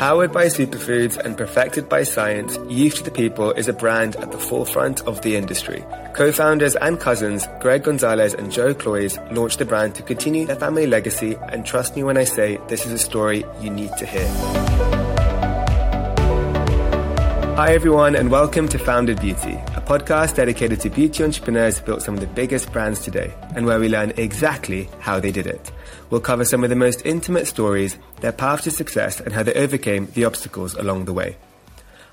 Powered 0.00 0.32
by 0.32 0.46
superfoods 0.46 1.18
and 1.18 1.36
perfected 1.36 1.86
by 1.86 2.04
science, 2.04 2.58
Youth 2.70 2.94
to 2.94 3.02
the 3.02 3.10
People 3.10 3.52
is 3.52 3.68
a 3.68 3.74
brand 3.74 4.16
at 4.16 4.32
the 4.32 4.38
forefront 4.38 5.02
of 5.02 5.20
the 5.20 5.36
industry. 5.36 5.84
Co-founders 6.14 6.74
and 6.76 6.98
cousins 6.98 7.46
Greg 7.60 7.82
Gonzalez 7.82 8.32
and 8.32 8.50
Joe 8.50 8.72
Cloyes 8.72 9.18
launched 9.30 9.58
the 9.58 9.66
brand 9.66 9.94
to 9.96 10.02
continue 10.02 10.46
their 10.46 10.56
family 10.56 10.86
legacy 10.86 11.36
and 11.50 11.66
trust 11.66 11.96
me 11.96 12.02
when 12.02 12.16
I 12.16 12.24
say 12.24 12.58
this 12.68 12.86
is 12.86 12.92
a 12.92 12.98
story 12.98 13.44
you 13.60 13.68
need 13.68 13.94
to 13.98 14.06
hear. 14.06 14.26
Hi 17.56 17.74
everyone 17.74 18.16
and 18.16 18.30
welcome 18.30 18.68
to 18.68 18.78
Founded 18.78 19.20
Beauty, 19.20 19.52
a 19.76 19.82
podcast 19.82 20.36
dedicated 20.36 20.80
to 20.80 20.88
beauty 20.88 21.22
entrepreneurs 21.22 21.78
who 21.78 21.84
built 21.84 22.00
some 22.00 22.14
of 22.14 22.20
the 22.20 22.26
biggest 22.26 22.72
brands 22.72 23.00
today 23.00 23.34
and 23.54 23.66
where 23.66 23.78
we 23.78 23.90
learn 23.90 24.14
exactly 24.16 24.88
how 25.00 25.20
they 25.20 25.30
did 25.30 25.46
it. 25.46 25.70
We'll 26.10 26.20
cover 26.20 26.44
some 26.44 26.64
of 26.64 26.70
the 26.70 26.76
most 26.76 27.06
intimate 27.06 27.46
stories, 27.46 27.96
their 28.20 28.32
path 28.32 28.62
to 28.62 28.72
success 28.72 29.20
and 29.20 29.32
how 29.32 29.44
they 29.44 29.54
overcame 29.54 30.06
the 30.06 30.24
obstacles 30.24 30.74
along 30.74 31.04
the 31.04 31.12
way. 31.12 31.36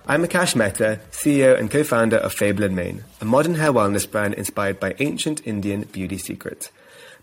I'm 0.05 0.23
Akash 0.23 0.55
Mehta, 0.55 0.99
CEO 1.11 1.59
and 1.59 1.69
co-founder 1.69 2.17
of 2.17 2.31
Fable 2.31 2.63
and 2.63 2.75
Mane, 2.75 3.03
a 3.19 3.25
modern 3.25 3.55
hair 3.55 3.73
wellness 3.73 4.09
brand 4.09 4.35
inspired 4.35 4.79
by 4.79 4.95
ancient 4.99 5.45
Indian 5.47 5.81
beauty 5.81 6.19
secrets. 6.19 6.69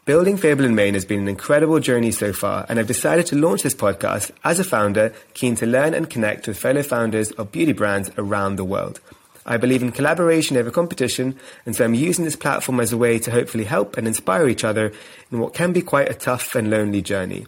Building 0.04 0.36
Fable 0.36 0.64
and 0.64 0.74
Mane 0.76 0.94
has 0.94 1.06
been 1.06 1.20
an 1.20 1.28
incredible 1.28 1.78
journey 1.78 2.10
so 2.10 2.32
far, 2.32 2.66
and 2.68 2.78
I've 2.78 2.88
decided 2.88 3.24
to 3.26 3.36
launch 3.36 3.62
this 3.62 3.74
podcast 3.74 4.32
as 4.42 4.58
a 4.58 4.64
founder 4.64 5.14
keen 5.32 5.54
to 5.56 5.66
learn 5.66 5.94
and 5.94 6.10
connect 6.10 6.46
with 6.46 6.58
fellow 6.58 6.82
founders 6.82 7.30
of 7.30 7.52
beauty 7.52 7.72
brands 7.72 8.10
around 8.18 8.56
the 8.56 8.64
world. 8.64 9.00
I 9.46 9.56
believe 9.58 9.82
in 9.82 9.92
collaboration 9.92 10.56
over 10.56 10.70
competition, 10.70 11.38
and 11.66 11.76
so 11.76 11.84
I'm 11.84 11.94
using 11.94 12.24
this 12.24 12.36
platform 12.36 12.80
as 12.80 12.92
a 12.92 12.96
way 12.96 13.18
to 13.18 13.30
hopefully 13.30 13.64
help 13.64 13.96
and 13.96 14.06
inspire 14.06 14.48
each 14.48 14.64
other 14.64 14.92
in 15.30 15.38
what 15.38 15.54
can 15.54 15.72
be 15.72 15.82
quite 15.82 16.10
a 16.10 16.14
tough 16.14 16.54
and 16.54 16.70
lonely 16.70 17.02
journey. 17.02 17.46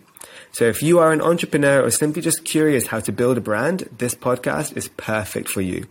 So 0.52 0.64
if 0.64 0.82
you 0.82 0.98
are 0.98 1.12
an 1.12 1.20
entrepreneur 1.20 1.82
or 1.82 1.90
simply 1.90 2.22
just 2.22 2.44
curious 2.44 2.88
how 2.88 3.00
to 3.00 3.12
build 3.12 3.38
a 3.38 3.40
brand, 3.40 3.88
this 3.98 4.14
podcast 4.14 4.76
is 4.76 4.88
perfect 4.88 5.48
for 5.48 5.60
you. 5.62 5.86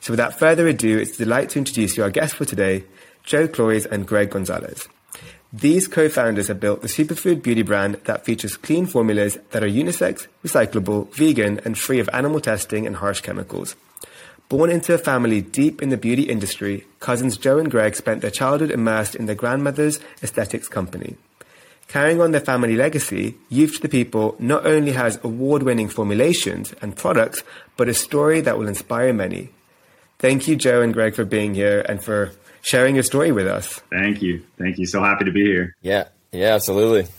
So 0.00 0.12
without 0.12 0.38
further 0.38 0.68
ado, 0.68 0.98
it's 0.98 1.14
a 1.14 1.24
delight 1.24 1.50
to 1.50 1.58
introduce 1.58 1.96
you 1.96 2.02
our 2.02 2.10
guests 2.10 2.36
for 2.36 2.44
today, 2.44 2.84
Joe 3.24 3.48
Cloyes 3.48 3.86
and 3.86 4.06
Greg 4.06 4.30
Gonzalez. 4.30 4.88
These 5.52 5.86
co-founders 5.88 6.48
have 6.48 6.60
built 6.60 6.80
the 6.80 6.88
superfood 6.88 7.42
beauty 7.42 7.62
brand 7.62 7.96
that 8.04 8.24
features 8.24 8.56
clean 8.56 8.86
formulas 8.86 9.38
that 9.50 9.62
are 9.62 9.68
unisex, 9.68 10.26
recyclable, 10.42 11.12
vegan, 11.12 11.60
and 11.64 11.76
free 11.76 11.98
of 11.98 12.08
animal 12.12 12.40
testing 12.40 12.86
and 12.86 12.96
harsh 12.96 13.20
chemicals. 13.20 13.76
Born 14.52 14.68
into 14.68 14.92
a 14.92 14.98
family 14.98 15.40
deep 15.40 15.80
in 15.80 15.88
the 15.88 15.96
beauty 15.96 16.24
industry, 16.24 16.84
cousins 17.00 17.38
Joe 17.38 17.58
and 17.58 17.70
Greg 17.70 17.96
spent 17.96 18.20
their 18.20 18.30
childhood 18.30 18.70
immersed 18.70 19.14
in 19.14 19.24
their 19.24 19.34
grandmother's 19.34 19.98
aesthetics 20.22 20.68
company. 20.68 21.16
Carrying 21.88 22.20
on 22.20 22.32
their 22.32 22.40
family 22.42 22.76
legacy, 22.76 23.36
Youth 23.48 23.76
to 23.76 23.80
the 23.80 23.88
People 23.88 24.36
not 24.38 24.66
only 24.66 24.92
has 24.92 25.18
award-winning 25.24 25.88
formulations 25.88 26.74
and 26.82 26.94
products, 26.94 27.42
but 27.78 27.88
a 27.88 27.94
story 27.94 28.42
that 28.42 28.58
will 28.58 28.68
inspire 28.68 29.14
many. 29.14 29.48
Thank 30.18 30.46
you, 30.46 30.54
Joe 30.54 30.82
and 30.82 30.92
Greg, 30.92 31.14
for 31.14 31.24
being 31.24 31.54
here 31.54 31.80
and 31.88 32.04
for 32.04 32.32
sharing 32.60 32.94
your 32.94 33.04
story 33.04 33.32
with 33.32 33.46
us. 33.46 33.80
Thank 33.90 34.20
you. 34.20 34.42
Thank 34.58 34.76
you. 34.76 34.84
So 34.84 35.02
happy 35.02 35.24
to 35.24 35.32
be 35.32 35.46
here. 35.46 35.74
Yeah, 35.80 36.08
yeah, 36.30 36.54
absolutely. 36.54 37.10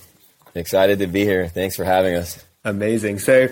Excited 0.53 0.99
to 0.99 1.07
be 1.07 1.21
here. 1.21 1.47
Thanks 1.47 1.75
for 1.75 1.83
having 1.83 2.13
us. 2.13 2.45
Amazing. 2.63 3.17
So 3.17 3.49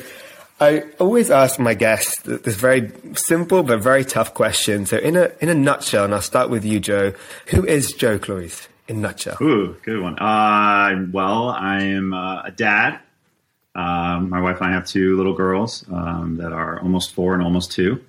I 0.61 0.83
always 0.99 1.31
ask 1.31 1.59
my 1.59 1.73
guests 1.73 2.21
this 2.21 2.55
very 2.55 2.91
simple 3.15 3.63
but 3.63 3.81
very 3.81 4.05
tough 4.05 4.35
question. 4.35 4.85
So 4.85 4.97
in 4.97 5.15
a 5.15 5.31
in 5.39 5.49
a 5.49 5.55
nutshell, 5.55 6.05
and 6.05 6.13
I'll 6.13 6.21
start 6.21 6.51
with 6.51 6.63
you, 6.63 6.79
Joe. 6.79 7.13
Who 7.47 7.65
is 7.65 7.93
Joe 7.93 8.19
Cloyes 8.19 8.67
in 8.87 9.01
nutshell? 9.01 9.37
Ooh, 9.41 9.75
good 9.81 9.99
one. 9.99 10.19
Uh, 10.19 11.07
well, 11.11 11.49
I 11.49 11.81
am 11.81 12.13
uh, 12.13 12.43
a 12.43 12.51
dad. 12.51 12.99
Um, 13.73 14.29
my 14.29 14.39
wife 14.39 14.57
and 14.57 14.67
I 14.67 14.73
have 14.73 14.85
two 14.85 15.17
little 15.17 15.33
girls 15.33 15.83
um, 15.91 16.37
that 16.37 16.53
are 16.53 16.79
almost 16.79 17.13
four 17.13 17.33
and 17.33 17.41
almost 17.41 17.71
two. 17.71 18.03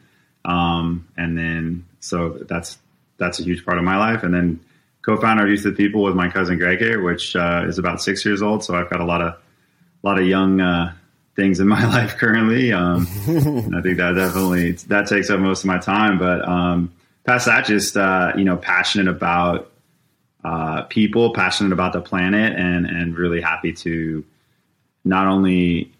Um, 0.45 1.09
and 1.17 1.39
then, 1.39 1.87
so 2.01 2.37
that's 2.49 2.79
that's 3.17 3.41
a 3.41 3.45
huge 3.45 3.65
part 3.65 3.79
of 3.79 3.85
my 3.85 3.97
life. 3.97 4.25
And 4.25 4.35
then, 4.35 4.61
co-founder 5.07 5.45
of 5.45 5.49
Youth 5.49 5.63
to 5.63 5.73
People 5.73 6.03
with 6.03 6.15
my 6.15 6.29
cousin 6.29 6.59
Greg 6.59 6.81
here, 6.81 7.01
which 7.01 7.35
uh, 7.35 7.65
is 7.67 7.79
about 7.79 8.03
six 8.03 8.27
years 8.27 8.43
old. 8.43 8.63
So 8.63 8.75
I've 8.75 8.91
got 8.91 9.01
a 9.01 9.07
lot 9.07 9.23
of 9.23 9.33
a 9.33 10.07
lot 10.07 10.19
of 10.19 10.27
young 10.27 10.61
uh, 10.61 10.93
things 11.37 11.61
in 11.61 11.69
my 11.69 11.85
life 11.93 12.17
currently. 12.17 12.73
Um, 12.73 13.07
I 13.27 13.81
think 13.81 13.99
that 13.99 14.15
definitely 14.17 14.73
that 14.89 15.07
takes 15.09 15.31
up 15.31 15.41
most 15.41 15.61
of 15.61 15.67
my 15.67 15.79
time. 15.79 16.19
But 16.19 16.47
um, 16.47 16.93
past 17.25 17.47
that, 17.47 17.67
just 17.67 17.97
uh, 17.97 18.33
you 18.37 18.45
know, 18.45 18.57
passionate 18.57 19.09
about 19.09 19.71
uh, 20.45 20.83
people, 20.83 21.33
passionate 21.33 21.73
about 21.73 21.93
the 21.93 22.01
planet, 22.01 22.59
and 22.59 22.87
and 22.87 23.17
really 23.17 23.41
happy 23.41 23.73
to 23.73 24.25
not 25.05 25.27
only 25.27 25.93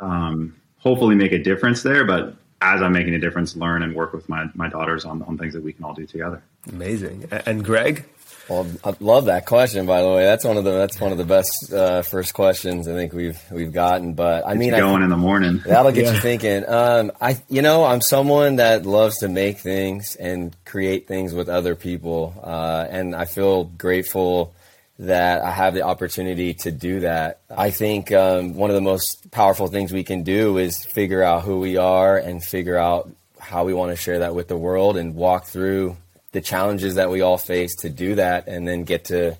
um, 0.00 0.54
hopefully 0.78 1.14
make 1.14 1.32
a 1.32 1.38
difference 1.38 1.82
there, 1.82 2.04
but 2.04 2.36
as 2.60 2.80
I'm 2.82 2.92
making 2.92 3.14
a 3.14 3.18
difference, 3.18 3.56
learn 3.56 3.82
and 3.82 3.94
work 3.94 4.12
with 4.12 4.28
my 4.28 4.46
my 4.54 4.68
daughters 4.68 5.04
on 5.04 5.22
on 5.22 5.36
things 5.38 5.54
that 5.54 5.62
we 5.62 5.72
can 5.72 5.84
all 5.84 5.94
do 5.94 6.06
together. 6.06 6.42
Amazing. 6.72 7.28
And 7.46 7.62
Greg, 7.64 8.04
Well, 8.48 8.66
I 8.84 8.94
love 9.00 9.26
that 9.26 9.44
question. 9.46 9.84
By 9.86 10.00
the 10.02 10.08
way, 10.08 10.24
that's 10.24 10.44
one 10.44 10.56
of 10.56 10.64
the 10.64 10.72
that's 10.72 10.98
one 11.00 11.12
of 11.12 11.18
the 11.18 11.24
best 11.24 11.72
uh, 11.72 12.02
first 12.02 12.32
questions 12.34 12.88
I 12.88 12.92
think 12.94 13.12
we've 13.12 13.38
we've 13.50 13.72
gotten. 13.72 14.14
But 14.14 14.46
I 14.46 14.52
It's 14.52 14.58
mean, 14.58 14.74
I, 14.74 14.80
going 14.80 15.02
in 15.02 15.10
the 15.10 15.16
morning. 15.16 15.62
that'll 15.66 15.92
get 15.92 16.04
Yeah. 16.06 16.12
you 16.14 16.20
thinking. 16.20 16.68
Um, 16.68 17.12
I, 17.20 17.36
you 17.48 17.60
know, 17.62 17.84
I'm 17.84 18.00
someone 18.00 18.56
that 18.56 18.86
loves 18.86 19.18
to 19.18 19.28
make 19.28 19.58
things 19.58 20.16
and 20.16 20.56
create 20.64 21.06
things 21.06 21.34
with 21.34 21.48
other 21.48 21.74
people, 21.74 22.34
uh, 22.42 22.86
and 22.88 23.14
I 23.14 23.24
feel 23.26 23.64
grateful 23.64 24.54
that 24.98 25.42
I 25.42 25.50
have 25.50 25.74
the 25.74 25.82
opportunity 25.82 26.54
to 26.54 26.70
do 26.70 27.00
that. 27.00 27.40
I 27.50 27.70
think 27.70 28.12
um, 28.12 28.54
one 28.54 28.70
of 28.70 28.74
the 28.74 28.80
most 28.80 29.30
powerful 29.30 29.66
things 29.66 29.92
we 29.92 30.04
can 30.04 30.22
do 30.22 30.58
is 30.58 30.84
figure 30.84 31.22
out 31.22 31.42
who 31.42 31.58
we 31.60 31.76
are 31.76 32.16
and 32.16 32.42
figure 32.42 32.76
out 32.76 33.10
how 33.40 33.64
we 33.64 33.74
want 33.74 33.90
to 33.90 33.96
share 33.96 34.20
that 34.20 34.34
with 34.34 34.48
the 34.48 34.56
world 34.56 34.96
and 34.96 35.14
walk 35.14 35.46
through 35.46 35.96
the 36.32 36.40
challenges 36.40 36.94
that 36.94 37.10
we 37.10 37.20
all 37.20 37.38
face 37.38 37.74
to 37.76 37.90
do 37.90 38.16
that, 38.16 38.48
and 38.48 38.66
then 38.66 38.84
get 38.84 39.06
to 39.06 39.36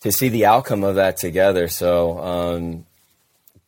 to 0.00 0.12
see 0.12 0.28
the 0.28 0.46
outcome 0.46 0.84
of 0.84 0.96
that 0.96 1.16
together. 1.16 1.68
So. 1.68 2.18
Um, 2.18 2.86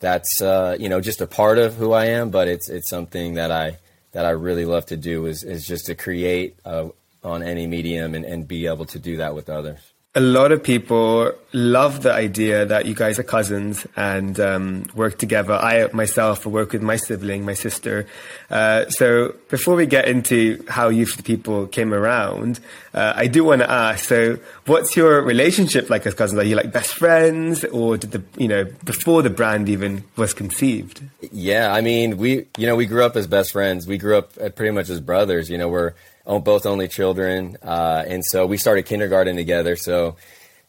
that's 0.04 0.42
uh, 0.42 0.76
you 0.78 0.90
know 0.90 1.00
just 1.00 1.22
a 1.22 1.26
part 1.26 1.58
of 1.58 1.76
who 1.76 1.92
I 1.92 2.06
am, 2.06 2.28
but 2.28 2.46
it's 2.46 2.68
it's 2.68 2.90
something 2.90 3.34
that 3.34 3.50
I 3.50 3.78
that 4.12 4.26
I 4.26 4.30
really 4.30 4.66
love 4.66 4.84
to 4.86 4.98
do 4.98 5.26
is 5.26 5.42
is 5.42 5.66
just 5.66 5.86
to 5.86 5.94
create 5.94 6.56
uh, 6.64 6.88
on 7.22 7.42
any 7.42 7.66
medium 7.66 8.14
and, 8.14 8.24
and 8.24 8.46
be 8.46 8.66
able 8.66 8.84
to 8.86 8.98
do 8.98 9.16
that 9.16 9.34
with 9.34 9.48
others. 9.48 9.93
A 10.16 10.20
lot 10.20 10.52
of 10.52 10.62
people 10.62 11.32
love 11.52 12.02
the 12.02 12.12
idea 12.12 12.64
that 12.66 12.86
you 12.86 12.94
guys 12.94 13.18
are 13.18 13.24
cousins 13.24 13.84
and 13.96 14.38
um, 14.38 14.84
work 14.94 15.18
together. 15.18 15.54
I 15.54 15.88
myself 15.92 16.46
work 16.46 16.72
with 16.72 16.82
my 16.82 16.94
sibling, 16.94 17.44
my 17.44 17.54
sister. 17.54 18.06
Uh, 18.48 18.88
so 18.90 19.34
before 19.50 19.74
we 19.74 19.86
get 19.86 20.06
into 20.06 20.64
how 20.68 20.88
Youth 20.88 21.24
People 21.24 21.66
came 21.66 21.92
around, 21.92 22.60
uh, 22.92 23.12
I 23.16 23.26
do 23.26 23.42
want 23.42 23.62
to 23.62 23.70
ask. 23.70 24.04
So, 24.04 24.38
what's 24.66 24.96
your 24.96 25.20
relationship 25.20 25.90
like 25.90 26.06
as 26.06 26.14
cousins? 26.14 26.38
Are 26.38 26.44
you 26.44 26.54
like 26.54 26.72
best 26.72 26.94
friends, 26.94 27.64
or 27.64 27.96
did 27.96 28.12
the 28.12 28.22
you 28.36 28.46
know 28.46 28.64
before 28.84 29.22
the 29.22 29.30
brand 29.30 29.68
even 29.68 30.04
was 30.14 30.32
conceived? 30.32 31.02
Yeah, 31.32 31.72
I 31.72 31.80
mean, 31.80 32.18
we 32.18 32.46
you 32.56 32.68
know 32.68 32.76
we 32.76 32.86
grew 32.86 33.04
up 33.04 33.16
as 33.16 33.26
best 33.26 33.50
friends. 33.50 33.88
We 33.88 33.98
grew 33.98 34.16
up 34.16 34.34
pretty 34.54 34.70
much 34.70 34.90
as 34.90 35.00
brothers. 35.00 35.50
You 35.50 35.58
know, 35.58 35.68
we're 35.68 35.94
both 36.24 36.66
only 36.66 36.88
children, 36.88 37.56
uh, 37.62 38.04
and 38.06 38.24
so 38.24 38.46
we 38.46 38.56
started 38.56 38.86
kindergarten 38.86 39.36
together. 39.36 39.76
So, 39.76 40.16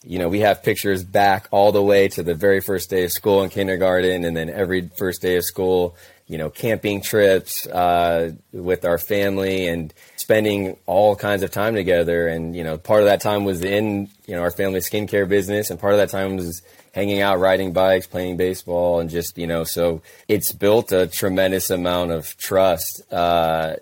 you 0.04 0.20
know, 0.20 0.28
we 0.28 0.42
have 0.42 0.64
pictures 0.64 1.04
back 1.04 1.48
all 1.52 1.72
the 1.72 1.82
way 1.82 2.08
to 2.10 2.24
the 2.24 2.36
very 2.36 2.60
first 2.60 2.90
day 2.90 3.06
of 3.06 3.12
school 3.12 3.44
in 3.44 3.50
kindergarten, 3.50 4.26
and 4.26 4.36
then 4.36 4.50
every 4.50 4.90
first 4.98 5.22
day 5.22 5.38
of 5.38 5.44
school, 5.44 5.96
you 6.28 6.38
know, 6.38 6.50
camping 6.50 7.02
trips 7.02 7.66
uh, 7.68 8.32
with 8.52 8.86
our 8.86 8.98
family 8.98 9.68
and 9.68 9.94
spending 10.18 10.76
all 10.86 11.16
kinds 11.16 11.44
of 11.44 11.52
time 11.52 11.76
together. 11.76 12.28
And 12.28 12.56
you 12.56 12.64
know, 12.64 12.78
part 12.78 13.02
of 13.02 13.06
that 13.06 13.22
time 13.22 13.46
was 13.46 13.64
in 13.64 14.10
you 14.28 14.36
know 14.36 14.42
our 14.42 14.52
family 14.52 14.80
skincare 14.80 15.28
business, 15.28 15.70
and 15.70 15.80
part 15.80 15.94
of 15.94 16.00
that 16.00 16.10
time 16.10 16.36
was 16.36 16.62
hanging 16.94 17.22
out, 17.22 17.40
riding 17.40 17.74
bikes, 17.74 18.08
playing 18.08 18.38
baseball, 18.38 19.00
and 19.00 19.10
just 19.10 19.38
you 19.38 19.48
know, 19.48 19.64
so 19.64 20.02
it's 20.28 20.52
built 20.52 20.92
a 20.92 21.08
tremendous 21.08 21.70
amount 21.70 22.12
of 22.12 22.36
trust. 22.38 23.04
Uh, 23.12 23.76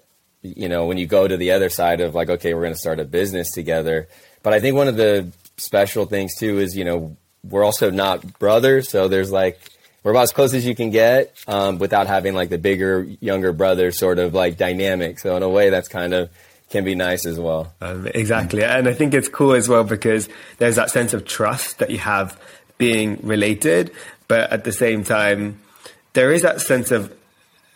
you 0.44 0.70
know, 0.70 0.86
when 0.86 0.98
you 0.98 1.08
go 1.08 1.28
to 1.28 1.38
the 1.38 1.52
other 1.52 1.70
side 1.70 2.02
of 2.02 2.14
like, 2.14 2.30
okay, 2.30 2.54
we're 2.54 2.62
going 2.62 2.74
to 2.74 2.80
start 2.80 3.00
a 3.00 3.06
business 3.06 3.52
together. 3.52 4.08
But 4.44 4.54
I 4.54 4.60
think 4.60 4.76
one 4.76 4.90
of 4.90 4.98
the 4.98 5.32
special 5.58 6.06
things 6.06 6.36
too 6.36 6.60
is 6.60 6.76
you 6.76 6.84
know 6.84 7.16
we're 7.44 7.64
also 7.64 7.90
not 7.90 8.40
brothers, 8.40 8.90
so 8.90 9.08
there's 9.08 9.32
like 9.32 9.60
we're 10.04 10.12
about 10.12 10.24
as 10.24 10.34
close 10.34 10.54
as 10.54 10.66
you 10.66 10.76
can 10.76 10.90
get 10.90 11.36
um, 11.48 11.80
without 11.80 12.08
having 12.08 12.34
like 12.36 12.50
the 12.50 12.58
bigger 12.58 13.04
younger 13.22 13.54
brother 13.54 13.92
sort 13.92 14.20
of 14.20 14.34
like 14.34 14.58
dynamic. 14.58 15.20
So 15.20 15.36
in 15.38 15.44
a 15.44 15.50
way, 15.50 15.70
that's 15.70 15.88
kind 15.88 16.14
of 16.14 16.30
can 16.70 16.84
be 16.84 16.96
nice 16.96 17.26
as 17.26 17.40
well. 17.40 17.74
Um, 17.80 18.08
exactly, 18.14 18.64
and 18.64 18.88
I 18.88 18.94
think 18.94 19.14
it's 19.14 19.30
cool 19.30 19.54
as 19.54 19.70
well 19.70 19.84
because 19.84 20.28
there's 20.58 20.76
that 20.76 20.90
sense 20.90 21.14
of 21.14 21.26
trust 21.26 21.80
that 21.80 21.90
you 21.90 22.00
have 22.00 22.40
being 22.78 23.20
related, 23.22 23.92
but 24.28 24.52
at 24.52 24.66
the 24.66 24.74
same 24.74 25.04
time, 25.04 25.62
there 26.14 26.32
is 26.34 26.42
that 26.42 26.60
sense 26.60 26.92
of 26.92 27.16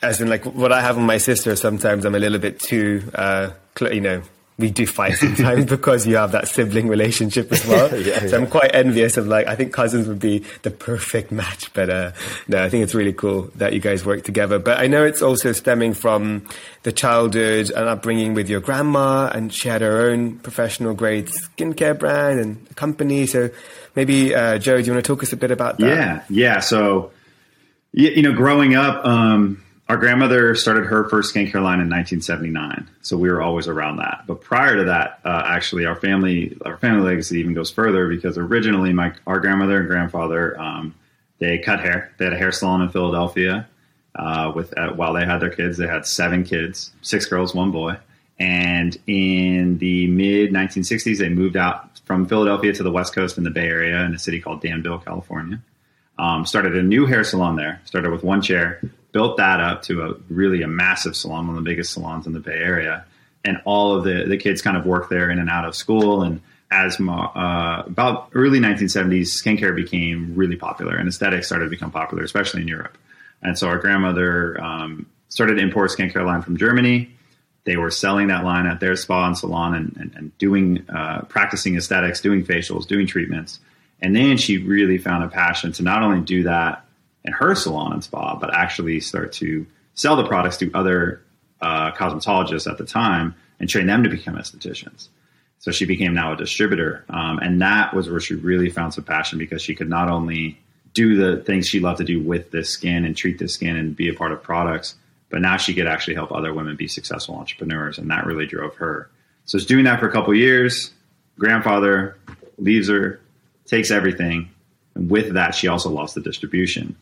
as 0.02 0.22
in 0.22 0.30
like 0.30 0.46
what 0.46 0.72
I 0.72 0.82
have 0.82 0.98
with 0.98 1.06
my 1.06 1.18
sister. 1.18 1.56
Sometimes 1.56 2.06
I'm 2.06 2.16
a 2.16 2.20
little 2.20 2.40
bit 2.40 2.60
too, 2.60 3.10
uh, 3.16 3.52
you 3.82 4.02
know, 4.02 4.22
we 4.60 4.72
do 4.72 4.88
fight 4.88 5.14
sometimes 5.18 5.66
because 5.66 6.08
you 6.08 6.16
have 6.16 6.32
that 6.32 6.48
sibling 6.48 6.88
relationship 6.88 7.52
as 7.52 7.66
well. 7.66 7.96
yeah, 8.02 8.20
so 8.20 8.26
yeah. 8.26 8.36
I'm 8.36 8.48
quite 8.48 8.74
envious 8.74 9.18
of 9.18 9.28
like 9.28 9.48
I 9.48 9.56
think 9.56 9.72
cousins 9.74 10.08
would 10.08 10.20
be 10.20 10.44
the 10.64 10.72
perfect 10.72 11.32
match. 11.32 11.72
But 11.74 11.90
uh, 11.90 12.12
no, 12.48 12.64
I 12.64 12.70
think 12.70 12.84
it's 12.84 12.96
really 12.96 13.14
cool 13.14 13.52
that 13.56 13.74
you 13.74 13.80
guys 13.80 14.06
work 14.06 14.24
together. 14.24 14.60
But 14.60 14.80
I 14.80 14.88
know 14.88 15.06
it's 15.06 15.22
also 15.22 15.52
stemming 15.52 15.94
from 15.94 16.48
the 16.84 16.92
childhood 16.92 17.70
and 17.70 17.88
upbringing 17.88 18.34
with 18.34 18.50
your 18.50 18.62
grandma, 18.62 19.28
and 19.28 19.54
she 19.54 19.70
had 19.70 19.82
her 19.82 20.10
own 20.10 20.40
professional 20.40 20.94
grade 20.94 21.28
skincare 21.28 21.98
brand 21.98 22.40
and 22.40 22.76
company. 22.76 23.28
So 23.28 23.52
maybe 23.96 24.34
uh, 24.34 24.58
Joe, 24.58 24.78
do 24.78 24.84
you 24.84 24.94
want 24.94 25.06
to 25.06 25.08
talk 25.08 25.22
us 25.22 25.34
a 25.34 25.38
bit 25.38 25.52
about 25.52 25.78
that? 25.78 25.88
Yeah, 25.88 26.24
yeah. 26.30 26.60
So 26.62 27.12
you 27.94 28.22
know, 28.22 28.34
growing 28.34 28.76
up. 28.76 29.06
Um, 29.06 29.64
our 29.90 29.98
grandmother 29.98 30.54
started 30.56 30.86
her 30.86 31.08
first 31.10 31.34
skincare 31.34 31.64
line 31.64 31.80
in 31.80 31.90
1979, 31.90 32.90
so 33.02 33.18
we 33.18 33.30
were 33.30 33.42
always 33.42 33.68
around 33.68 33.98
that. 33.98 34.24
But 34.28 34.42
prior 34.42 34.76
to 34.76 34.84
that, 34.86 35.20
uh, 35.24 35.44
actually, 35.46 35.86
our 35.86 35.96
family 35.96 36.58
our 36.66 36.78
family 36.78 37.08
legacy 37.08 37.40
even 37.40 37.54
goes 37.54 37.72
further 37.72 38.10
because 38.10 38.38
originally, 38.38 38.92
my 38.92 39.14
our 39.26 39.40
grandmother 39.40 39.80
and 39.80 39.88
grandfather 39.88 40.60
um, 40.60 40.94
they 41.40 41.60
cut 41.60 41.80
hair. 41.80 42.12
They 42.18 42.26
had 42.26 42.34
a 42.34 42.38
hair 42.38 42.52
salon 42.52 42.82
in 42.82 42.90
Philadelphia. 42.90 43.68
Uh, 44.16 44.52
with 44.56 44.76
uh, 44.78 44.94
while 44.94 45.14
they 45.14 45.26
had 45.26 45.40
their 45.40 45.52
kids, 45.52 45.78
they 45.78 45.88
had 45.88 46.06
seven 46.06 46.44
kids, 46.44 46.92
six 47.02 47.26
girls, 47.26 47.54
one 47.54 47.72
boy. 47.72 47.98
And 48.40 48.98
in 49.08 49.78
the 49.78 50.08
mid 50.08 50.52
1960s, 50.52 51.20
they 51.20 51.30
moved 51.30 51.56
out 51.56 52.00
from 52.06 52.26
Philadelphia 52.28 52.74
to 52.74 52.84
the 52.84 52.92
West 52.92 53.14
Coast 53.14 53.38
in 53.38 53.44
the 53.44 53.50
Bay 53.50 53.68
Area 53.68 54.04
in 54.04 54.14
a 54.14 54.20
city 54.20 54.42
called 54.42 54.62
Danville, 54.62 55.00
California. 55.00 55.60
Um, 56.20 56.46
started 56.46 56.76
a 56.76 56.82
new 56.82 57.06
hair 57.06 57.24
salon 57.24 57.56
there. 57.56 57.80
Started 57.86 58.12
with 58.12 58.24
one 58.24 58.42
chair 58.42 58.82
built 59.12 59.38
that 59.38 59.60
up 59.60 59.84
to 59.84 60.04
a 60.04 60.14
really 60.30 60.62
a 60.62 60.68
massive 60.68 61.16
salon, 61.16 61.48
one 61.48 61.58
of 61.58 61.64
the 61.64 61.70
biggest 61.70 61.94
salons 61.94 62.28
in 62.28 62.34
the 62.34 62.40
Bay 62.40 62.58
Area. 62.58 63.06
And 63.44 63.62
all 63.66 63.96
of 63.96 64.04
the, 64.04 64.26
the 64.28 64.38
kids 64.38 64.62
kind 64.62 64.76
of 64.76 64.86
worked 64.86 65.10
there 65.10 65.30
in 65.30 65.40
and 65.40 65.50
out 65.50 65.66
of 65.66 65.76
school. 65.76 66.22
And 66.22 66.42
as 66.70 67.00
uh, 67.00 67.84
about 67.86 68.30
early 68.34 68.60
1970s, 68.60 69.42
skincare 69.42 69.76
became 69.76 70.36
really 70.36 70.56
popular 70.56 70.96
and 70.96 71.08
aesthetics 71.08 71.48
started 71.48 71.66
to 71.66 71.70
become 71.70 71.92
popular, 71.92 72.24
especially 72.24 72.62
in 72.62 72.68
Europe. 72.68 72.98
And 73.42 73.58
so 73.58 73.68
our 73.68 73.78
grandmother 73.78 74.62
um, 74.62 75.06
started 75.30 75.56
to 75.56 75.62
import 75.62 75.92
skincare 75.92 76.26
line 76.26 76.42
from 76.42 76.58
Germany. 76.58 77.12
They 77.64 77.78
were 77.78 77.92
selling 77.92 78.28
that 78.28 78.44
line 78.44 78.66
at 78.66 78.80
their 78.80 78.96
spa 78.96 79.28
and 79.28 79.38
salon 79.38 79.76
and, 79.76 79.98
and, 79.98 80.16
and 80.16 80.38
doing, 80.38 80.86
uh, 80.90 81.22
practicing 81.24 81.76
aesthetics, 81.76 82.22
doing 82.22 82.44
facials, 82.46 82.88
doing 82.88 83.08
treatments. 83.08 83.60
And 84.02 84.16
then 84.16 84.38
she 84.38 84.58
really 84.58 84.98
found 84.98 85.24
a 85.24 85.28
passion 85.28 85.72
to 85.74 85.84
not 85.84 86.02
only 86.04 86.22
do 86.22 86.44
that 86.44 86.86
in 87.24 87.34
her 87.34 87.56
salon 87.56 87.94
and 87.94 88.04
spa, 88.04 88.36
but 88.36 88.54
actually 88.54 89.00
start 89.00 89.34
to 89.34 89.66
sell 89.94 90.16
the 90.16 90.26
products 90.26 90.58
to 90.58 90.72
other 90.74 91.22
uh, 91.62 91.92
cosmetologists 91.92 92.70
at 92.70 92.78
the 92.78 92.86
time 92.86 93.36
and 93.60 93.70
train 93.70 93.88
them 93.88 94.04
to 94.04 94.10
become 94.10 94.36
estheticians. 94.36 95.10
So 95.60 95.72
she 95.72 95.86
became 95.86 96.14
now 96.14 96.34
a 96.34 96.38
distributor. 96.38 97.04
Um, 97.10 97.40
and 97.40 97.62
that 97.62 97.94
was 97.94 98.10
where 98.10 98.20
she 98.20 98.36
really 98.36 98.70
found 98.70 98.94
some 98.94 99.04
passion 99.04 99.40
because 99.40 99.62
she 99.62 99.76
could 99.76 99.90
not 99.90 100.10
only 100.10 100.60
do 100.94 101.16
the 101.16 101.44
things 101.44 101.68
she 101.68 101.80
loved 101.80 101.98
to 101.98 102.04
do 102.04 102.22
with 102.22 102.52
the 102.52 102.64
skin 102.64 103.06
and 103.06 103.18
treat 103.18 103.40
the 103.40 103.48
skin 103.48 103.76
and 103.76 103.96
be 103.96 104.10
a 104.10 104.14
part 104.14 104.32
of 104.32 104.42
products, 104.42 104.96
but 105.30 105.42
now 105.42 105.58
she 105.58 105.74
could 105.74 105.88
actually 105.88 106.16
help 106.16 106.32
other 106.32 106.54
women 106.54 106.76
be 106.76 106.88
successful 106.88 107.36
entrepreneurs. 107.36 107.98
And 107.98 108.10
that 108.12 108.26
really 108.26 108.46
drove 108.46 108.76
her. 108.76 109.10
So 109.46 109.58
she's 109.58 109.68
doing 109.68 109.86
that 109.86 110.00
for 110.00 110.08
a 110.08 110.12
couple 110.12 110.34
years. 110.34 110.92
Grandfather 111.40 112.18
leaves 112.58 112.88
her, 112.90 113.20
takes 113.66 113.92
everything. 113.92 114.50
And 114.96 115.10
with 115.10 115.34
that, 115.34 115.56
she 115.56 115.68
also 115.68 115.90
lost 115.90 116.16
the 116.16 116.22
distribution 116.22 116.96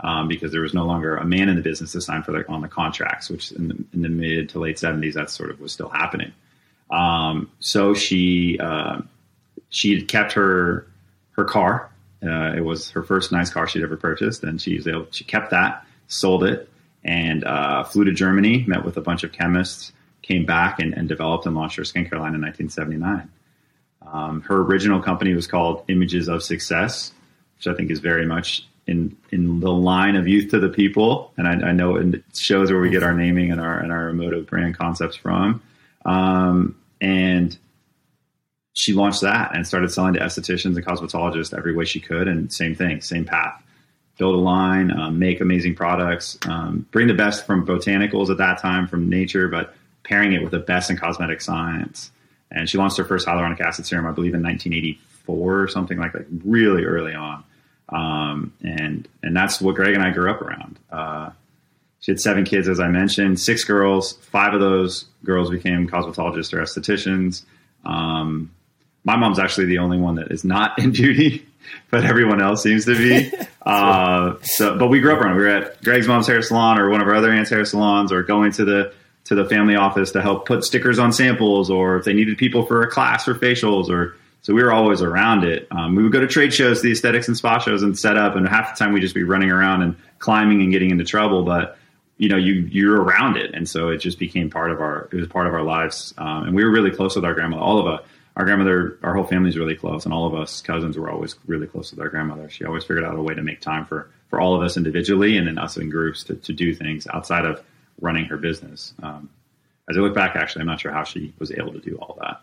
um, 0.00 0.28
because 0.28 0.52
there 0.52 0.60
was 0.60 0.74
no 0.74 0.84
longer 0.84 1.16
a 1.16 1.24
man 1.24 1.48
in 1.48 1.56
the 1.56 1.62
business 1.62 1.92
to 1.92 2.00
sign 2.00 2.22
for 2.22 2.32
the, 2.32 2.48
on 2.48 2.60
the 2.60 2.68
contracts, 2.68 3.28
which 3.28 3.52
in 3.52 3.68
the, 3.68 3.84
in 3.92 4.02
the 4.02 4.08
mid 4.08 4.48
to 4.50 4.60
late 4.60 4.76
70s, 4.76 5.14
that 5.14 5.30
sort 5.30 5.50
of 5.50 5.60
was 5.60 5.72
still 5.72 5.88
happening. 5.88 6.32
Um, 6.90 7.50
so 7.58 7.94
she 7.94 8.58
uh, 8.58 9.00
she 9.70 10.02
kept 10.02 10.32
her 10.32 10.86
her 11.32 11.44
car. 11.44 11.90
Uh, 12.22 12.54
it 12.56 12.64
was 12.64 12.90
her 12.90 13.02
first 13.02 13.30
nice 13.30 13.50
car 13.50 13.68
she'd 13.68 13.82
ever 13.82 13.96
purchased, 13.96 14.42
and 14.42 14.60
she 14.60 14.80
able, 14.86 15.06
she 15.10 15.24
kept 15.24 15.50
that, 15.50 15.84
sold 16.08 16.42
it, 16.42 16.68
and 17.04 17.44
uh, 17.44 17.84
flew 17.84 18.04
to 18.04 18.12
Germany, 18.12 18.64
met 18.66 18.84
with 18.84 18.96
a 18.96 19.00
bunch 19.00 19.22
of 19.22 19.30
chemists, 19.30 19.92
came 20.22 20.44
back 20.44 20.80
and, 20.80 20.94
and 20.94 21.08
developed 21.08 21.46
and 21.46 21.54
launched 21.54 21.76
her 21.76 21.84
skincare 21.84 22.18
line 22.18 22.34
in 22.34 22.42
1979. 22.42 23.30
Um, 24.10 24.40
her 24.42 24.62
original 24.62 25.00
company 25.00 25.34
was 25.34 25.46
called 25.46 25.84
Images 25.88 26.28
of 26.28 26.42
Success, 26.42 27.12
which 27.56 27.66
I 27.66 27.74
think 27.74 27.90
is 27.90 28.00
very 28.00 28.26
much 28.26 28.66
in 28.88 29.16
in 29.30 29.60
the 29.60 29.70
line 29.70 30.16
of 30.16 30.26
youth 30.26 30.50
to 30.50 30.58
the 30.58 30.70
people, 30.70 31.32
and 31.36 31.46
I, 31.46 31.68
I 31.68 31.72
know 31.72 31.96
it 31.96 32.24
shows 32.34 32.70
where 32.72 32.80
we 32.80 32.90
get 32.90 33.02
our 33.02 33.14
naming 33.14 33.52
and 33.52 33.60
our 33.60 33.78
and 33.78 33.92
our 33.92 34.08
emotive 34.08 34.46
brand 34.46 34.76
concepts 34.76 35.14
from. 35.14 35.62
Um, 36.04 36.74
and 37.00 37.56
she 38.72 38.94
launched 38.94 39.20
that 39.20 39.54
and 39.54 39.66
started 39.66 39.92
selling 39.92 40.14
to 40.14 40.20
estheticians 40.20 40.76
and 40.76 40.84
cosmetologists 40.84 41.56
every 41.56 41.74
way 41.74 41.84
she 41.84 42.00
could, 42.00 42.26
and 42.26 42.52
same 42.52 42.74
thing, 42.74 43.02
same 43.02 43.24
path. 43.24 43.62
Build 44.16 44.34
a 44.34 44.38
line, 44.38 44.90
um, 44.90 45.18
make 45.18 45.40
amazing 45.40 45.76
products, 45.76 46.38
um, 46.48 46.86
bring 46.90 47.06
the 47.06 47.14
best 47.14 47.46
from 47.46 47.64
botanicals 47.64 48.30
at 48.30 48.38
that 48.38 48.58
time 48.58 48.88
from 48.88 49.08
nature, 49.08 49.48
but 49.48 49.74
pairing 50.02 50.32
it 50.32 50.42
with 50.42 50.50
the 50.50 50.58
best 50.58 50.90
in 50.90 50.96
cosmetic 50.96 51.40
science. 51.40 52.10
And 52.50 52.68
she 52.68 52.78
launched 52.78 52.96
her 52.96 53.04
first 53.04 53.28
hyaluronic 53.28 53.60
acid 53.60 53.86
serum, 53.86 54.06
I 54.06 54.12
believe, 54.12 54.34
in 54.34 54.42
1984 54.42 55.60
or 55.60 55.68
something 55.68 55.98
like 55.98 56.14
that, 56.14 56.26
really 56.44 56.84
early 56.84 57.14
on. 57.14 57.44
Um, 57.88 58.52
and 58.62 59.08
and 59.22 59.36
that's 59.36 59.60
what 59.60 59.74
Greg 59.74 59.94
and 59.94 60.02
I 60.02 60.10
grew 60.10 60.30
up 60.30 60.42
around. 60.42 60.78
Uh, 60.90 61.30
she 62.00 62.12
had 62.12 62.20
seven 62.20 62.44
kids, 62.44 62.68
as 62.68 62.80
I 62.80 62.88
mentioned, 62.88 63.40
six 63.40 63.64
girls. 63.64 64.12
Five 64.12 64.54
of 64.54 64.60
those 64.60 65.06
girls 65.24 65.50
became 65.50 65.88
cosmetologists 65.88 66.52
or 66.52 66.62
estheticians. 66.62 67.44
Um, 67.84 68.50
my 69.04 69.16
mom's 69.16 69.38
actually 69.38 69.66
the 69.66 69.78
only 69.78 69.98
one 69.98 70.16
that 70.16 70.30
is 70.30 70.44
not 70.44 70.78
in 70.78 70.92
beauty, 70.92 71.46
but 71.90 72.04
everyone 72.04 72.42
else 72.42 72.62
seems 72.62 72.84
to 72.86 72.96
be. 72.96 73.32
Uh, 73.68 74.38
so, 74.40 74.78
but 74.78 74.86
we 74.86 74.98
grew 74.98 75.12
up 75.12 75.20
around. 75.20 75.36
We 75.36 75.42
were 75.42 75.48
at 75.50 75.84
Greg's 75.84 76.08
mom's 76.08 76.26
hair 76.26 76.40
salon 76.40 76.78
or 76.78 76.88
one 76.88 77.02
of 77.02 77.06
our 77.06 77.14
other 77.14 77.30
aunts' 77.30 77.50
hair 77.50 77.66
salons, 77.66 78.12
or 78.12 78.22
going 78.22 78.50
to 78.52 78.64
the 78.64 78.94
to 79.24 79.34
the 79.34 79.44
family 79.44 79.76
office 79.76 80.12
to 80.12 80.22
help 80.22 80.46
put 80.46 80.64
stickers 80.64 80.98
on 80.98 81.12
samples, 81.12 81.68
or 81.68 81.98
if 81.98 82.06
they 82.06 82.14
needed 82.14 82.38
people 82.38 82.64
for 82.64 82.80
a 82.80 82.90
class 82.90 83.26
for 83.26 83.34
facials, 83.34 83.90
or 83.90 84.16
so 84.42 84.54
we 84.54 84.62
were 84.62 84.72
always 84.72 85.02
around 85.02 85.44
it. 85.44 85.66
Um, 85.70 85.94
we 85.94 86.02
would 86.02 86.12
go 86.12 86.20
to 86.20 86.26
trade 86.26 86.54
shows, 86.54 86.80
the 86.80 86.92
aesthetics 86.92 87.28
and 87.28 87.36
spa 87.36 87.58
shows, 87.58 87.82
and 87.82 87.98
set 87.98 88.16
up. 88.16 88.36
And 88.36 88.48
half 88.48 88.76
the 88.76 88.82
time 88.82 88.92
we'd 88.92 89.00
just 89.00 89.14
be 89.14 89.24
running 89.24 89.50
around 89.50 89.82
and 89.82 89.96
climbing 90.18 90.62
and 90.62 90.72
getting 90.72 90.90
into 90.90 91.04
trouble. 91.04 91.42
But 91.42 91.76
you 92.16 92.28
know, 92.28 92.36
you 92.36 92.54
you're 92.54 93.00
around 93.00 93.36
it, 93.36 93.54
and 93.54 93.68
so 93.68 93.88
it 93.88 93.98
just 93.98 94.18
became 94.18 94.50
part 94.50 94.70
of 94.70 94.80
our. 94.80 95.08
It 95.12 95.16
was 95.16 95.28
part 95.28 95.46
of 95.46 95.54
our 95.54 95.62
lives, 95.62 96.14
um, 96.18 96.44
and 96.44 96.54
we 96.54 96.64
were 96.64 96.70
really 96.70 96.90
close 96.90 97.14
with 97.14 97.24
our 97.24 97.34
grandmother. 97.34 97.62
All 97.62 97.78
of 97.78 97.86
us, 97.86 98.06
our 98.36 98.44
grandmother, 98.44 98.98
our 99.02 99.14
whole 99.14 99.24
family's 99.24 99.56
really 99.56 99.76
close, 99.76 100.04
and 100.04 100.12
all 100.12 100.26
of 100.26 100.34
us 100.34 100.60
cousins 100.60 100.96
were 100.96 101.10
always 101.10 101.36
really 101.46 101.66
close 101.66 101.90
with 101.90 102.00
our 102.00 102.08
grandmother. 102.08 102.48
She 102.48 102.64
always 102.64 102.84
figured 102.84 103.04
out 103.04 103.16
a 103.16 103.22
way 103.22 103.34
to 103.34 103.42
make 103.42 103.60
time 103.60 103.84
for 103.84 104.10
for 104.30 104.40
all 104.40 104.56
of 104.56 104.62
us 104.62 104.76
individually, 104.76 105.36
and 105.36 105.46
then 105.46 105.58
us 105.58 105.76
in 105.76 105.90
groups 105.90 106.24
to 106.24 106.34
to 106.34 106.52
do 106.52 106.74
things 106.74 107.06
outside 107.12 107.44
of 107.44 107.62
running 108.00 108.24
her 108.24 108.36
business. 108.36 108.94
Um, 109.02 109.30
as 109.90 109.96
I 109.96 110.00
look 110.00 110.14
back, 110.14 110.36
actually, 110.36 110.62
I'm 110.62 110.66
not 110.66 110.80
sure 110.80 110.92
how 110.92 111.04
she 111.04 111.32
was 111.38 111.52
able 111.52 111.72
to 111.72 111.80
do 111.80 111.96
all 111.96 112.18
that 112.20 112.40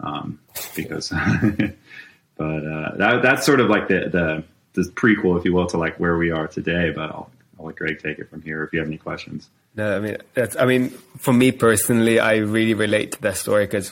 um, 0.00 0.38
because, 0.74 1.08
but 2.36 2.44
uh, 2.44 2.96
that, 2.96 3.20
that's 3.22 3.46
sort 3.46 3.60
of 3.60 3.68
like 3.68 3.88
the, 3.88 4.08
the 4.10 4.44
the 4.74 4.90
prequel, 4.92 5.38
if 5.38 5.44
you 5.44 5.54
will, 5.54 5.66
to 5.66 5.78
like 5.78 5.98
where 5.98 6.16
we 6.18 6.30
are 6.30 6.46
today. 6.46 6.90
But 6.94 7.10
I'll 7.10 7.30
I'll 7.58 7.66
let 7.66 7.76
Greg 7.76 8.00
take 8.00 8.18
it 8.18 8.28
from 8.30 8.42
here 8.42 8.62
if 8.62 8.72
you 8.72 8.78
have 8.78 8.88
any 8.88 8.98
questions. 8.98 9.48
No, 9.76 9.94
I 9.94 10.00
mean, 10.00 10.16
that's, 10.32 10.56
I 10.56 10.64
mean, 10.64 10.88
for 11.18 11.34
me 11.34 11.52
personally, 11.52 12.18
I 12.18 12.36
really 12.36 12.72
relate 12.72 13.12
to 13.12 13.22
that 13.22 13.36
story 13.36 13.66
because 13.66 13.90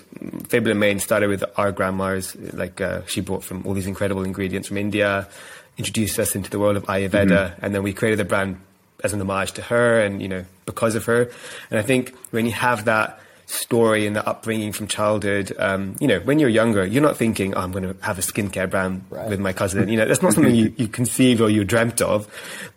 Fable 0.49 0.71
and 0.71 0.81
Mane 0.81 0.99
started 0.99 1.29
with 1.29 1.45
our 1.57 1.73
grandmas. 1.73 2.35
Like, 2.37 2.81
uh, 2.81 3.03
she 3.07 3.21
brought 3.21 3.45
from 3.45 3.67
all 3.67 3.75
these 3.75 3.87
incredible 3.87 4.25
ingredients 4.25 4.69
from 4.69 4.79
India, 4.79 5.29
introduced 5.77 6.19
us 6.19 6.35
into 6.35 6.49
the 6.49 6.59
world 6.59 6.77
of 6.77 6.85
Ayurveda, 6.85 7.29
mm-hmm. 7.29 7.65
and 7.65 7.75
then 7.75 7.83
we 7.83 7.93
created 7.93 8.19
the 8.19 8.25
brand 8.25 8.59
as 9.03 9.13
an 9.13 9.21
homage 9.21 9.53
to 9.53 9.63
her 9.63 10.01
and, 10.01 10.23
you 10.23 10.29
know, 10.29 10.47
because 10.65 10.95
of 10.95 11.05
her. 11.05 11.31
And 11.71 11.79
I 11.79 11.83
think 11.83 12.15
when 12.31 12.47
you 12.47 12.53
have 12.53 12.87
that 12.87 13.21
story 13.47 14.07
and 14.07 14.17
the 14.17 14.27
upbringing 14.27 14.73
from 14.73 14.87
childhood, 14.87 15.55
um, 15.59 15.97
you 16.01 16.09
know, 16.09 16.21
when 16.21 16.39
you're 16.39 16.49
younger, 16.49 16.85
you're 16.85 17.03
not 17.03 17.17
thinking, 17.17 17.55
oh, 17.55 17.61
I'm 17.61 17.73
going 17.73 17.85
to 17.85 17.97
have 18.05 18.19
a 18.19 18.23
skincare 18.23 18.69
brand 18.69 19.05
right. 19.11 19.29
with 19.29 19.41
my 19.41 19.53
cousin. 19.53 19.89
You 19.89 19.97
know, 19.97 20.07
that's 20.07 20.23
not 20.23 20.33
something 20.33 20.55
you, 20.55 20.75
you 20.77 20.89
conceived 20.89 21.41
or 21.41 21.51
you 21.51 21.65
dreamt 21.65 22.01
of. 22.01 22.29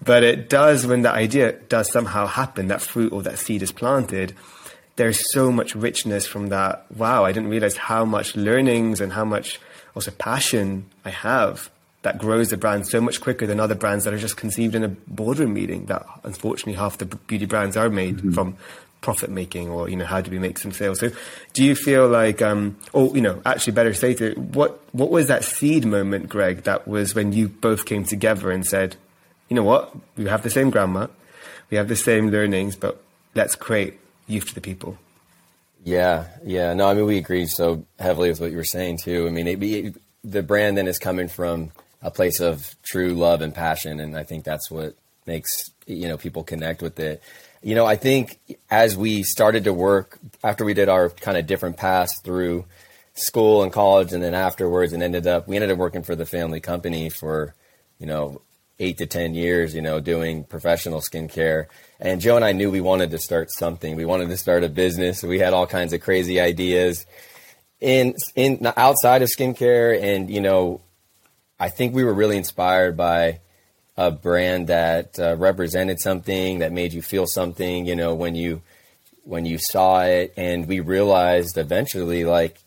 But 0.03 0.23
it 0.23 0.49
does, 0.49 0.85
when 0.85 1.03
that 1.03 1.15
idea 1.15 1.53
does 1.53 1.91
somehow 1.91 2.27
happen, 2.27 2.67
that 2.67 2.81
fruit 2.81 3.13
or 3.13 3.23
that 3.23 3.39
seed 3.39 3.61
is 3.61 3.71
planted, 3.71 4.33
there's 4.95 5.31
so 5.31 5.51
much 5.51 5.75
richness 5.75 6.25
from 6.25 6.47
that. 6.47 6.85
Wow, 6.95 7.23
I 7.23 7.31
didn't 7.31 7.49
realize 7.49 7.77
how 7.77 8.03
much 8.03 8.35
learnings 8.35 8.99
and 8.99 9.13
how 9.13 9.25
much 9.25 9.59
also 9.95 10.11
passion 10.11 10.85
I 11.05 11.11
have 11.11 11.69
that 12.03 12.19
grows 12.19 12.49
the 12.49 12.57
brand 12.57 12.87
so 12.87 13.01
much 13.01 13.19
quicker 13.19 13.45
than 13.45 13.59
other 13.59 13.75
brands 13.75 14.05
that 14.05 14.13
are 14.13 14.17
just 14.17 14.37
conceived 14.37 14.75
in 14.75 14.83
a 14.83 14.87
boardroom 14.87 15.53
meeting 15.53 15.85
that 15.87 16.05
unfortunately 16.23 16.73
half 16.73 16.97
the 16.97 17.05
beauty 17.05 17.45
brands 17.45 17.75
are 17.75 17.89
made 17.89 18.17
mm-hmm. 18.17 18.31
from 18.31 18.55
profit 19.07 19.29
making 19.29 19.69
or 19.69 19.87
you 19.87 19.95
know 19.95 20.03
how 20.03 20.19
do 20.19 20.29
we 20.29 20.37
make 20.37 20.57
some 20.57 20.73
sales? 20.73 20.99
So 20.99 21.11
do 21.53 21.63
you 21.63 21.75
feel 21.75 22.09
like 22.09 22.41
um 22.41 22.75
or 22.91 23.15
you 23.15 23.21
know 23.21 23.41
actually 23.45 23.71
better 23.71 23.93
say 23.93 24.13
to 24.15 24.33
what 24.33 24.81
what 24.91 25.09
was 25.09 25.27
that 25.27 25.45
seed 25.45 25.85
moment 25.85 26.27
greg 26.27 26.63
that 26.63 26.89
was 26.89 27.15
when 27.15 27.31
you 27.31 27.47
both 27.47 27.85
came 27.85 28.03
together 28.03 28.51
and 28.51 28.65
said 28.65 28.97
you 29.47 29.55
know 29.55 29.63
what? 29.63 29.95
We 30.17 30.25
have 30.25 30.43
the 30.43 30.49
same 30.49 30.69
grandma 30.71 31.07
we 31.69 31.77
have 31.77 31.87
the 31.87 31.95
same 31.95 32.31
learnings 32.31 32.75
but 32.75 33.01
let's 33.33 33.55
create 33.55 33.97
youth 34.27 34.47
to 34.49 34.55
the 34.55 34.59
people 34.59 34.97
yeah 35.85 36.25
yeah. 36.43 36.73
No 36.73 36.89
i 36.89 36.93
mean 36.93 37.05
we 37.05 37.17
agree 37.17 37.45
so 37.45 37.85
heavily 37.97 38.27
with 38.27 38.41
what 38.41 38.51
you 38.51 38.57
were 38.57 38.65
saying 38.65 38.97
too. 38.97 39.25
I 39.25 39.31
mean 39.31 39.47
it, 39.47 39.63
it, 39.63 39.95
the 40.21 40.43
brand 40.43 40.77
then 40.77 40.89
is 40.89 40.99
coming 40.99 41.29
from 41.29 41.71
a 42.01 42.11
place 42.11 42.41
of 42.41 42.75
true 42.83 43.13
love 43.13 43.41
and 43.41 43.55
passion 43.55 44.01
and 44.01 44.17
i 44.17 44.23
think 44.23 44.43
that's 44.43 44.69
what 44.69 44.95
makes 45.25 45.71
you 45.85 46.09
know 46.09 46.17
people 46.17 46.43
connect 46.43 46.81
with 46.81 46.99
it 46.99 47.23
you 47.61 47.75
know, 47.75 47.85
I 47.85 47.95
think 47.95 48.39
as 48.69 48.95
we 48.95 49.23
started 49.23 49.63
to 49.65 49.73
work 49.73 50.19
after 50.43 50.63
we 50.63 50.73
did 50.73 50.89
our 50.89 51.09
kind 51.09 51.37
of 51.37 51.47
different 51.47 51.77
paths 51.77 52.19
through 52.21 52.65
school 53.13 53.63
and 53.63 53.73
college 53.73 54.13
and 54.13 54.21
then 54.21 54.33
afterwards 54.33 54.93
and 54.93 55.01
ended 55.01 55.25
up 55.25 55.47
we 55.47 55.55
ended 55.55 55.71
up 55.71 55.77
working 55.77 56.03
for 56.03 56.15
the 56.15 56.25
family 56.25 56.59
company 56.59 57.09
for, 57.09 57.55
you 57.99 58.05
know, 58.05 58.41
eight 58.79 58.99
to 58.99 59.07
ten 59.07 59.33
years, 59.33 59.73
you 59.73 59.81
know, 59.81 59.99
doing 59.99 60.43
professional 60.43 61.01
skincare. 61.01 61.65
And 61.99 62.21
Joe 62.21 62.35
and 62.35 62.45
I 62.45 62.51
knew 62.51 62.69
we 62.69 62.81
wanted 62.81 63.09
to 63.11 63.17
start 63.17 63.51
something. 63.51 63.95
We 63.95 64.05
wanted 64.05 64.29
to 64.29 64.37
start 64.37 64.63
a 64.63 64.69
business. 64.69 65.23
We 65.23 65.39
had 65.39 65.53
all 65.53 65.65
kinds 65.65 65.93
of 65.93 66.01
crazy 66.01 66.39
ideas 66.39 67.05
in 67.79 68.13
in 68.35 68.71
outside 68.77 69.23
of 69.23 69.29
skincare 69.29 69.99
and, 70.01 70.29
you 70.29 70.41
know, 70.41 70.81
I 71.59 71.69
think 71.69 71.95
we 71.95 72.03
were 72.03 72.13
really 72.13 72.37
inspired 72.37 72.95
by 72.95 73.39
a 73.97 74.11
brand 74.11 74.67
that 74.67 75.19
uh, 75.19 75.35
represented 75.35 75.99
something 75.99 76.59
that 76.59 76.71
made 76.71 76.93
you 76.93 77.01
feel 77.01 77.25
something 77.25 77.85
you 77.85 77.95
know 77.95 78.13
when 78.13 78.35
you 78.35 78.61
when 79.27 79.45
you 79.45 79.57
saw 79.57 80.03
it. 80.03 80.33
And 80.37 80.67
we 80.67 80.79
realized 80.79 81.57
eventually 81.57 82.23
like 82.23 82.59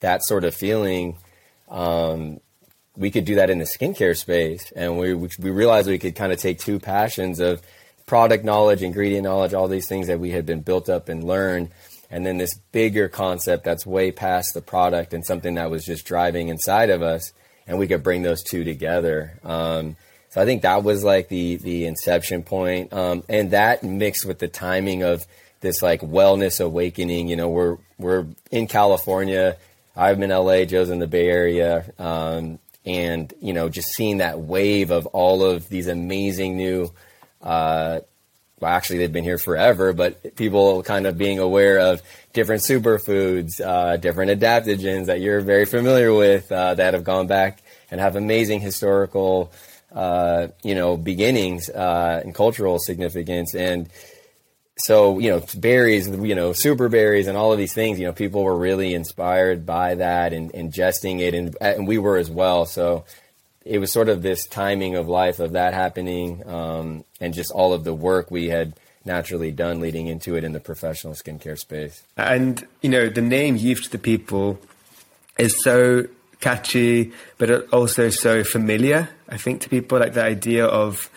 that 0.00 0.24
sort 0.24 0.44
of 0.44 0.54
feeling 0.54 1.16
um, 1.68 2.40
we 2.96 3.10
could 3.10 3.24
do 3.24 3.36
that 3.36 3.50
in 3.50 3.58
the 3.58 3.64
skincare 3.64 4.16
space. 4.16 4.72
And 4.72 4.98
we 4.98 5.14
we 5.14 5.50
realized 5.50 5.88
we 5.88 5.98
could 5.98 6.16
kind 6.16 6.32
of 6.32 6.38
take 6.38 6.58
two 6.58 6.78
passions 6.78 7.40
of 7.40 7.62
product 8.04 8.44
knowledge 8.44 8.82
ingredient 8.82 9.24
knowledge 9.24 9.54
all 9.54 9.68
these 9.68 9.88
things 9.88 10.08
that 10.08 10.18
we 10.20 10.30
had 10.30 10.44
been 10.44 10.60
built 10.60 10.88
up 10.88 11.08
and 11.08 11.24
learned. 11.24 11.70
And 12.10 12.26
then 12.26 12.36
this 12.36 12.54
bigger 12.72 13.08
concept 13.08 13.64
that's 13.64 13.86
way 13.86 14.12
past 14.12 14.52
the 14.52 14.60
product 14.60 15.14
and 15.14 15.24
something 15.24 15.54
that 15.54 15.70
was 15.70 15.84
just 15.84 16.04
driving 16.04 16.48
inside 16.48 16.90
of 16.90 17.00
us. 17.00 17.32
And 17.66 17.78
we 17.78 17.86
could 17.86 18.02
bring 18.02 18.22
those 18.22 18.42
two 18.42 18.64
together. 18.64 19.38
Um, 19.44 19.96
so 20.32 20.40
I 20.40 20.46
think 20.46 20.62
that 20.62 20.82
was 20.82 21.04
like 21.04 21.28
the 21.28 21.56
the 21.56 21.84
inception 21.84 22.42
point, 22.42 22.90
um, 22.94 23.22
and 23.28 23.50
that 23.50 23.82
mixed 23.82 24.24
with 24.24 24.38
the 24.38 24.48
timing 24.48 25.02
of 25.02 25.26
this 25.60 25.82
like 25.82 26.00
wellness 26.00 26.58
awakening. 26.58 27.28
You 27.28 27.36
know, 27.36 27.50
we're 27.50 27.76
we're 27.98 28.26
in 28.50 28.66
California. 28.66 29.58
I'm 29.94 30.22
in 30.22 30.30
LA. 30.30 30.64
Joe's 30.64 30.88
in 30.88 31.00
the 31.00 31.06
Bay 31.06 31.28
Area, 31.28 31.84
um, 31.98 32.58
and 32.86 33.32
you 33.42 33.52
know, 33.52 33.68
just 33.68 33.88
seeing 33.88 34.18
that 34.18 34.40
wave 34.40 34.90
of 34.90 35.04
all 35.08 35.44
of 35.44 35.68
these 35.68 35.86
amazing 35.86 36.56
new. 36.56 36.90
Uh, 37.42 38.00
well, 38.58 38.72
actually, 38.72 39.00
they've 39.00 39.12
been 39.12 39.24
here 39.24 39.36
forever, 39.36 39.92
but 39.92 40.34
people 40.34 40.82
kind 40.82 41.06
of 41.06 41.18
being 41.18 41.40
aware 41.40 41.78
of 41.78 42.00
different 42.32 42.62
superfoods, 42.62 43.60
uh, 43.60 43.98
different 43.98 44.40
adaptogens 44.40 45.06
that 45.06 45.20
you're 45.20 45.42
very 45.42 45.66
familiar 45.66 46.14
with 46.14 46.50
uh, 46.50 46.72
that 46.72 46.94
have 46.94 47.04
gone 47.04 47.26
back 47.26 47.62
and 47.90 48.00
have 48.00 48.16
amazing 48.16 48.60
historical 48.60 49.52
uh, 49.94 50.48
you 50.62 50.74
know, 50.74 50.96
beginnings 50.96 51.68
uh, 51.68 52.20
and 52.24 52.34
cultural 52.34 52.78
significance. 52.78 53.54
And 53.54 53.88
so, 54.78 55.18
you 55.18 55.30
know, 55.30 55.44
berries, 55.56 56.08
you 56.08 56.34
know, 56.34 56.52
super 56.52 56.88
berries 56.88 57.26
and 57.26 57.36
all 57.36 57.52
of 57.52 57.58
these 57.58 57.74
things, 57.74 57.98
you 57.98 58.06
know, 58.06 58.12
people 58.12 58.42
were 58.42 58.56
really 58.56 58.94
inspired 58.94 59.66
by 59.66 59.96
that 59.96 60.32
and 60.32 60.52
ingesting 60.52 61.20
it. 61.20 61.34
And, 61.34 61.56
and 61.60 61.86
we 61.86 61.98
were 61.98 62.16
as 62.16 62.30
well. 62.30 62.64
So 62.64 63.04
it 63.64 63.78
was 63.78 63.92
sort 63.92 64.08
of 64.08 64.22
this 64.22 64.46
timing 64.46 64.96
of 64.96 65.08
life 65.08 65.40
of 65.40 65.52
that 65.52 65.74
happening 65.74 66.42
um, 66.48 67.04
and 67.20 67.34
just 67.34 67.52
all 67.52 67.72
of 67.72 67.84
the 67.84 67.94
work 67.94 68.30
we 68.30 68.48
had 68.48 68.74
naturally 69.04 69.50
done 69.50 69.80
leading 69.80 70.06
into 70.06 70.36
it 70.36 70.44
in 70.44 70.52
the 70.52 70.60
professional 70.60 71.12
skincare 71.12 71.58
space. 71.58 72.02
And, 72.16 72.66
you 72.80 72.88
know, 72.88 73.08
the 73.08 73.20
name 73.20 73.56
Youth 73.56 73.82
to 73.84 73.90
the 73.90 73.98
People 73.98 74.58
is 75.38 75.62
so 75.62 76.06
catchy, 76.42 77.12
but 77.38 77.72
also 77.72 78.10
so 78.10 78.44
familiar, 78.44 79.08
I 79.28 79.38
think, 79.38 79.62
to 79.62 79.70
people. 79.70 79.98
Like 79.98 80.12
the 80.12 80.22
idea 80.22 80.66
of, 80.66 81.08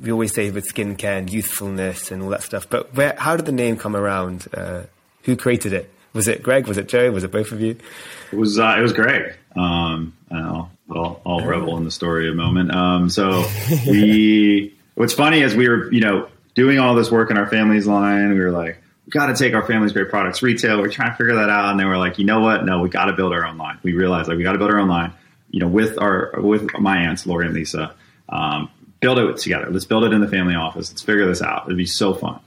we 0.00 0.12
always 0.12 0.32
say 0.32 0.50
with 0.50 0.72
skincare 0.72 1.18
and 1.18 1.28
youthfulness 1.28 2.12
and 2.12 2.22
all 2.22 2.28
that 2.28 2.42
stuff. 2.42 2.68
But 2.70 2.94
where, 2.94 3.16
how 3.18 3.36
did 3.36 3.46
the 3.46 3.52
name 3.52 3.76
come 3.76 3.96
around? 3.96 4.46
Uh, 4.54 4.82
who 5.24 5.36
created 5.36 5.72
it? 5.72 5.90
Was 6.12 6.28
it 6.28 6.44
Greg? 6.44 6.68
Was 6.68 6.78
it 6.78 6.86
Joe? 6.86 7.10
Was 7.10 7.24
it 7.24 7.32
both 7.32 7.50
of 7.50 7.60
you? 7.60 7.76
It 8.30 8.36
was, 8.36 8.60
uh, 8.60 8.76
it 8.78 8.82
was 8.82 8.92
Greg. 8.92 9.34
Um, 9.56 10.12
I'll, 10.30 10.70
I'll, 10.90 11.20
I'll 11.26 11.40
oh. 11.40 11.46
revel 11.46 11.76
in 11.78 11.84
the 11.84 11.90
story 11.90 12.30
a 12.30 12.34
moment. 12.34 12.72
Um, 12.72 13.10
so 13.10 13.44
we, 13.86 14.76
what's 14.94 15.14
funny 15.14 15.40
is 15.40 15.56
we 15.56 15.68
were, 15.68 15.92
you 15.92 16.00
know, 16.00 16.28
doing 16.54 16.78
all 16.78 16.94
this 16.94 17.10
work 17.10 17.30
in 17.30 17.38
our 17.38 17.46
family's 17.46 17.86
line. 17.86 18.30
We 18.30 18.40
were 18.40 18.52
like, 18.52 18.78
got 19.10 19.26
to 19.26 19.34
take 19.34 19.54
our 19.54 19.66
family's 19.66 19.92
great 19.92 20.08
products 20.08 20.42
retail. 20.42 20.80
We're 20.80 20.90
trying 20.90 21.10
to 21.10 21.16
figure 21.16 21.34
that 21.34 21.50
out, 21.50 21.70
and 21.70 21.78
then 21.78 21.86
we're 21.86 21.98
like, 21.98 22.18
you 22.18 22.24
know 22.24 22.40
what? 22.40 22.64
No, 22.64 22.80
we 22.80 22.88
got 22.88 23.06
to 23.06 23.12
build 23.12 23.32
our 23.32 23.46
own 23.46 23.58
line. 23.58 23.78
We 23.82 23.92
realized 23.92 24.28
like 24.28 24.36
we 24.36 24.44
got 24.44 24.52
to 24.52 24.58
build 24.58 24.70
our 24.70 24.78
own 24.78 24.88
line. 24.88 25.12
You 25.50 25.60
know, 25.60 25.68
with 25.68 26.00
our 26.00 26.32
with 26.38 26.78
my 26.78 26.98
aunts, 26.98 27.26
Lori 27.26 27.46
and 27.46 27.54
Lisa, 27.54 27.94
um, 28.28 28.70
build 29.00 29.18
it 29.18 29.36
together. 29.36 29.68
Let's 29.70 29.84
build 29.84 30.04
it 30.04 30.12
in 30.12 30.20
the 30.20 30.28
family 30.28 30.54
office. 30.54 30.90
Let's 30.90 31.02
figure 31.02 31.26
this 31.26 31.42
out. 31.42 31.66
It'd 31.66 31.76
be 31.76 31.86
so 31.86 32.14
fun. 32.14 32.40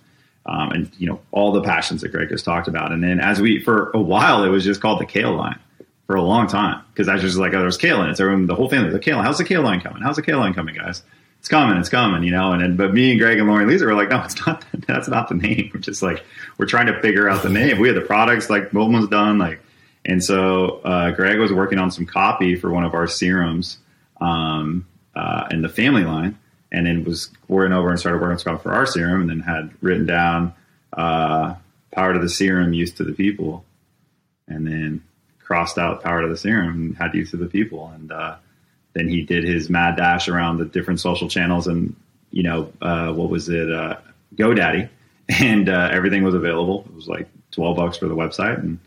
Um, 0.45 0.71
and 0.71 0.91
you 0.97 1.07
know 1.07 1.19
all 1.31 1.51
the 1.51 1.61
passions 1.61 2.01
that 2.01 2.09
Greg 2.09 2.31
has 2.31 2.41
talked 2.43 2.67
about. 2.67 2.91
And 2.91 3.03
then 3.03 3.19
as 3.19 3.41
we 3.41 3.61
for 3.61 3.91
a 3.91 4.01
while, 4.01 4.43
it 4.43 4.49
was 4.49 4.63
just 4.63 4.81
called 4.81 4.99
the 4.99 5.05
kale 5.05 5.35
line 5.35 5.59
for 6.07 6.15
a 6.15 6.21
long 6.21 6.47
time 6.47 6.83
because 6.93 7.07
I 7.07 7.13
was 7.13 7.21
just 7.21 7.37
like, 7.37 7.53
oh, 7.53 7.59
there's 7.59 7.77
kale 7.77 8.01
in 8.01 8.09
it. 8.09 8.17
So 8.17 8.45
the 8.45 8.55
whole 8.55 8.69
family, 8.69 8.91
the 8.91 8.99
kale. 8.99 9.21
How's 9.21 9.37
the 9.37 9.43
kale 9.43 9.61
line 9.61 9.81
coming? 9.81 10.01
How's 10.01 10.15
the 10.15 10.21
kale 10.21 10.39
line 10.39 10.53
coming, 10.53 10.73
guys? 10.75 11.03
It's 11.47 11.51
coming, 11.53 11.77
it's 11.77 11.87
coming, 11.87 12.23
you 12.23 12.31
know. 12.31 12.51
And, 12.51 12.61
and 12.61 12.77
but 12.77 12.93
me 12.93 13.11
and 13.11 13.19
Greg 13.21 13.39
and 13.39 13.47
Lauren 13.47 13.69
Lisa 13.69 13.85
were 13.85 13.93
like, 13.93 14.09
no, 14.09 14.21
it's 14.21 14.45
not. 14.45 14.65
That's 14.85 15.07
not 15.07 15.29
the 15.29 15.35
name. 15.35 15.71
We're 15.73 15.79
just 15.79 16.01
like 16.01 16.25
we're 16.57 16.65
trying 16.65 16.87
to 16.87 16.99
figure 16.99 17.29
out 17.29 17.41
the 17.41 17.49
name. 17.49 17.79
We 17.79 17.87
had 17.87 17.95
the 17.95 18.01
products 18.01 18.49
like 18.49 18.73
was 18.73 19.07
done, 19.07 19.37
like, 19.37 19.61
and 20.03 20.21
so 20.21 20.81
uh, 20.83 21.11
Greg 21.11 21.39
was 21.39 21.53
working 21.53 21.79
on 21.79 21.89
some 21.89 22.05
copy 22.05 22.57
for 22.57 22.69
one 22.69 22.83
of 22.83 22.93
our 22.93 23.07
serums 23.07 23.77
um, 24.19 24.85
uh, 25.15 25.47
in 25.49 25.61
the 25.61 25.69
family 25.69 26.03
line, 26.03 26.37
and 26.69 26.85
then 26.85 27.05
was 27.05 27.27
going 27.47 27.71
over 27.71 27.91
and 27.91 27.97
started 27.97 28.17
working 28.17 28.33
on 28.33 28.39
stuff 28.39 28.61
for 28.61 28.73
our 28.73 28.85
serum, 28.85 29.21
and 29.21 29.29
then 29.29 29.39
had 29.39 29.71
written 29.79 30.05
down 30.05 30.53
uh, 30.91 31.55
power 31.93 32.11
to 32.11 32.19
the 32.19 32.27
serum, 32.27 32.73
youth 32.73 32.95
to 32.95 33.05
the 33.05 33.13
people, 33.13 33.63
and 34.49 34.67
then 34.67 35.01
crossed 35.39 35.77
out 35.77 36.03
power 36.03 36.23
to 36.23 36.27
the 36.27 36.35
serum 36.35 36.73
and 36.73 36.97
had 36.97 37.15
youth 37.15 37.31
to 37.31 37.37
the 37.37 37.45
people, 37.45 37.89
and 37.95 38.11
uh, 38.11 38.35
then 38.97 39.07
he 39.07 39.21
did 39.21 39.43
his 39.43 39.69
mad 39.69 39.95
dash 39.95 40.27
around 40.27 40.57
the 40.57 40.65
different 40.65 40.99
social 40.99 41.29
channels 41.29 41.67
and 41.67 41.95
you 42.31 42.43
know 42.43 42.71
uh, 42.81 43.11
what 43.13 43.29
was 43.29 43.47
it 43.49 43.71
uh, 43.71 43.97
GoDaddy 44.35 44.89
and 45.29 45.69
uh, 45.69 45.89
everything 45.91 46.23
was 46.23 46.33
available. 46.33 46.85
It 46.87 46.95
was 46.95 47.07
like 47.07 47.27
twelve 47.51 47.77
bucks 47.77 47.97
for 47.97 48.07
the 48.07 48.15
website 48.15 48.59
and 48.59 48.79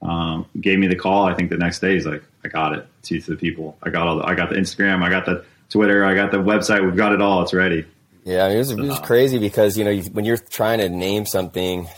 um, 0.00 0.46
gave 0.60 0.78
me 0.78 0.86
the 0.86 0.96
call. 0.96 1.26
I 1.26 1.34
think 1.34 1.50
the 1.50 1.56
next 1.56 1.80
day 1.80 1.94
he's 1.94 2.06
like, 2.06 2.22
I 2.44 2.48
got 2.48 2.72
it 2.74 2.86
to 3.04 3.20
the 3.20 3.36
people. 3.36 3.76
I 3.82 3.90
got 3.90 4.06
all. 4.06 4.18
The, 4.18 4.24
I 4.24 4.34
got 4.34 4.50
the 4.50 4.56
Instagram. 4.56 5.02
I 5.02 5.10
got 5.10 5.26
the 5.26 5.44
Twitter. 5.70 6.04
I 6.04 6.14
got 6.14 6.30
the 6.30 6.38
website. 6.38 6.84
We've 6.84 6.96
got 6.96 7.12
it 7.12 7.20
all. 7.20 7.42
It's 7.42 7.54
ready. 7.54 7.86
Yeah, 8.24 8.48
it 8.48 8.58
was, 8.58 8.70
it 8.70 8.78
was 8.78 9.00
crazy 9.00 9.38
because 9.38 9.76
you 9.76 9.84
know 9.84 9.96
when 10.12 10.24
you're 10.24 10.36
trying 10.36 10.78
to 10.78 10.88
name 10.88 11.26
something 11.26 11.88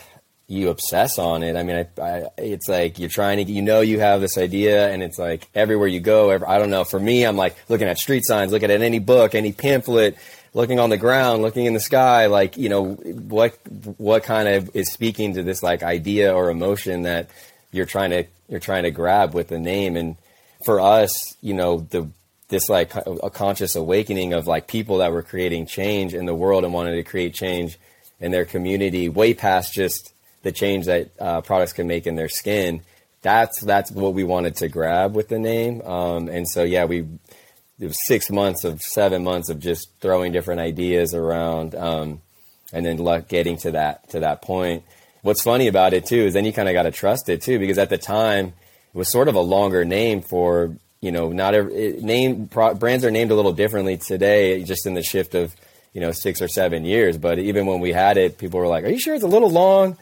you 0.47 0.69
obsess 0.69 1.19
on 1.19 1.43
it. 1.43 1.57
I 1.57 1.63
mean, 1.63 1.87
I, 1.99 2.03
I, 2.03 2.29
it's 2.37 2.69
like 2.69 2.99
you're 2.99 3.09
trying 3.09 3.45
to, 3.45 3.51
you 3.51 3.63
know, 3.63 3.81
you 3.81 4.01
have 4.01 4.21
this 4.21 4.37
idea, 4.37 4.91
and 4.91 5.03
it's 5.03 5.19
like 5.19 5.49
everywhere 5.55 5.89
you 5.89 6.01
go. 6.01 6.31
Every, 6.31 6.47
I 6.47 6.59
don't 6.59 6.71
know. 6.71 6.85
For 6.85 7.01
me, 7.01 7.25
I'm 7.25 7.37
like 7.37 7.57
looking 7.69 7.89
at 7.89 7.99
street 7.99 8.25
signs, 8.25 8.53
looking 8.53 8.71
at 8.71 8.83
any 8.83 8.99
book, 8.99 9.35
any 9.35 9.53
pamphlet, 9.53 10.19
looking 10.53 10.79
on 10.79 10.91
the 10.91 10.97
ground, 10.97 11.43
looking 11.43 11.67
in 11.67 11.75
the 11.75 11.81
sky, 11.81 12.27
like 12.27 12.57
you 12.57 12.69
know 12.69 12.95
what 12.95 13.59
what 13.97 14.23
kind 14.23 14.49
of 14.49 14.75
is 14.75 14.93
speaking 14.93 15.35
to 15.35 15.43
this 15.43 15.63
like 15.63 15.83
idea 15.83 16.35
or 16.35 16.51
emotion 16.51 17.03
that 17.03 17.31
you're 17.73 17.87
trying 17.87 18.11
to 18.11 18.25
you're 18.49 18.61
trying 18.61 18.85
to 18.85 18.91
grab 18.91 19.35
with 19.35 19.49
the 19.49 19.59
name. 19.59 19.97
And 19.97 20.17
for 20.65 20.81
us, 20.81 21.37
you 21.41 21.55
know, 21.55 21.81
the 21.91 22.09
this 22.49 22.69
like 22.69 22.95
a 22.95 23.31
conscious 23.31 23.75
awakening 23.75 24.33
of 24.33 24.47
like 24.47 24.69
people 24.69 24.99
that 24.99 25.13
were 25.13 25.23
creating 25.23 25.67
change 25.67 26.15
in 26.15 26.27
the 26.27 26.35
world 26.35 26.65
and 26.65 26.73
wanted 26.73 26.95
to 26.97 27.03
create 27.03 27.35
change 27.35 27.79
in 28.21 28.31
their 28.31 28.45
community, 28.45 29.09
way 29.09 29.35
past 29.35 29.73
just 29.73 30.14
the 30.45 30.53
change 30.53 30.87
that 30.87 31.11
uh, 31.19 31.41
products 31.41 31.73
can 31.73 31.89
make 31.89 32.07
in 32.07 32.15
their 32.15 32.29
skin. 32.29 32.83
That's 33.23 33.61
that's 33.63 33.91
what 33.91 34.15
we 34.15 34.23
wanted 34.23 34.57
to 34.57 34.69
grab 34.69 35.17
with 35.17 35.29
the 35.29 35.39
name. 35.39 35.83
Um, 35.83 36.29
and 36.29 36.49
so 36.49 36.63
yeah, 36.63 36.85
we 36.85 37.07
it 37.81 37.87
was 37.87 38.07
six 38.07 38.31
months 38.31 38.63
of 38.63 38.81
seven 38.83 39.25
months 39.25 39.49
of 39.49 39.59
just 39.59 39.89
throwing 40.01 40.31
different 40.31 40.61
ideas 40.61 41.13
around, 41.15 41.75
um, 41.75 42.21
and 42.73 42.87
then 42.87 42.99
luck 42.99 43.27
getting 43.27 43.57
to 43.59 43.73
that 43.73 44.09
to 44.11 44.21
that 44.21 44.43
point. 44.43 44.85
What's 45.23 45.43
funny 45.43 45.67
about 45.67 45.95
it 45.95 46.07
too 46.07 46.27
is 46.27 46.35
then 46.35 46.45
you 46.45 46.53
kind 46.53 46.69
of 46.69 46.75
got 46.75 46.83
to 46.85 46.93
trust 46.93 47.29
it 47.29 47.43
too 47.43 47.59
because 47.59 47.79
at 47.79 47.89
the 47.89 47.99
time 47.99 48.49
it 48.49 48.55
was 48.97 49.11
sort 49.11 49.29
of 49.29 49.35
a 49.35 49.41
longer 49.41 49.85
name 49.85 50.21
for 50.21 50.77
you 51.01 51.11
know 51.11 51.33
not 51.33 51.55
every 51.55 51.95
name 52.01 52.47
pro, 52.49 52.75
brands 52.75 53.05
are 53.05 53.11
named 53.11 53.31
a 53.31 53.35
little 53.35 53.53
differently 53.53 53.97
today 53.97 54.63
just 54.63 54.87
in 54.87 54.95
the 54.95 55.03
shift 55.03 55.35
of 55.35 55.57
you 55.95 56.03
know 56.03 56.13
six 56.13 56.43
or 56.43 56.49
seven 56.49 56.85
years. 56.85 57.17
But 57.17 57.39
even 57.39 57.65
when 57.65 57.81
we 57.81 57.93
had 57.93 58.19
it, 58.19 58.37
people 58.37 58.61
were 58.61 58.69
like, 58.69 58.85
"Are 58.85 58.89
you 58.89 58.99
sure 58.99 59.15
it's 59.15 59.25
a 59.25 59.29
little 59.29 59.51
long?" 59.51 59.97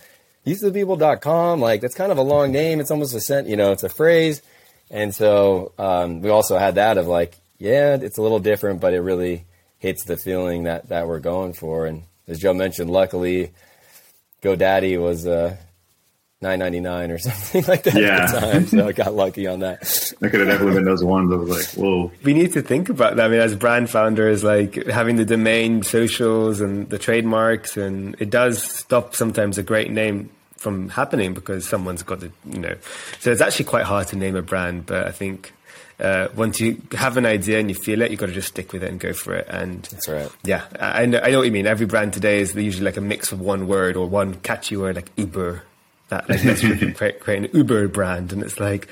Youthofthepeople.com, 0.46 1.60
like 1.60 1.80
that's 1.80 1.94
kind 1.94 2.10
of 2.10 2.18
a 2.18 2.22
long 2.22 2.50
name. 2.50 2.80
It's 2.80 2.90
almost 2.90 3.14
a 3.14 3.20
sent, 3.20 3.48
you 3.48 3.56
know, 3.56 3.72
it's 3.72 3.84
a 3.84 3.88
phrase. 3.88 4.42
And 4.90 5.14
so 5.14 5.72
um, 5.78 6.20
we 6.20 6.30
also 6.30 6.58
had 6.58 6.74
that 6.74 6.98
of 6.98 7.06
like, 7.06 7.36
yeah, 7.58 7.94
it's 7.94 8.18
a 8.18 8.22
little 8.22 8.40
different, 8.40 8.80
but 8.80 8.92
it 8.92 9.00
really 9.00 9.44
hits 9.78 10.04
the 10.04 10.16
feeling 10.16 10.64
that 10.64 10.88
that 10.88 11.06
we're 11.06 11.20
going 11.20 11.52
for. 11.52 11.86
And 11.86 12.02
as 12.26 12.38
Joe 12.38 12.54
mentioned, 12.54 12.90
luckily, 12.90 13.52
GoDaddy 14.42 15.00
was 15.00 15.26
uh, 15.26 15.56
nine 16.42 16.58
ninety 16.58 16.80
nine 16.80 17.10
or 17.10 17.18
something 17.18 17.64
like 17.66 17.84
that 17.84 17.94
yeah. 17.94 18.24
at 18.24 18.32
the 18.32 18.40
time. 18.40 18.66
So 18.66 18.86
I 18.86 18.92
got 18.92 19.14
lucky 19.14 19.46
on 19.46 19.60
that. 19.60 19.80
That 20.20 20.30
could 20.30 20.40
have 20.40 20.48
definitely 20.48 20.74
been 20.74 20.84
those 20.84 21.04
ones 21.04 21.30
that 21.30 21.38
was 21.38 21.48
like, 21.48 21.82
whoa. 21.82 22.12
We 22.22 22.34
need 22.34 22.52
to 22.52 22.62
think 22.62 22.88
about 22.88 23.16
that. 23.16 23.26
I 23.26 23.28
mean, 23.28 23.40
as 23.40 23.54
brand 23.54 23.90
founders, 23.90 24.44
like 24.44 24.86
having 24.86 25.16
the 25.16 25.24
domain, 25.24 25.82
socials, 25.82 26.60
and 26.60 26.88
the 26.90 26.98
trademarks, 26.98 27.76
and 27.76 28.16
it 28.20 28.30
does 28.30 28.62
stop 28.62 29.14
sometimes 29.14 29.58
a 29.58 29.62
great 29.62 29.90
name 29.90 30.30
from 30.56 30.88
happening 30.90 31.34
because 31.34 31.68
someone's 31.68 32.02
got 32.02 32.20
to, 32.20 32.32
you 32.50 32.58
know. 32.58 32.76
So 33.20 33.32
it's 33.32 33.40
actually 33.40 33.64
quite 33.64 33.84
hard 33.84 34.08
to 34.08 34.16
name 34.16 34.36
a 34.36 34.42
brand, 34.42 34.86
but 34.86 35.06
I 35.06 35.10
think 35.10 35.52
uh, 35.98 36.28
once 36.34 36.60
you 36.60 36.80
have 36.92 37.16
an 37.16 37.26
idea 37.26 37.58
and 37.58 37.68
you 37.68 37.74
feel 37.74 38.02
it, 38.02 38.10
you've 38.10 38.20
got 38.20 38.26
to 38.26 38.32
just 38.32 38.48
stick 38.48 38.72
with 38.72 38.82
it 38.82 38.90
and 38.90 38.98
go 38.98 39.12
for 39.12 39.34
it. 39.34 39.46
And 39.48 39.82
that's 39.84 40.08
right. 40.08 40.30
Yeah, 40.44 40.64
I 40.78 41.06
know, 41.06 41.20
I 41.20 41.30
know 41.30 41.38
what 41.38 41.46
you 41.46 41.52
mean. 41.52 41.66
Every 41.66 41.86
brand 41.86 42.12
today 42.12 42.40
is 42.40 42.54
usually 42.54 42.84
like 42.84 42.96
a 42.96 43.00
mix 43.00 43.32
of 43.32 43.40
one 43.40 43.66
word 43.66 43.96
or 43.96 44.08
one 44.08 44.34
catchy 44.34 44.76
word, 44.76 44.96
like 44.96 45.10
Uber. 45.16 45.62
That 46.12 46.28
like 46.28 46.44
let's 46.44 46.60
create, 46.60 47.20
create 47.20 47.44
an 47.44 47.48
Uber 47.56 47.88
brand, 47.88 48.34
and 48.34 48.42
it's 48.42 48.60
like, 48.60 48.86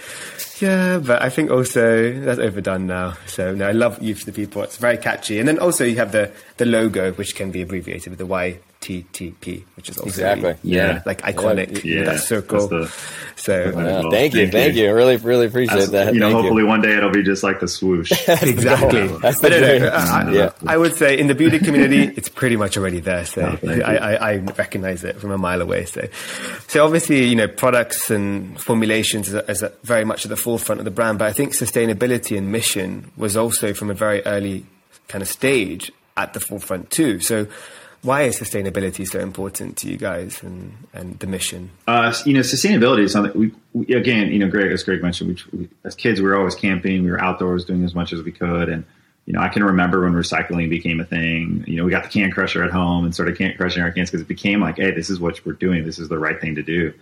yeah, 0.58 0.98
but 0.98 1.20
I 1.20 1.28
think 1.28 1.50
also 1.50 2.18
that's 2.18 2.40
overdone 2.40 2.86
now. 2.86 3.18
So 3.26 3.54
no, 3.54 3.68
I 3.68 3.72
love 3.72 4.02
Youth 4.02 4.24
the 4.24 4.32
People. 4.32 4.62
It's 4.62 4.78
very 4.78 4.96
catchy, 4.96 5.38
and 5.38 5.46
then 5.46 5.58
also 5.58 5.84
you 5.84 5.96
have 5.96 6.12
the 6.12 6.32
the 6.56 6.64
logo, 6.64 7.12
which 7.12 7.36
can 7.36 7.50
be 7.50 7.60
abbreviated 7.60 8.08
with 8.08 8.18
the 8.18 8.24
Y 8.24 8.60
TTP, 8.80 9.64
which 9.76 9.90
is 9.90 9.98
also 9.98 10.08
exactly 10.08 10.44
really, 10.44 10.58
yeah. 10.62 10.92
yeah. 10.92 11.02
like 11.04 11.20
iconic 11.20 11.84
yeah, 11.84 12.04
that 12.04 12.20
circle. 12.20 12.66
The, 12.66 12.90
so 13.36 13.72
yeah, 13.76 13.98
uh, 13.98 14.10
thank 14.10 14.32
you, 14.32 14.50
thank 14.50 14.74
you. 14.74 14.94
Really, 14.94 15.16
really 15.18 15.46
appreciate 15.46 15.90
that. 15.90 16.14
You 16.14 16.20
know, 16.20 16.28
thank 16.30 16.40
hopefully 16.40 16.62
you. 16.62 16.68
one 16.68 16.80
day 16.80 16.96
it'll 16.96 17.10
be 17.10 17.22
just 17.22 17.42
like 17.42 17.60
the 17.60 17.68
swoosh. 17.68 18.10
exactly. 18.28 19.06
That's 19.22 19.40
the 19.40 19.50
no, 19.50 19.86
I, 19.86 20.32
yeah. 20.32 20.52
I 20.66 20.78
would 20.78 20.96
say 20.96 21.18
in 21.18 21.26
the 21.26 21.34
beauty 21.34 21.58
community, 21.58 22.04
it's 22.16 22.30
pretty 22.30 22.56
much 22.56 22.78
already 22.78 23.00
there. 23.00 23.26
So 23.26 23.58
I, 23.62 23.80
I, 23.82 24.14
I, 24.14 24.36
recognize 24.36 25.04
it 25.04 25.20
from 25.20 25.30
a 25.30 25.38
mile 25.38 25.60
away. 25.60 25.84
So, 25.84 26.08
so 26.66 26.82
obviously, 26.82 27.26
you 27.26 27.36
know, 27.36 27.48
products 27.48 28.10
and 28.10 28.58
formulations 28.58 29.28
is, 29.28 29.34
is 29.34 29.64
very 29.82 30.06
much 30.06 30.24
at 30.24 30.30
the 30.30 30.36
forefront 30.36 30.80
of 30.80 30.86
the 30.86 30.90
brand. 30.90 31.18
But 31.18 31.28
I 31.28 31.32
think 31.34 31.52
sustainability 31.52 32.38
and 32.38 32.50
mission 32.50 33.10
was 33.18 33.36
also 33.36 33.74
from 33.74 33.90
a 33.90 33.94
very 33.94 34.24
early 34.24 34.64
kind 35.08 35.20
of 35.20 35.28
stage 35.28 35.92
at 36.16 36.32
the 36.32 36.40
forefront 36.40 36.90
too. 36.90 37.20
So 37.20 37.46
why 38.02 38.22
is 38.22 38.38
sustainability 38.38 39.06
so 39.06 39.18
important 39.18 39.76
to 39.78 39.88
you 39.88 39.96
guys 39.96 40.42
and, 40.42 40.74
and 40.94 41.18
the 41.18 41.26
mission? 41.26 41.70
Uh, 41.86 42.14
you 42.24 42.32
know, 42.32 42.40
sustainability 42.40 43.04
is 43.04 43.12
something 43.12 43.38
we, 43.38 43.52
we, 43.74 43.94
again, 43.94 44.32
you 44.32 44.38
know, 44.38 44.48
Greg, 44.48 44.72
as 44.72 44.82
Greg 44.82 45.02
mentioned, 45.02 45.40
we, 45.52 45.58
we, 45.58 45.68
as 45.84 45.94
kids, 45.94 46.20
we 46.20 46.26
were 46.26 46.36
always 46.36 46.54
camping. 46.54 47.04
We 47.04 47.10
were 47.10 47.20
outdoors 47.20 47.64
doing 47.64 47.84
as 47.84 47.94
much 47.94 48.12
as 48.12 48.22
we 48.22 48.32
could. 48.32 48.68
And, 48.70 48.84
you 49.26 49.34
know, 49.34 49.40
I 49.40 49.48
can 49.48 49.62
remember 49.62 50.02
when 50.02 50.14
recycling 50.14 50.70
became 50.70 50.98
a 51.00 51.04
thing, 51.04 51.64
you 51.66 51.76
know, 51.76 51.84
we 51.84 51.90
got 51.90 52.04
the 52.04 52.08
can 52.08 52.30
crusher 52.30 52.64
at 52.64 52.70
home 52.70 53.04
and 53.04 53.12
started 53.12 53.36
can 53.36 53.54
crushing 53.56 53.82
our 53.82 53.92
cans 53.92 54.10
because 54.10 54.22
it 54.22 54.28
became 54.28 54.60
like, 54.60 54.76
Hey, 54.76 54.92
this 54.92 55.10
is 55.10 55.20
what 55.20 55.44
we're 55.44 55.52
doing. 55.52 55.84
This 55.84 55.98
is 55.98 56.08
the 56.08 56.18
right 56.18 56.40
thing 56.40 56.54
to 56.54 56.62
do. 56.62 56.94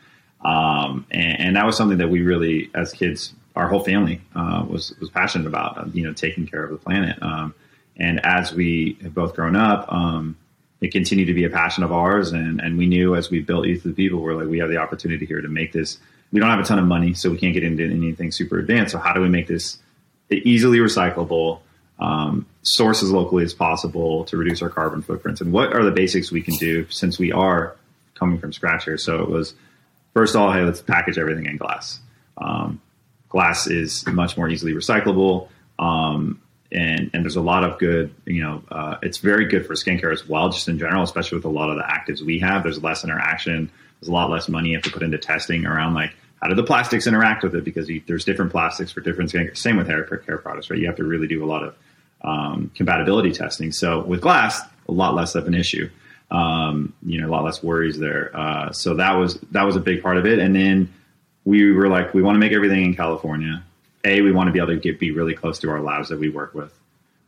Um, 0.44 1.07
and, 1.11 1.40
and, 1.40 1.57
that 1.57 1.66
was 1.66 1.77
something 1.77 1.99
that 1.99 2.11
we 2.11 2.22
really, 2.22 2.70
as 2.72 2.92
kids, 2.92 3.35
our 3.57 3.66
whole 3.66 3.83
family, 3.83 4.20
uh, 4.37 4.64
was, 4.68 4.94
was 5.01 5.11
passionate 5.11 5.49
about, 5.49 5.92
you 5.96 6.05
know, 6.05 6.12
taking 6.12 6.46
care 6.46 6.62
of 6.62 6.70
the 6.70 6.77
planet. 6.77 7.20
Um, 7.20 7.55
and 7.96 8.25
as 8.25 8.53
we 8.53 8.96
have 9.03 9.14
both 9.14 9.35
grown 9.35 9.57
up, 9.57 9.92
um, 9.92 10.37
it 10.81 10.93
continued 10.93 11.27
to 11.27 11.35
be 11.35 11.45
a 11.45 11.51
passion 11.51 11.83
of 11.83 11.93
ours. 11.93 12.33
And, 12.33 12.61
and 12.61 12.79
we 12.79 12.87
knew 12.87 13.17
as 13.17 13.31
we 13.31 13.41
built 13.41 13.67
Youth 13.67 13.85
of 13.85 13.95
the 13.95 14.03
People, 14.05 14.21
we're 14.21 14.35
like, 14.35 14.49
we 14.49 14.59
have 14.59 14.69
the 14.69 14.77
opportunity 14.77 15.27
here 15.27 15.41
to 15.41 15.49
make 15.49 15.73
this. 15.73 15.99
We 16.33 16.41
don't 16.41 16.51
have 16.51 16.61
a 16.61 16.64
ton 16.64 16.79
of 16.79 16.85
money, 16.85 17.14
so 17.14 17.31
we 17.31 17.38
can't 17.38 17.55
get 17.55 17.64
into 17.64 17.85
anything 17.85 18.33
super 18.33 18.59
advanced. 18.59 18.93
So 18.93 18.99
how 18.99 19.12
do 19.12 19.21
we 19.21 19.29
make 19.29 19.47
this 19.47 19.79
easily 20.31 20.79
recyclable, 20.79 21.61
um, 21.99 22.47
source 22.62 23.03
as 23.03 23.11
locally 23.11 23.45
as 23.45 23.55
possible 23.55 24.25
to 24.27 24.37
reduce 24.37 24.62
our 24.62 24.69
carbon 24.69 25.03
footprints? 25.03 25.41
And 25.41 25.53
what 25.53 25.75
are 25.75 25.85
the 25.85 25.91
basics 25.91 26.31
we 26.31 26.43
can 26.43 26.55
do 26.57 26.87
since 26.91 27.19
we 27.19 27.33
are 27.33 27.77
coming 28.14 28.38
from 28.38 28.53
scratch 28.53 28.85
here? 28.85 28.99
So 28.99 29.23
it 29.23 29.29
was 29.29 29.55
first 30.12 30.35
of 30.35 30.41
all, 30.41 30.53
hey, 30.53 30.62
let's 30.62 30.83
package 30.83 31.17
everything 31.17 31.47
in 31.47 31.57
glass. 31.57 32.01
Um, 32.37 32.81
glass 33.29 33.67
is 33.67 34.07
much 34.07 34.37
more 34.37 34.49
easily 34.49 34.73
recyclable. 34.73 35.49
Um, 35.79 36.41
and 36.70 37.11
and 37.12 37.24
there's 37.24 37.37
a 37.37 37.40
lot 37.40 37.64
of 37.64 37.78
good 37.78 38.14
you 38.26 38.42
know 38.42 38.62
uh, 38.70 38.96
it's 39.02 39.18
very 39.18 39.46
good 39.46 39.66
for 39.66 39.74
skincare 39.74 40.12
as 40.12 40.28
well 40.28 40.48
just 40.50 40.68
in 40.68 40.78
general 40.78 41.02
especially 41.02 41.37
with 41.37 41.44
a 41.44 41.50
lot 41.50 41.70
of 41.70 41.76
the 41.76 41.83
actives 41.83 42.20
we 42.20 42.38
have. 42.38 42.62
There's 42.62 42.83
less 42.83 43.04
interaction 43.04 43.70
there's 44.00 44.09
a 44.09 44.12
lot 44.12 44.31
less 44.31 44.48
money 44.48 44.70
you 44.70 44.76
have 44.76 44.85
to 44.85 44.90
put 44.90 45.02
into 45.02 45.18
testing 45.18 45.66
around 45.66 45.94
like 45.94 46.14
how 46.40 46.48
do 46.48 46.54
the 46.54 46.62
plastics 46.62 47.09
interact 47.09 47.42
with 47.42 47.57
it? 47.57 47.64
Because 47.64 47.88
you, 47.88 48.00
there's 48.07 48.24
different 48.24 48.52
plastics 48.52 48.92
for 48.92 49.00
different 49.00 49.33
skincare. 49.33 49.57
Same 49.57 49.76
with 49.76 49.88
hair 49.88 50.04
care 50.04 50.38
products 50.38 50.70
right? 50.70 50.78
You 50.78 50.87
have 50.87 50.96
to 50.96 51.04
really 51.04 51.26
do 51.26 51.44
a 51.44 51.46
lot 51.46 51.64
of 51.64 51.74
um, 52.22 52.70
compatibility 52.74 53.33
testing. 53.33 53.72
So 53.72 54.02
with 54.02 54.20
glass 54.20 54.61
a 54.88 54.92
lot 54.92 55.14
less 55.14 55.35
of 55.35 55.46
an 55.46 55.54
issue. 55.54 55.90
Um, 56.31 56.92
you 57.02 57.20
know 57.20 57.28
a 57.28 57.33
lot 57.33 57.44
less 57.44 57.62
worries 57.62 57.98
there. 57.98 58.31
Uh, 58.37 58.70
so 58.72 58.94
that 58.94 59.12
was 59.12 59.40
that 59.52 59.62
was 59.62 59.76
a 59.76 59.81
big 59.81 60.02
part 60.02 60.18
of 60.18 60.26
it. 60.26 60.38
And 60.38 60.54
then 60.54 60.92
we 61.48 61.72
were 61.72 61.88
like 61.88 62.12
we 62.12 62.22
want 62.22 62.37
to 62.37 62.38
make 62.38 62.52
everything 62.52 62.85
in 62.85 62.94
california 62.94 63.64
a 64.09 64.21
we 64.23 64.33
want 64.33 64.49
to 64.49 64.53
be 64.53 64.59
able 64.59 64.68
to 64.68 64.81
get 64.81 64.99
be 64.99 65.11
really 65.11 65.35
close 65.35 65.59
to 65.61 65.71
our 65.71 65.81
labs 65.81 66.09
that 66.09 66.18
we 66.18 66.29
work 66.29 66.55
with 66.55 66.73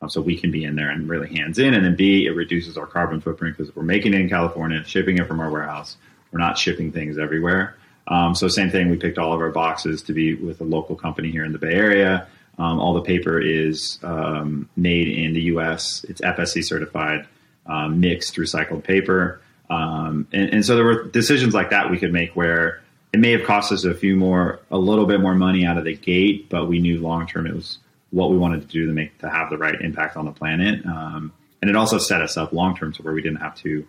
um, 0.03 0.09
so 0.09 0.21
we 0.21 0.37
can 0.37 0.51
be 0.51 0.65
in 0.65 0.77
there 0.77 0.91
and 0.91 1.09
really 1.09 1.29
hands 1.35 1.59
in. 1.59 1.75
And 1.75 1.85
then 1.85 1.97
b 1.97 2.27
it 2.27 2.31
reduces 2.31 2.77
our 2.77 2.87
carbon 2.87 3.21
footprint 3.21 3.57
because 3.57 3.75
we're 3.75 3.83
making 3.83 4.15
it 4.15 4.21
in 4.21 4.29
california 4.29 4.83
shipping 4.85 5.19
it 5.19 5.27
from 5.27 5.41
our 5.41 5.51
warehouse. 5.51 5.97
We're 6.33 6.41
not 6.41 6.59
shipping 6.59 6.93
things 6.93 7.19
everywhere. 7.19 7.77
Um, 8.09 8.35
so 8.35 8.49
same 8.49 8.71
thing 8.71 8.91
we 8.91 8.97
picked 8.97 9.19
all 9.19 9.33
of 9.33 9.41
our 9.41 9.51
boxes 9.51 10.03
to 10.05 10.13
be 10.13 10.35
with 10.35 10.61
a 10.61 10.65
local 10.65 10.97
company 10.97 11.31
here 11.31 11.45
in 11.45 11.53
the 11.53 11.59
bay 11.59 11.75
area. 11.75 12.27
Um, 12.59 12.81
all 12.81 12.95
the 12.95 13.03
paper 13.03 13.41
is 13.41 13.99
um, 14.03 14.69
made 14.77 15.09
in 15.09 15.35
the 15.35 15.43
us 15.43 16.05
it's 16.09 16.21
fsc 16.21 16.65
certified 16.65 17.27
um, 17.67 18.01
mixed 18.01 18.37
recycled 18.37 18.85
paper. 18.85 19.41
Um, 19.69 20.27
and, 20.33 20.51
and 20.51 20.67
so 20.67 20.75
there 20.75 20.85
were 20.85 21.05
decisions 21.05 21.55
like 21.55 21.71
that 21.71 21.91
we 21.91 21.99
could 21.99 22.13
make 22.13 22.35
where 22.35 22.83
it 23.13 23.19
may 23.19 23.33
have 23.33 23.45
cost 23.45 23.73
us 23.73 23.85
a 23.85 23.95
few 23.95 24.17
more, 24.17 24.61
a 24.71 24.79
little 24.79 25.07
bit 25.07 25.21
more 25.21 25.35
money 25.35 25.67
out 25.67 25.77
of 25.77 25.85
the 25.85 25.97
gate, 25.97 26.49
but 26.49 26.67
we 26.67 26.81
knew 26.81 27.01
long 27.01 27.27
term 27.27 27.47
it 27.47 27.55
was 27.55 27.79
what 28.11 28.31
we 28.31 28.37
wanted 28.37 28.61
to 28.63 28.67
do 28.67 28.87
to 28.87 28.93
make 28.93 29.19
to 29.19 29.29
have 29.29 29.51
the 29.51 29.59
right 29.59 29.81
impact 29.81 30.17
on 30.17 30.25
the 30.25 30.33
planet. 30.33 30.85
Um, 30.87 31.33
and 31.61 31.69
it 31.69 31.77
also 31.77 31.99
set 31.99 32.23
us 32.23 32.37
up 32.37 32.53
long 32.53 32.77
term 32.77 32.93
to 32.95 33.03
where 33.03 33.13
we 33.13 33.23
didn't 33.23 33.41
have 33.41 33.55
to, 33.57 33.87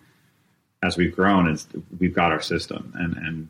as 0.82 0.96
we've 0.96 1.14
grown, 1.14 1.48
as 1.48 1.66
we've 1.98 2.14
got 2.14 2.32
our 2.32 2.40
system, 2.40 2.92
and 2.96 3.16
and 3.16 3.48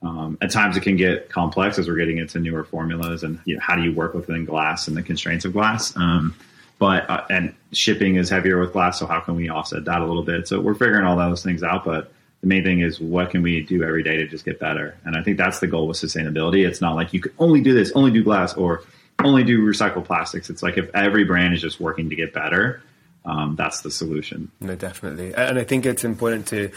um, 0.00 0.38
at 0.40 0.52
times 0.52 0.76
it 0.76 0.82
can 0.82 0.96
get 0.96 1.28
complex 1.28 1.78
as 1.78 1.88
we're 1.88 1.96
getting 1.96 2.18
into 2.18 2.38
newer 2.38 2.62
formulas 2.62 3.24
and 3.24 3.40
you 3.44 3.54
know, 3.56 3.60
how 3.60 3.74
do 3.74 3.82
you 3.82 3.92
work 3.92 4.14
within 4.14 4.44
glass 4.44 4.86
and 4.86 4.96
the 4.96 5.02
constraints 5.02 5.44
of 5.44 5.52
glass. 5.52 5.96
Um, 5.96 6.36
but 6.78 7.10
uh, 7.10 7.24
and 7.28 7.54
shipping 7.72 8.14
is 8.14 8.30
heavier 8.30 8.60
with 8.60 8.72
glass, 8.72 9.00
so 9.00 9.06
how 9.06 9.18
can 9.18 9.34
we 9.34 9.48
offset 9.48 9.84
that 9.86 10.00
a 10.00 10.06
little 10.06 10.22
bit? 10.22 10.46
So 10.46 10.60
we're 10.60 10.74
figuring 10.74 11.04
all 11.04 11.16
those 11.16 11.42
things 11.42 11.64
out, 11.64 11.84
but 11.84 12.12
the 12.40 12.46
main 12.46 12.62
thing 12.62 12.80
is 12.80 13.00
what 13.00 13.30
can 13.30 13.42
we 13.42 13.62
do 13.62 13.82
every 13.82 14.02
day 14.02 14.16
to 14.16 14.26
just 14.26 14.44
get 14.44 14.60
better? 14.60 14.96
And 15.04 15.16
I 15.16 15.22
think 15.22 15.36
that's 15.36 15.58
the 15.58 15.66
goal 15.66 15.88
with 15.88 15.96
sustainability. 15.96 16.66
It's 16.66 16.80
not 16.80 16.94
like 16.94 17.12
you 17.12 17.20
can 17.20 17.32
only 17.38 17.60
do 17.60 17.74
this, 17.74 17.92
only 17.92 18.10
do 18.10 18.22
glass, 18.22 18.54
or 18.54 18.84
only 19.24 19.42
do 19.42 19.60
recycled 19.66 20.04
plastics. 20.04 20.48
It's 20.48 20.62
like 20.62 20.78
if 20.78 20.88
every 20.94 21.24
brand 21.24 21.54
is 21.54 21.60
just 21.60 21.80
working 21.80 22.10
to 22.10 22.16
get 22.16 22.32
better, 22.32 22.82
um, 23.24 23.56
that's 23.56 23.80
the 23.82 23.90
solution. 23.90 24.50
No, 24.60 24.76
definitely. 24.76 25.34
And 25.34 25.58
I 25.58 25.64
think 25.64 25.84
it's 25.84 26.04
important 26.04 26.46
to 26.48 26.70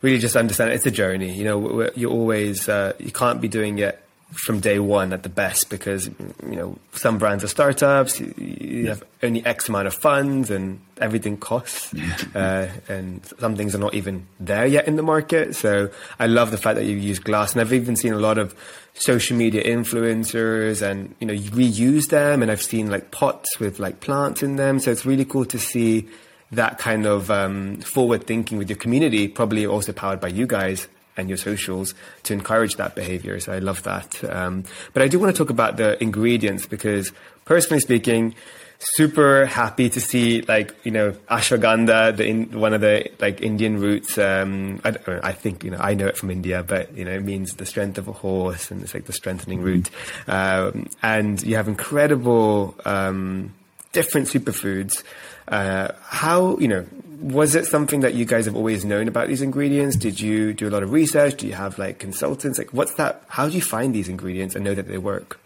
really 0.00 0.18
just 0.18 0.36
understand 0.36 0.70
it. 0.70 0.74
it's 0.74 0.86
a 0.86 0.90
journey. 0.90 1.34
You 1.34 1.44
know, 1.44 1.90
you're 1.96 2.10
always 2.10 2.68
uh, 2.68 2.92
you 2.98 3.10
can't 3.10 3.40
be 3.40 3.48
doing 3.48 3.78
it 3.78 4.00
from 4.32 4.60
day 4.60 4.78
one 4.78 5.12
at 5.12 5.22
the 5.22 5.28
best 5.28 5.68
because 5.68 6.08
you 6.08 6.56
know 6.56 6.78
some 6.92 7.18
brands 7.18 7.44
are 7.44 7.48
startups 7.48 8.18
you 8.20 8.88
have 8.88 9.02
only 9.22 9.44
x 9.44 9.68
amount 9.68 9.86
of 9.86 9.94
funds 9.94 10.50
and 10.50 10.80
everything 11.00 11.36
costs 11.36 11.92
uh, 12.34 12.70
and 12.88 13.24
some 13.38 13.56
things 13.56 13.74
are 13.74 13.78
not 13.78 13.94
even 13.94 14.26
there 14.40 14.66
yet 14.66 14.88
in 14.88 14.96
the 14.96 15.02
market. 15.02 15.54
So 15.54 15.90
i 16.18 16.26
love 16.26 16.50
the 16.50 16.58
fact 16.58 16.76
that 16.76 16.84
you 16.84 16.96
use 16.96 17.18
glass 17.18 17.52
and 17.52 17.60
i've 17.60 17.72
even 17.72 17.96
seen 17.96 18.12
a 18.12 18.18
lot 18.18 18.38
of 18.38 18.54
social 18.94 19.36
media 19.36 19.62
influencers 19.62 20.82
and 20.82 21.14
you 21.20 21.26
know 21.26 21.32
you 21.32 21.50
reuse 21.50 22.08
them 22.08 22.42
and 22.42 22.50
i've 22.50 22.62
seen 22.62 22.90
like 22.90 23.10
pots 23.10 23.58
with 23.60 23.78
like 23.78 24.00
plants 24.00 24.42
in 24.42 24.56
them. 24.56 24.78
So 24.78 24.90
it's 24.90 25.04
really 25.04 25.24
cool 25.24 25.44
to 25.46 25.58
see 25.58 26.08
that 26.50 26.78
kind 26.78 27.06
of 27.06 27.30
um, 27.30 27.80
forward 27.80 28.26
thinking 28.26 28.58
with 28.58 28.68
your 28.68 28.76
community 28.76 29.26
probably 29.28 29.66
also 29.66 29.92
powered 29.92 30.20
by 30.20 30.28
you 30.28 30.46
guys 30.46 30.86
and 31.16 31.28
your 31.28 31.38
socials 31.38 31.94
to 32.24 32.32
encourage 32.32 32.76
that 32.76 32.94
behavior. 32.94 33.38
So 33.40 33.52
I 33.52 33.58
love 33.58 33.82
that. 33.84 34.22
Um, 34.24 34.64
but 34.92 35.02
I 35.02 35.08
do 35.08 35.18
want 35.18 35.34
to 35.34 35.38
talk 35.38 35.50
about 35.50 35.76
the 35.76 36.02
ingredients 36.02 36.66
because 36.66 37.12
personally 37.44 37.80
speaking, 37.80 38.34
super 38.82 39.46
happy 39.46 39.88
to 39.88 40.00
see 40.00 40.42
like 40.42 40.74
you 40.84 40.90
know 40.90 41.12
ashwagandha 41.30 42.16
the 42.16 42.26
in, 42.26 42.58
one 42.58 42.74
of 42.74 42.80
the 42.80 43.08
like 43.20 43.40
indian 43.40 43.78
roots 43.78 44.18
um 44.18 44.80
I, 44.84 44.96
I, 45.22 45.32
think 45.32 45.62
you 45.62 45.70
know 45.70 45.78
i 45.78 45.94
know 45.94 46.08
it 46.08 46.16
from 46.16 46.30
india 46.30 46.64
but 46.64 46.92
you 46.96 47.04
know 47.04 47.12
it 47.12 47.22
means 47.22 47.54
the 47.54 47.64
strength 47.64 47.96
of 47.98 48.08
a 48.08 48.12
horse 48.12 48.72
and 48.72 48.82
it's 48.82 48.92
like 48.92 49.04
the 49.04 49.12
strengthening 49.12 49.58
mm-hmm. 49.58 49.66
root 49.66 49.90
um, 50.26 50.88
and 51.00 51.40
you 51.44 51.54
have 51.54 51.68
incredible 51.68 52.74
um, 52.84 53.54
different 53.92 54.26
superfoods 54.26 55.04
uh, 55.52 55.92
how 56.02 56.56
you 56.58 56.66
know 56.66 56.86
was 57.20 57.54
it 57.54 57.66
something 57.66 58.00
that 58.00 58.14
you 58.14 58.24
guys 58.24 58.46
have 58.46 58.56
always 58.56 58.84
known 58.84 59.06
about 59.06 59.28
these 59.28 59.42
ingredients? 59.42 59.94
Did 59.94 60.20
you 60.20 60.52
do 60.52 60.68
a 60.68 60.70
lot 60.70 60.82
of 60.82 60.90
research? 60.90 61.36
Do 61.36 61.46
you 61.46 61.52
have 61.52 61.78
like 61.78 62.00
consultants? 62.00 62.58
Like, 62.58 62.72
what's 62.72 62.94
that? 62.94 63.22
How 63.28 63.48
do 63.48 63.54
you 63.54 63.62
find 63.62 63.94
these 63.94 64.08
ingredients 64.08 64.56
and 64.56 64.64
know 64.64 64.74
that 64.74 64.88
they 64.88 64.98
work? 64.98 65.38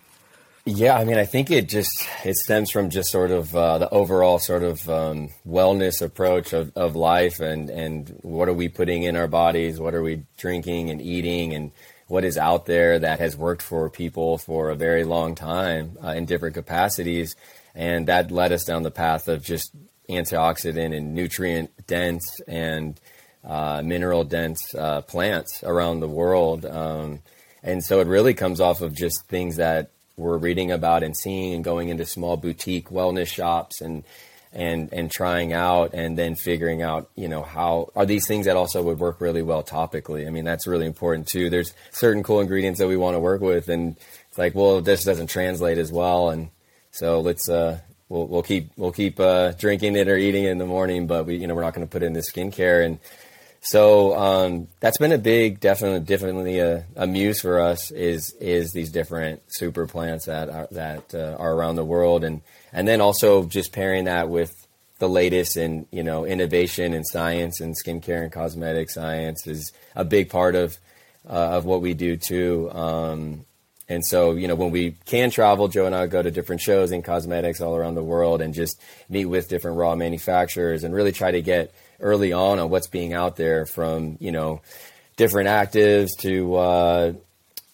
Yeah, 0.65 0.97
I 0.97 1.05
mean, 1.05 1.19
I 1.19 1.27
think 1.27 1.51
it 1.51 1.69
just 1.69 2.09
it 2.25 2.35
stems 2.37 2.71
from 2.71 2.91
just 2.91 3.11
sort 3.11 3.31
of 3.31 3.55
uh, 3.55 3.79
the 3.79 3.91
overall 3.91 4.39
sort 4.39 4.63
of 4.63 4.89
um, 4.89 5.29
wellness 5.47 6.03
approach 6.03 6.53
of, 6.53 6.73
of 6.77 6.97
life, 6.97 7.39
and 7.41 7.69
and 7.69 8.19
what 8.23 8.49
are 8.49 8.55
we 8.55 8.69
putting 8.69 9.03
in 9.03 9.15
our 9.15 9.29
bodies? 9.29 9.79
What 9.79 9.95
are 9.95 10.03
we 10.03 10.23
drinking 10.39 10.91
and 10.91 11.01
eating, 11.01 11.53
and 11.53 11.71
what 12.09 12.25
is 12.25 12.39
out 12.39 12.67
there 12.67 12.99
that 12.99 13.21
has 13.21 13.37
worked 13.37 13.63
for 13.63 13.91
people 13.91 14.39
for 14.39 14.71
a 14.71 14.75
very 14.75 15.05
long 15.05 15.35
time 15.35 15.99
uh, 16.03 16.09
in 16.09 16.25
different 16.25 16.55
capacities, 16.55 17.37
and 17.75 18.09
that 18.09 18.33
led 18.33 18.51
us 18.51 18.65
down 18.65 18.83
the 18.83 18.91
path 18.91 19.29
of 19.29 19.45
just 19.45 19.73
antioxidant 20.09 20.97
and 20.97 21.15
nutrient 21.15 21.71
dense 21.87 22.41
and 22.47 23.01
uh, 23.45 23.83
mineral 23.85 24.25
dense 24.25 24.75
uh, 24.75 25.03
plants 25.03 25.63
around 25.63 26.01
the 26.01 26.09
world. 26.09 26.65
Um, 26.67 27.21
and 27.63 27.85
so 27.85 28.01
it 28.01 28.07
really 28.07 28.35
comes 28.35 28.61
off 28.61 28.81
of 28.81 28.95
just 28.95 29.27
things 29.27 29.57
that 29.57 29.91
we're 30.17 30.39
reading 30.39 30.71
about 30.71 31.03
and 31.03 31.17
seeing 31.17 31.55
and 31.55 31.65
going 31.65 31.89
into 31.89 32.07
small 32.07 32.37
boutique 32.37 32.89
wellness 32.89 33.29
shops 33.29 33.81
and 33.81 34.05
and 34.53 34.91
and 34.93 35.11
trying 35.11 35.53
out 35.53 35.93
and 35.93 36.17
then 36.17 36.35
figuring 36.35 36.81
out 36.81 37.11
you 37.15 37.29
know 37.29 37.43
how 37.43 37.91
are 37.95 38.07
these 38.07 38.27
things 38.27 38.47
that 38.47 38.57
also 38.57 38.83
would 38.83 38.99
work 38.99 39.21
really 39.21 39.43
well 39.43 39.63
topically? 39.63 40.27
I 40.27 40.31
mean 40.31 40.45
that's 40.45 40.67
really 40.67 40.87
important 40.87 41.29
too. 41.29 41.51
There's 41.51 41.75
certain 41.91 42.23
cool 42.23 42.41
ingredients 42.41 42.79
that 42.81 42.89
we 42.89 42.97
want 42.97 43.15
to 43.15 43.21
work 43.21 43.43
with 43.43 43.69
and 43.69 43.97
it's 44.29 44.39
like 44.39 44.55
well 44.55 44.81
this 44.81 45.05
doesn't 45.05 45.27
translate 45.29 45.77
as 45.77 45.93
well. 45.93 46.31
And 46.31 46.49
so 46.93 47.21
let's 47.21 47.49
uh 47.51 47.81
we'll 48.09 48.27
we'll 48.27 48.43
keep 48.43 48.71
we'll 48.77 48.93
keep 48.93 49.19
uh, 49.21 49.53
drinking 49.53 49.97
it 49.97 50.09
or 50.09 50.17
eating 50.17 50.45
it 50.45 50.51
in 50.51 50.59
the 50.59 50.67
morning, 50.67 51.07
but 51.07 51.27
we 51.27 51.37
you 51.37 51.47
know 51.47 51.55
we're 51.55 51.63
not 51.63 51.75
going 51.75 51.87
to 51.87 51.91
put 51.91 52.03
it 52.03 52.07
in 52.07 52.13
the 52.13 52.21
skincare 52.21 52.85
and. 52.85 52.99
So 53.63 54.17
um, 54.17 54.69
that's 54.79 54.99
been 54.99 55.11
a 55.11 55.19
big, 55.19 55.59
definitely, 55.59 55.99
definitely 55.99 56.61
a, 56.61 56.85
a, 56.95 57.05
muse 57.05 57.41
for 57.41 57.59
us. 57.59 57.91
Is 57.91 58.33
is 58.39 58.71
these 58.71 58.91
different 58.91 59.43
super 59.49 59.89
plants 59.89 60.27
that 60.27 60.49
are, 60.49 60.69
that 60.71 61.13
uh, 61.13 61.35
are 61.37 61.53
around 61.53 61.75
the 61.75 61.85
world, 61.85 62.23
and 62.23 62.43
and 62.73 62.87
then 62.87 63.01
also 63.01 63.45
just 63.45 63.73
pairing 63.73 64.05
that 64.05 64.29
with 64.29 64.55
the 64.99 65.09
latest 65.09 65.57
in 65.57 65.87
you 65.91 66.03
know 66.03 66.25
innovation 66.25 66.95
in 66.95 67.05
science 67.05 67.61
and 67.61 67.75
skincare 67.77 68.23
and 68.23 68.31
cosmetic 68.31 68.91
science 68.91 69.47
is 69.47 69.73
a 69.97 70.05
big 70.05 70.31
part 70.31 70.55
of 70.55 70.79
uh, 71.29 71.57
of 71.57 71.65
what 71.65 71.83
we 71.83 71.95
do 71.95 72.17
too. 72.17 72.71
Um, 72.71 73.47
and 73.89 74.05
so, 74.05 74.33
you 74.33 74.49
know, 74.49 74.57
when 74.57 74.73
we 74.73 74.97
can 75.05 75.31
travel, 75.31 75.69
Joe 75.69 75.87
and 75.87 75.95
I 75.95 76.07
go 76.07 76.21
to 76.21 76.31
different 76.31 76.61
shows 76.61 76.91
in 76.91 77.03
cosmetics 77.03 77.61
all 77.61 77.77
around 77.77 77.95
the 77.95 78.03
world 78.03 78.41
and 78.41 78.53
just 78.53 78.81
meet 79.09 79.27
with 79.27 79.49
different 79.49 79.77
raw 79.77 79.95
manufacturers 79.95 80.83
and 80.83 80.93
really 80.93 81.13
try 81.13 81.31
to 81.31 81.41
get 81.41 81.73
early 82.01 82.33
on 82.33 82.59
on 82.59 82.69
what's 82.69 82.89
being 82.89 83.15
out 83.15 83.37
there 83.37 83.65
from, 83.65 84.17
you 84.21 84.33
know, 84.33 84.61
different 85.17 85.49
actives 85.49 86.11
to, 86.19 86.55
uh, 86.57 87.13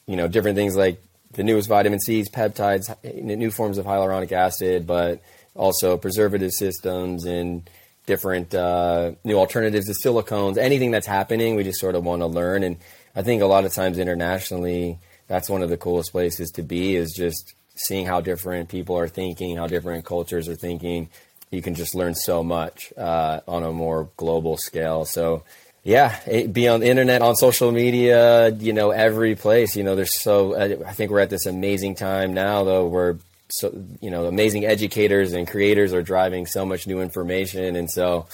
you 0.06 0.16
know, 0.16 0.28
different 0.28 0.56
things 0.56 0.76
like 0.76 1.02
the 1.32 1.42
newest 1.42 1.68
vitamin 1.68 1.98
C's, 1.98 2.28
peptides, 2.28 2.94
new 3.14 3.50
forms 3.50 3.78
of 3.78 3.86
hyaluronic 3.86 4.32
acid, 4.32 4.86
but 4.86 5.22
also 5.54 5.96
preservative 5.96 6.52
systems 6.52 7.24
and 7.24 7.68
different 8.04 8.54
uh, 8.54 9.12
new 9.24 9.36
alternatives 9.36 9.86
to 9.86 10.08
silicones. 10.08 10.58
Anything 10.58 10.90
that's 10.90 11.06
happening, 11.06 11.56
we 11.56 11.64
just 11.64 11.80
sort 11.80 11.94
of 11.94 12.04
want 12.04 12.20
to 12.20 12.26
learn. 12.26 12.62
And 12.64 12.76
I 13.16 13.22
think 13.22 13.40
a 13.40 13.46
lot 13.46 13.64
of 13.64 13.72
times 13.72 13.98
internationally, 13.98 14.98
that's 15.28 15.48
one 15.48 15.62
of 15.62 15.70
the 15.70 15.76
coolest 15.76 16.12
places 16.12 16.50
to 16.52 16.62
be 16.62 16.96
is 16.96 17.12
just 17.12 17.54
seeing 17.74 18.06
how 18.06 18.20
different 18.20 18.68
people 18.68 18.98
are 18.98 19.08
thinking, 19.08 19.56
how 19.56 19.66
different 19.66 20.04
cultures 20.04 20.48
are 20.48 20.54
thinking. 20.54 21.08
You 21.50 21.62
can 21.62 21.74
just 21.74 21.94
learn 21.94 22.14
so 22.14 22.42
much 22.42 22.92
uh, 22.96 23.40
on 23.46 23.62
a 23.62 23.72
more 23.72 24.08
global 24.16 24.56
scale. 24.56 25.04
So, 25.04 25.44
yeah, 25.84 26.18
it, 26.26 26.52
be 26.52 26.68
on 26.68 26.80
the 26.80 26.86
internet, 26.86 27.22
on 27.22 27.34
social 27.36 27.72
media, 27.72 28.50
you 28.50 28.72
know, 28.72 28.90
every 28.90 29.34
place. 29.34 29.76
You 29.76 29.82
know, 29.82 29.96
there's 29.96 30.20
so. 30.20 30.54
Uh, 30.54 30.76
I 30.86 30.92
think 30.92 31.10
we're 31.10 31.20
at 31.20 31.30
this 31.30 31.46
amazing 31.46 31.96
time 31.96 32.32
now, 32.32 32.64
though, 32.64 32.86
where 32.86 33.18
so 33.50 33.70
you 34.00 34.10
know, 34.10 34.26
amazing 34.26 34.64
educators 34.64 35.32
and 35.32 35.46
creators 35.46 35.92
are 35.92 36.02
driving 36.02 36.46
so 36.46 36.64
much 36.64 36.86
new 36.86 37.00
information, 37.00 37.76
and 37.76 37.90
so 37.90 38.26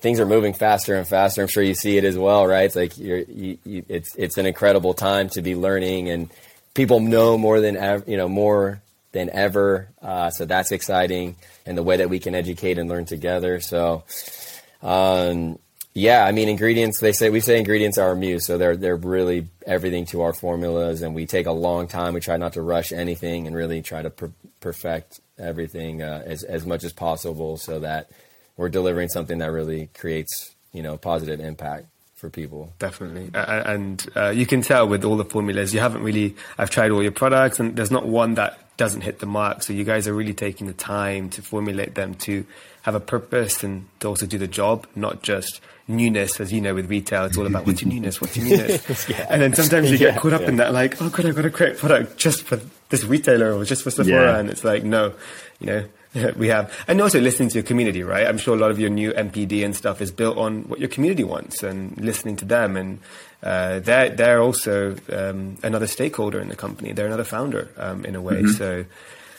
things 0.00 0.20
are 0.20 0.26
moving 0.26 0.54
faster 0.54 0.94
and 0.94 1.06
faster. 1.06 1.42
I'm 1.42 1.48
sure 1.48 1.62
you 1.62 1.74
see 1.74 1.96
it 1.96 2.04
as 2.04 2.18
well, 2.18 2.46
right? 2.46 2.64
It's 2.64 2.76
like 2.76 2.98
you're, 2.98 3.18
you, 3.18 3.58
you, 3.64 3.84
it's 3.88 4.14
it's 4.16 4.38
an 4.38 4.46
incredible 4.46 4.94
time 4.94 5.28
to 5.30 5.42
be 5.42 5.54
learning, 5.54 6.08
and 6.08 6.30
people 6.74 7.00
know 7.00 7.38
more 7.38 7.60
than 7.60 7.76
ever, 7.76 8.04
you 8.10 8.16
know, 8.16 8.28
more 8.28 8.82
than 9.12 9.30
ever. 9.30 9.88
Uh, 10.02 10.30
so 10.30 10.44
that's 10.44 10.72
exciting, 10.72 11.36
and 11.66 11.78
the 11.78 11.82
way 11.82 11.96
that 11.98 12.10
we 12.10 12.18
can 12.18 12.34
educate 12.34 12.78
and 12.78 12.88
learn 12.88 13.04
together. 13.04 13.60
So, 13.60 14.04
um, 14.82 15.58
yeah, 15.94 16.24
I 16.24 16.32
mean, 16.32 16.48
ingredients. 16.48 16.98
They 16.98 17.12
say 17.12 17.30
we 17.30 17.40
say 17.40 17.58
ingredients 17.58 17.98
are 17.98 18.14
muse, 18.14 18.46
so 18.46 18.58
they're 18.58 18.76
they're 18.76 18.96
really 18.96 19.48
everything 19.66 20.06
to 20.06 20.22
our 20.22 20.32
formulas, 20.32 21.02
and 21.02 21.14
we 21.14 21.26
take 21.26 21.46
a 21.46 21.52
long 21.52 21.86
time. 21.86 22.14
We 22.14 22.20
try 22.20 22.36
not 22.36 22.54
to 22.54 22.62
rush 22.62 22.92
anything, 22.92 23.46
and 23.46 23.54
really 23.54 23.80
try 23.82 24.02
to 24.02 24.10
per- 24.10 24.32
perfect 24.60 25.20
everything 25.38 26.02
uh, 26.02 26.22
as 26.26 26.42
as 26.42 26.66
much 26.66 26.82
as 26.82 26.92
possible, 26.92 27.56
so 27.56 27.78
that 27.80 28.10
we're 28.56 28.68
delivering 28.68 29.08
something 29.08 29.38
that 29.38 29.50
really 29.50 29.88
creates 29.94 30.54
you 30.72 30.82
know 30.82 30.96
positive 30.96 31.40
impact 31.40 31.86
for 32.14 32.30
people. 32.30 32.72
Definitely, 32.78 33.30
and 33.34 34.06
uh, 34.16 34.30
you 34.30 34.46
can 34.46 34.62
tell 34.62 34.88
with 34.88 35.04
all 35.04 35.16
the 35.16 35.24
formulas. 35.24 35.74
You 35.74 35.80
haven't 35.80 36.02
really. 36.02 36.36
I've 36.58 36.70
tried 36.70 36.90
all 36.90 37.02
your 37.02 37.12
products, 37.12 37.60
and 37.60 37.76
there's 37.76 37.90
not 37.90 38.06
one 38.06 38.34
that 38.34 38.58
doesn't 38.76 39.02
hit 39.02 39.20
the 39.20 39.26
mark. 39.26 39.62
So 39.62 39.72
you 39.72 39.84
guys 39.84 40.08
are 40.08 40.14
really 40.14 40.34
taking 40.34 40.66
the 40.66 40.72
time 40.72 41.30
to 41.30 41.42
formulate 41.42 41.94
them 41.94 42.14
to 42.14 42.44
have 42.82 42.94
a 42.94 43.00
purpose 43.00 43.62
and 43.62 43.86
to 44.00 44.08
also 44.08 44.26
do 44.26 44.36
the 44.36 44.48
job, 44.48 44.86
not 44.94 45.22
just 45.22 45.60
newness. 45.86 46.40
As 46.40 46.52
you 46.52 46.60
know, 46.60 46.74
with 46.74 46.90
retail, 46.90 47.24
it's 47.24 47.38
all 47.38 47.46
about 47.46 47.66
what's 47.66 47.82
your 47.82 47.90
newness, 47.90 48.20
what's 48.20 48.36
your 48.36 48.46
newness. 48.46 49.08
yeah. 49.08 49.26
And 49.30 49.40
then 49.40 49.54
sometimes 49.54 49.90
you 49.90 49.98
get 49.98 50.18
caught 50.18 50.32
up 50.32 50.42
yeah. 50.42 50.48
in 50.48 50.56
that, 50.56 50.72
like, 50.72 51.00
oh 51.00 51.08
god, 51.08 51.26
I've 51.26 51.36
got 51.36 51.44
a 51.44 51.50
great 51.50 51.78
product 51.78 52.16
just 52.16 52.42
for 52.42 52.60
this 52.88 53.04
retailer 53.04 53.52
or 53.52 53.64
just 53.64 53.82
for 53.82 53.90
Sephora, 53.90 54.38
and 54.38 54.50
it's 54.50 54.64
like, 54.64 54.82
no, 54.82 55.14
you 55.60 55.66
know, 55.66 55.84
we 56.36 56.48
have, 56.48 56.72
and 56.86 57.00
also 57.00 57.20
listening 57.20 57.48
to 57.50 57.54
your 57.54 57.64
community, 57.64 58.02
right? 58.02 58.26
I'm 58.26 58.38
sure 58.38 58.54
a 58.54 58.58
lot 58.58 58.70
of 58.70 58.78
your 58.78 58.90
new 58.90 59.12
NPD 59.12 59.64
and 59.64 59.74
stuff 59.74 60.00
is 60.00 60.12
built 60.12 60.38
on 60.38 60.62
what 60.68 60.78
your 60.78 60.88
community 60.88 61.24
wants 61.24 61.62
and 61.62 61.96
listening 61.98 62.36
to 62.36 62.44
them. 62.44 62.76
And 62.76 63.00
uh, 63.42 63.80
they're 63.80 64.10
they're 64.10 64.40
also 64.40 64.96
um, 65.12 65.56
another 65.62 65.86
stakeholder 65.86 66.40
in 66.40 66.48
the 66.48 66.56
company. 66.56 66.92
They're 66.92 67.06
another 67.06 67.24
founder 67.24 67.68
um, 67.76 68.04
in 68.04 68.14
a 68.14 68.20
way. 68.20 68.42
Mm-hmm. 68.42 68.52
So. 68.52 68.84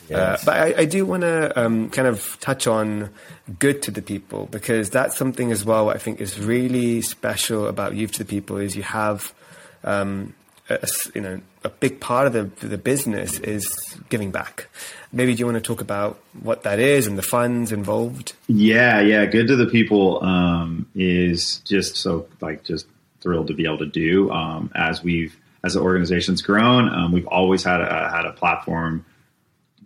Uh, 0.08 0.38
yes. 0.38 0.44
but 0.44 0.56
I, 0.56 0.82
I 0.82 0.84
do 0.84 1.04
want 1.04 1.22
to 1.22 1.60
um, 1.60 1.90
kind 1.90 2.06
of 2.06 2.38
touch 2.38 2.68
on 2.68 3.10
good 3.58 3.82
to 3.82 3.90
the 3.90 4.00
people 4.00 4.46
because 4.52 4.88
that's 4.88 5.16
something 5.16 5.50
as 5.50 5.64
well. 5.64 5.90
I 5.90 5.98
think 5.98 6.20
is 6.20 6.38
really 6.38 7.02
special 7.02 7.66
about 7.66 7.96
youth 7.96 8.12
to 8.12 8.18
the 8.20 8.24
people 8.24 8.58
is 8.58 8.76
you 8.76 8.84
have 8.84 9.34
um, 9.82 10.32
a, 10.68 10.88
you 11.14 11.20
know, 11.20 11.40
a 11.64 11.68
big 11.68 12.00
part 12.00 12.26
of 12.26 12.32
the, 12.32 12.66
the 12.66 12.78
business 12.78 13.38
is 13.38 13.96
giving 14.08 14.30
back. 14.30 14.68
Maybe 15.12 15.34
do 15.34 15.40
you 15.40 15.46
want 15.46 15.56
to 15.56 15.60
talk 15.60 15.80
about 15.80 16.18
what 16.42 16.62
that 16.64 16.78
is 16.78 17.06
and 17.06 17.16
the 17.16 17.22
funds 17.22 17.72
involved? 17.72 18.34
Yeah, 18.48 19.00
yeah. 19.00 19.26
Good 19.26 19.48
to 19.48 19.56
the 19.56 19.66
people 19.66 20.22
um, 20.24 20.88
is 20.94 21.58
just 21.60 21.96
so 21.96 22.28
like 22.40 22.64
just 22.64 22.86
thrilled 23.20 23.48
to 23.48 23.54
be 23.54 23.64
able 23.64 23.78
to 23.78 23.86
do 23.86 24.30
um, 24.30 24.70
as 24.74 25.02
we've 25.02 25.36
as 25.64 25.74
the 25.74 25.80
organization's 25.80 26.42
grown. 26.42 26.88
Um, 26.88 27.12
we've 27.12 27.26
always 27.26 27.64
had 27.64 27.80
a, 27.80 28.10
had 28.10 28.24
a 28.24 28.32
platform. 28.32 29.04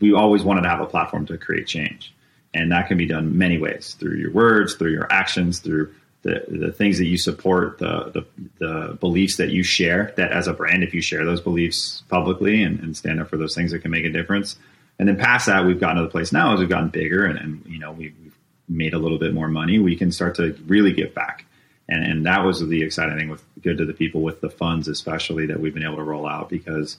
We 0.01 0.13
always 0.15 0.43
wanted 0.43 0.63
to 0.63 0.69
have 0.69 0.81
a 0.81 0.87
platform 0.87 1.27
to 1.27 1.39
create 1.39 1.67
change, 1.67 2.15
and 2.53 2.73
that 2.73 2.89
can 2.89 2.99
be 2.99 3.07
done 3.07 3.39
many 3.39 3.59
ways 3.59 3.97
through 3.99 4.17
your 4.17 4.33
words, 4.33 4.75
through 4.75 4.93
your 4.93 5.11
actions, 5.11 5.61
through 5.61 5.95
the, 6.23 6.45
the 6.49 6.73
things 6.73 6.99
that 6.99 7.07
you 7.07 7.17
support, 7.17 7.79
the, 7.79 8.11
the, 8.13 8.27
the 8.59 8.99
beliefs 9.01 9.37
that 9.37 9.51
you 9.51 9.63
share. 9.63 10.13
That 10.17 10.33
as 10.33 10.47
a 10.47 10.53
brand, 10.53 10.83
if 10.83 10.93
you 10.93 11.01
share 11.01 11.25
those 11.25 11.41
beliefs 11.41 12.03
publicly 12.09 12.63
and, 12.63 12.79
and 12.81 12.97
stand 12.97 13.21
up 13.21 13.29
for 13.29 13.37
those 13.37 13.55
things 13.55 13.73
that 13.73 13.81
can 13.81 13.91
make 13.91 14.05
a 14.05 14.11
difference, 14.11 14.57
and 14.99 15.09
then 15.09 15.17
past 15.17 15.47
that, 15.47 15.65
we've 15.65 15.81
gotten 15.81 15.97
to 15.97 16.03
the 16.03 16.11
place 16.11 16.31
now 16.31 16.53
as 16.53 16.61
we've 16.61 16.69
gotten 16.69 16.91
bigger 16.91 17.25
and, 17.25 17.39
and 17.39 17.65
you 17.67 17.79
know 17.79 17.93
we've, 17.93 18.15
we've 18.23 18.37
made 18.69 18.93
a 18.93 18.99
little 18.99 19.19
bit 19.19 19.33
more 19.33 19.49
money. 19.49 19.79
We 19.79 19.97
can 19.97 20.13
start 20.13 20.35
to 20.37 20.53
really 20.67 20.93
give 20.93 21.15
back, 21.15 21.47
and 21.89 22.05
and 22.05 22.27
that 22.27 22.45
was 22.45 22.67
the 22.67 22.83
exciting 22.83 23.19
thing 23.19 23.31
with 23.31 23.43
good 23.63 23.79
to 23.79 23.87
the 23.87 23.95
people 23.95 24.21
with 24.21 24.43
the 24.43 24.51
funds, 24.51 24.89
especially 24.89 25.47
that 25.47 25.59
we've 25.59 25.73
been 25.73 25.85
able 25.85 25.97
to 25.97 26.03
roll 26.03 26.27
out 26.27 26.51
because 26.51 26.99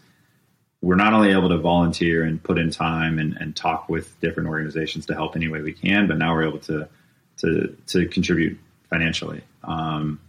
we're 0.81 0.95
not 0.95 1.13
only 1.13 1.31
able 1.31 1.49
to 1.49 1.59
volunteer 1.59 2.23
and 2.23 2.41
put 2.41 2.57
in 2.57 2.71
time 2.71 3.19
and, 3.19 3.37
and 3.37 3.55
talk 3.55 3.87
with 3.87 4.19
different 4.19 4.49
organizations 4.49 5.05
to 5.05 5.13
help 5.13 5.35
any 5.35 5.47
way 5.47 5.61
we 5.61 5.73
can, 5.73 6.07
but 6.07 6.17
now 6.17 6.33
we're 6.33 6.47
able 6.47 6.59
to 6.59 6.89
to 7.37 7.77
to 7.87 8.07
contribute 8.07 8.57
financially. 8.91 9.41
Um, 9.63 10.19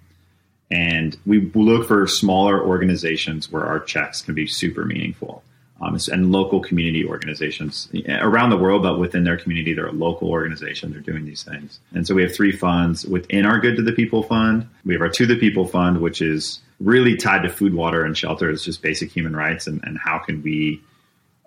and 0.71 1.19
we 1.27 1.51
look 1.55 1.87
for 1.87 2.07
smaller 2.07 2.65
organizations 2.65 3.53
where 3.53 3.67
our 3.67 3.79
checks 3.79 4.23
can 4.23 4.35
be 4.35 4.47
super 4.47 4.87
meaningful. 4.87 5.45
Um, 5.83 5.99
and 6.13 6.31
local 6.31 6.61
community 6.61 7.05
organizations 7.05 7.89
around 8.09 8.51
the 8.51 8.57
world, 8.57 8.85
but 8.85 9.01
within 9.01 9.25
their 9.25 9.37
community, 9.37 9.75
they're 9.75 9.91
local 9.91 10.31
organization. 10.31 10.93
They're 10.93 11.01
doing 11.01 11.25
these 11.25 11.43
things. 11.43 11.81
And 11.93 12.07
so 12.07 12.15
we 12.15 12.23
have 12.23 12.33
three 12.33 12.53
funds 12.53 13.05
within 13.05 13.45
our 13.45 13.59
Good 13.59 13.75
to 13.77 13.83
the 13.83 13.91
People 13.91 14.23
fund. 14.23 14.69
We 14.85 14.95
have 14.95 15.03
our 15.03 15.09
To 15.09 15.27
the 15.27 15.35
People 15.35 15.67
fund, 15.67 16.01
which 16.01 16.23
is 16.23 16.61
really 16.79 17.17
tied 17.17 17.43
to 17.43 17.49
food, 17.49 17.75
water, 17.75 18.05
and 18.05 18.17
shelter. 18.17 18.49
It's 18.49 18.65
just 18.65 18.81
basic 18.81 19.11
human 19.11 19.35
rights 19.35 19.67
and, 19.67 19.83
and 19.83 19.99
how 19.99 20.19
can 20.19 20.41
we 20.45 20.81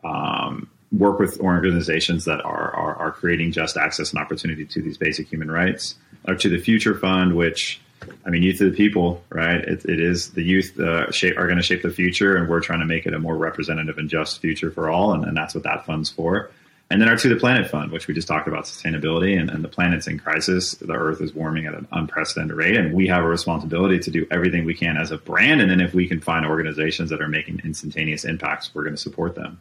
um, 0.04 0.69
work 0.91 1.17
with 1.17 1.39
organizations 1.39 2.25
that 2.25 2.43
are, 2.43 2.75
are, 2.75 2.95
are 2.95 3.12
creating 3.12 3.54
just 3.54 3.78
access 3.78 4.12
and 4.12 4.21
opportunity 4.21 4.65
to 4.65 4.82
these 4.82 4.97
basic 4.97 5.30
human 5.30 5.49
rights. 5.49 5.95
Or 6.27 6.35
to 6.35 6.49
the 6.49 6.59
Future 6.59 6.97
Fund, 6.97 7.35
which 7.35 7.79
I 8.25 8.29
mean, 8.29 8.43
youth 8.43 8.61
of 8.61 8.71
the 8.71 8.77
people, 8.77 9.23
right? 9.29 9.61
It, 9.61 9.85
it 9.85 9.99
is 9.99 10.31
the 10.31 10.43
youth 10.43 10.79
uh, 10.79 11.11
shape, 11.11 11.38
are 11.38 11.45
going 11.45 11.57
to 11.57 11.63
shape 11.63 11.81
the 11.81 11.91
future, 11.91 12.35
and 12.35 12.49
we're 12.49 12.61
trying 12.61 12.79
to 12.79 12.85
make 12.85 13.05
it 13.05 13.13
a 13.13 13.19
more 13.19 13.35
representative 13.35 13.97
and 13.97 14.09
just 14.09 14.41
future 14.41 14.71
for 14.71 14.89
all, 14.89 15.13
and, 15.13 15.23
and 15.25 15.35
that's 15.35 15.53
what 15.55 15.63
that 15.63 15.85
fund's 15.85 16.09
for. 16.09 16.51
And 16.91 17.01
then 17.01 17.09
our 17.09 17.15
To 17.17 17.29
the 17.29 17.35
Planet 17.35 17.67
Fund, 17.67 17.91
which 17.91 18.07
we 18.07 18.13
just 18.13 18.27
talked 18.27 18.47
about 18.47 18.65
sustainability, 18.65 19.39
and, 19.39 19.49
and 19.49 19.63
the 19.63 19.67
planet's 19.67 20.07
in 20.07 20.19
crisis. 20.19 20.73
The 20.73 20.93
Earth 20.93 21.19
is 21.19 21.33
warming 21.33 21.65
at 21.65 21.73
an 21.73 21.88
unprecedented 21.91 22.55
rate, 22.55 22.75
and 22.75 22.93
we 22.93 23.07
have 23.07 23.23
a 23.23 23.27
responsibility 23.27 23.97
to 23.99 24.11
do 24.11 24.27
everything 24.29 24.65
we 24.65 24.75
can 24.75 24.95
as 24.97 25.09
a 25.09 25.17
brand. 25.17 25.61
And 25.61 25.71
then 25.71 25.81
if 25.81 25.95
we 25.95 26.07
can 26.07 26.21
find 26.21 26.45
organizations 26.45 27.09
that 27.09 27.21
are 27.21 27.27
making 27.27 27.61
instantaneous 27.63 28.23
impacts, 28.23 28.73
we're 28.75 28.83
going 28.83 28.95
to 28.95 29.01
support 29.01 29.33
them. 29.33 29.59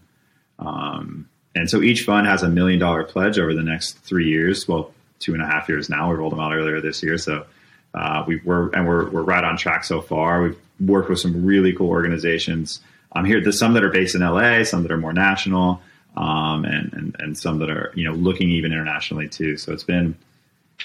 Um, 0.59 1.29
and 1.55 1.71
so 1.71 1.81
each 1.81 2.03
fund 2.03 2.27
has 2.27 2.43
a 2.43 2.49
million 2.49 2.79
dollar 2.79 3.05
pledge 3.05 3.39
over 3.39 3.55
the 3.55 3.63
next 3.63 3.93
three 4.01 4.29
years. 4.29 4.69
Well, 4.69 4.93
two 5.25 5.33
and 5.33 5.43
a 5.43 5.47
half 5.47 5.69
years 5.69 5.89
now. 5.89 6.11
We 6.11 6.17
rolled 6.17 6.33
them 6.33 6.41
out 6.41 6.53
earlier 6.53 6.81
this 6.81 7.03
year, 7.03 7.17
so 7.17 7.47
uh, 7.95 8.25
we 8.27 8.41
were 8.45 8.71
and 8.75 8.87
we're 8.87 9.09
we're 9.09 9.23
right 9.23 9.43
on 9.43 9.57
track 9.57 9.85
so 9.85 10.01
far. 10.01 10.43
We've 10.43 10.59
worked 10.81 11.09
with 11.09 11.19
some 11.19 11.45
really 11.45 11.73
cool 11.73 11.89
organizations. 11.89 12.81
Um, 13.13 13.25
here, 13.25 13.41
there's 13.41 13.59
some 13.59 13.73
that 13.75 13.85
are 13.85 13.91
based 13.91 14.15
in 14.15 14.21
LA, 14.21 14.65
some 14.65 14.83
that 14.83 14.93
are 14.93 14.97
more 14.99 15.13
national, 15.13 15.81
um, 16.17 16.65
and, 16.65 16.93
and 16.93 17.17
and 17.19 17.39
some 17.39 17.59
that 17.61 17.71
are 17.71 17.93
you 17.95 18.05
know 18.05 18.13
looking 18.13 18.51
even 18.51 18.73
internationally 18.73 19.29
too. 19.29 19.57
So 19.57 19.73
it's 19.73 19.85
been 19.85 20.15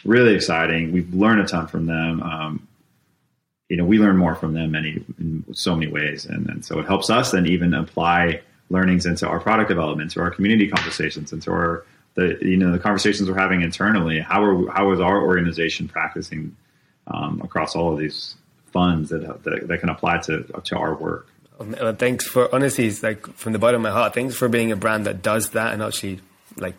really 0.06 0.36
exciting. 0.36 0.92
We've 0.94 1.14
learned 1.14 1.42
a 1.42 1.46
ton 1.46 1.68
from 1.68 1.86
them. 1.86 2.24
Um, 2.24 2.68
you 3.68 3.78
know, 3.78 3.86
we 3.86 4.00
learn 4.00 4.18
more 4.18 4.36
from 4.36 4.54
them 4.54 4.72
many 4.72 5.04
in 5.20 5.46
so 5.54 5.76
many 5.76 5.92
ways, 5.92 6.26
and, 6.26 6.50
and 6.50 6.66
so 6.66 6.80
it 6.80 6.86
helps 6.86 7.10
us 7.10 7.32
then 7.32 7.46
even 7.46 7.74
apply 7.74 8.42
learnings 8.70 9.06
into 9.06 9.28
our 9.28 9.40
product 9.40 9.70
development, 9.70 10.12
to 10.12 10.22
our 10.22 10.32
community 10.32 10.68
conversations, 10.68 11.34
into 11.34 11.52
our 11.52 11.86
the 12.20 12.38
you 12.46 12.58
know 12.58 12.72
the 12.72 12.80
conversations 12.80 13.30
we're 13.30 13.38
having 13.38 13.62
internally. 13.62 14.20
How 14.20 14.44
are 14.44 14.72
how 14.72 14.92
is 14.92 15.00
our 15.00 15.22
organization 15.22 15.88
practicing 15.88 16.56
um, 17.08 17.42
across 17.42 17.76
all 17.76 17.94
of 17.94 18.00
these 18.00 18.36
funds 18.72 19.10
that, 19.10 19.44
that, 19.44 19.68
that 19.68 19.80
can 19.80 19.90
apply 19.90 20.20
to 20.20 20.44
to 20.66 20.78
our 20.78 20.96
work. 20.96 21.28
Well, 21.58 21.94
thanks 21.94 22.26
for 22.26 22.54
honestly, 22.54 22.88
it's 22.88 23.04
like 23.04 23.28
from 23.34 23.54
the 23.54 23.60
bottom 23.60 23.84
of 23.86 23.92
my 23.92 23.98
heart. 23.98 24.14
Thanks 24.14 24.36
for 24.36 24.48
being 24.48 24.72
a 24.72 24.76
brand 24.76 25.06
that 25.06 25.22
does 25.22 25.50
that 25.52 25.74
and 25.74 25.84
actually 25.84 26.22
like 26.56 26.76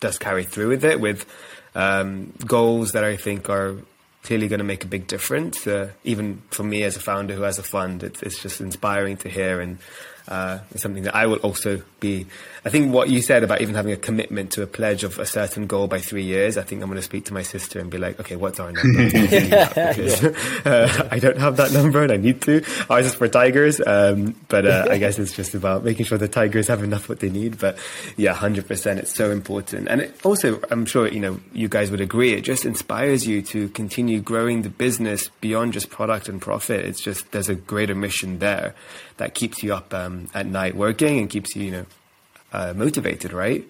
does 0.00 0.18
carry 0.18 0.44
through 0.44 0.70
with 0.70 0.84
it 0.84 1.00
with 1.00 1.26
um, 1.74 2.32
goals 2.46 2.92
that 2.92 3.04
I 3.04 3.16
think 3.16 3.48
are 3.48 3.76
clearly 4.22 4.48
going 4.48 4.58
to 4.58 4.64
make 4.64 4.84
a 4.84 4.88
big 4.88 5.06
difference. 5.06 5.66
Uh, 5.66 5.90
even 6.02 6.42
for 6.50 6.64
me 6.64 6.82
as 6.82 6.96
a 6.96 7.00
founder 7.00 7.34
who 7.34 7.42
has 7.42 7.58
a 7.58 7.62
fund, 7.62 8.02
it's, 8.02 8.22
it's 8.22 8.42
just 8.42 8.60
inspiring 8.60 9.18
to 9.18 9.28
hear 9.28 9.60
and 9.60 9.78
uh, 10.26 10.60
something 10.76 11.02
that 11.04 11.14
I 11.14 11.26
will 11.26 11.36
also 11.38 11.82
be. 12.04 12.26
I 12.66 12.70
think 12.70 12.94
what 12.94 13.10
you 13.10 13.20
said 13.20 13.42
about 13.44 13.60
even 13.60 13.74
having 13.74 13.92
a 13.92 13.96
commitment 13.96 14.52
to 14.52 14.62
a 14.62 14.66
pledge 14.66 15.04
of 15.04 15.18
a 15.18 15.26
certain 15.26 15.66
goal 15.66 15.86
by 15.86 15.98
three 15.98 16.22
years, 16.22 16.56
I 16.56 16.62
think 16.62 16.82
I'm 16.82 16.88
going 16.88 16.96
to 16.96 17.02
speak 17.02 17.26
to 17.26 17.34
my 17.34 17.42
sister 17.42 17.78
and 17.78 17.90
be 17.90 17.98
like, 17.98 18.18
okay, 18.20 18.36
what's 18.36 18.58
our 18.58 18.72
number? 18.72 19.04
because, 19.04 20.24
uh, 20.64 21.08
I 21.10 21.18
don't 21.18 21.38
have 21.38 21.58
that 21.58 21.72
number 21.72 22.02
and 22.02 22.12
I 22.12 22.16
need 22.16 22.40
to. 22.42 22.64
Ours 22.88 23.06
is 23.06 23.14
for 23.14 23.28
tigers, 23.28 23.82
um, 23.86 24.34
but 24.48 24.64
uh, 24.64 24.86
I 24.88 24.96
guess 24.96 25.18
it's 25.18 25.36
just 25.36 25.54
about 25.54 25.84
making 25.84 26.06
sure 26.06 26.16
the 26.16 26.28
tigers 26.28 26.68
have 26.68 26.82
enough 26.82 27.08
what 27.08 27.20
they 27.20 27.28
need. 27.28 27.58
But 27.58 27.76
yeah, 28.16 28.34
100%, 28.34 28.96
it's 28.96 29.14
so 29.14 29.30
important. 29.30 29.88
And 29.88 30.00
it 30.00 30.24
also, 30.24 30.60
I'm 30.70 30.86
sure, 30.86 31.06
you 31.06 31.20
know, 31.20 31.40
you 31.52 31.68
guys 31.68 31.90
would 31.90 32.00
agree, 32.00 32.32
it 32.32 32.42
just 32.42 32.64
inspires 32.64 33.26
you 33.26 33.42
to 33.42 33.68
continue 33.70 34.20
growing 34.20 34.62
the 34.62 34.70
business 34.70 35.28
beyond 35.40 35.74
just 35.74 35.90
product 35.90 36.28
and 36.30 36.40
profit. 36.40 36.84
It's 36.86 37.00
just, 37.00 37.30
there's 37.32 37.50
a 37.50 37.54
greater 37.54 37.94
mission 37.94 38.38
there 38.38 38.74
that 39.18 39.34
keeps 39.34 39.62
you 39.62 39.74
up 39.74 39.92
um, 39.92 40.28
at 40.32 40.46
night 40.46 40.74
working 40.74 41.18
and 41.18 41.28
keeps 41.28 41.54
you, 41.54 41.64
you 41.64 41.70
know, 41.70 41.86
uh, 42.54 42.72
motivated, 42.74 43.32
right? 43.32 43.64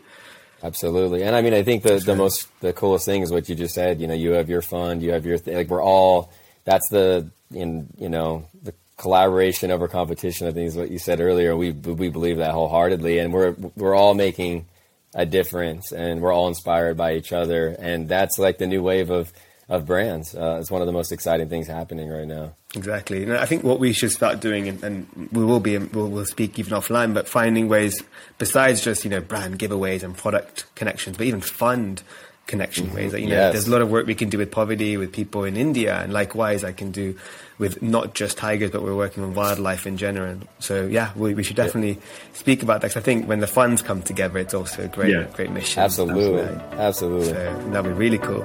Absolutely, 0.62 1.22
and 1.22 1.34
I 1.36 1.42
mean, 1.42 1.52
I 1.54 1.62
think 1.62 1.82
the 1.82 1.98
the 1.98 2.16
most 2.16 2.48
the 2.60 2.72
coolest 2.72 3.04
thing 3.04 3.22
is 3.22 3.30
what 3.30 3.48
you 3.48 3.54
just 3.54 3.74
said. 3.74 4.00
You 4.00 4.06
know, 4.06 4.14
you 4.14 4.32
have 4.32 4.48
your 4.48 4.62
fund, 4.62 5.02
you 5.02 5.12
have 5.12 5.26
your 5.26 5.38
th- 5.38 5.56
like 5.56 5.68
we're 5.68 5.82
all. 5.82 6.32
That's 6.64 6.88
the 6.90 7.30
in 7.52 7.88
you 7.98 8.08
know 8.08 8.46
the 8.62 8.72
collaboration 8.96 9.70
over 9.70 9.88
competition. 9.88 10.46
I 10.46 10.52
think 10.52 10.68
is 10.68 10.76
what 10.76 10.90
you 10.90 10.98
said 10.98 11.20
earlier. 11.20 11.54
We 11.56 11.72
we 11.72 12.08
believe 12.08 12.38
that 12.38 12.52
wholeheartedly, 12.52 13.18
and 13.18 13.32
we're 13.32 13.52
we're 13.76 13.94
all 13.94 14.14
making 14.14 14.66
a 15.14 15.26
difference, 15.26 15.92
and 15.92 16.20
we're 16.22 16.32
all 16.32 16.48
inspired 16.48 16.96
by 16.96 17.14
each 17.14 17.32
other, 17.32 17.76
and 17.78 18.08
that's 18.08 18.38
like 18.38 18.58
the 18.58 18.66
new 18.66 18.82
wave 18.82 19.10
of 19.10 19.32
of 19.68 19.86
brands. 19.86 20.34
Uh, 20.34 20.58
it's 20.60 20.70
one 20.70 20.82
of 20.82 20.86
the 20.86 20.92
most 20.92 21.12
exciting 21.12 21.48
things 21.48 21.66
happening 21.66 22.08
right 22.08 22.26
now. 22.26 22.54
Exactly. 22.74 23.22
And 23.22 23.32
I 23.34 23.46
think 23.46 23.64
what 23.64 23.78
we 23.78 23.92
should 23.92 24.12
start 24.12 24.40
doing, 24.40 24.68
and, 24.68 24.82
and 24.82 25.28
we 25.32 25.44
will 25.44 25.60
be, 25.60 25.78
we'll, 25.78 26.08
we'll, 26.08 26.26
speak 26.26 26.58
even 26.58 26.72
offline, 26.72 27.14
but 27.14 27.28
finding 27.28 27.68
ways 27.68 28.02
besides 28.38 28.82
just 28.82 29.04
you 29.04 29.10
know 29.10 29.20
brand 29.20 29.58
giveaways 29.58 30.02
and 30.02 30.16
product 30.16 30.66
connections, 30.74 31.16
but 31.16 31.26
even 31.26 31.40
fund 31.40 32.02
connection 32.46 32.86
mm-hmm. 32.86 32.96
ways. 32.96 33.12
That, 33.12 33.20
you 33.20 33.28
know, 33.28 33.36
yes. 33.36 33.52
there's 33.52 33.68
a 33.68 33.70
lot 33.70 33.80
of 33.80 33.90
work 33.90 34.06
we 34.06 34.14
can 34.14 34.28
do 34.28 34.38
with 34.38 34.50
poverty 34.50 34.96
with 34.96 35.12
people 35.12 35.44
in 35.44 35.56
India, 35.56 35.98
and 36.00 36.12
likewise, 36.12 36.64
I 36.64 36.72
can 36.72 36.90
do 36.90 37.16
with 37.58 37.80
not 37.80 38.14
just 38.14 38.36
tigers, 38.36 38.70
but 38.70 38.82
we're 38.82 38.96
working 38.96 39.22
on 39.22 39.34
wildlife 39.34 39.86
in 39.86 39.96
general. 39.96 40.38
So 40.58 40.86
yeah, 40.86 41.12
we, 41.14 41.34
we 41.34 41.42
should 41.42 41.56
definitely 41.56 41.92
yeah. 41.92 42.34
speak 42.34 42.62
about 42.62 42.80
that. 42.80 42.88
Cause 42.88 42.96
I 42.96 43.00
think 43.00 43.28
when 43.28 43.40
the 43.40 43.46
funds 43.46 43.80
come 43.82 44.02
together, 44.02 44.38
it's 44.38 44.54
also 44.54 44.84
a 44.84 44.88
great, 44.88 45.12
yeah. 45.12 45.24
great 45.32 45.50
mission. 45.50 45.82
Absolutely, 45.82 46.42
absolutely. 46.72 47.28
So 47.28 47.68
that'd 47.70 47.84
be 47.84 47.96
really 47.96 48.18
cool. 48.18 48.44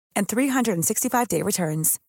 and 0.15 0.27
365-day 0.27 1.41
returns. 1.41 1.99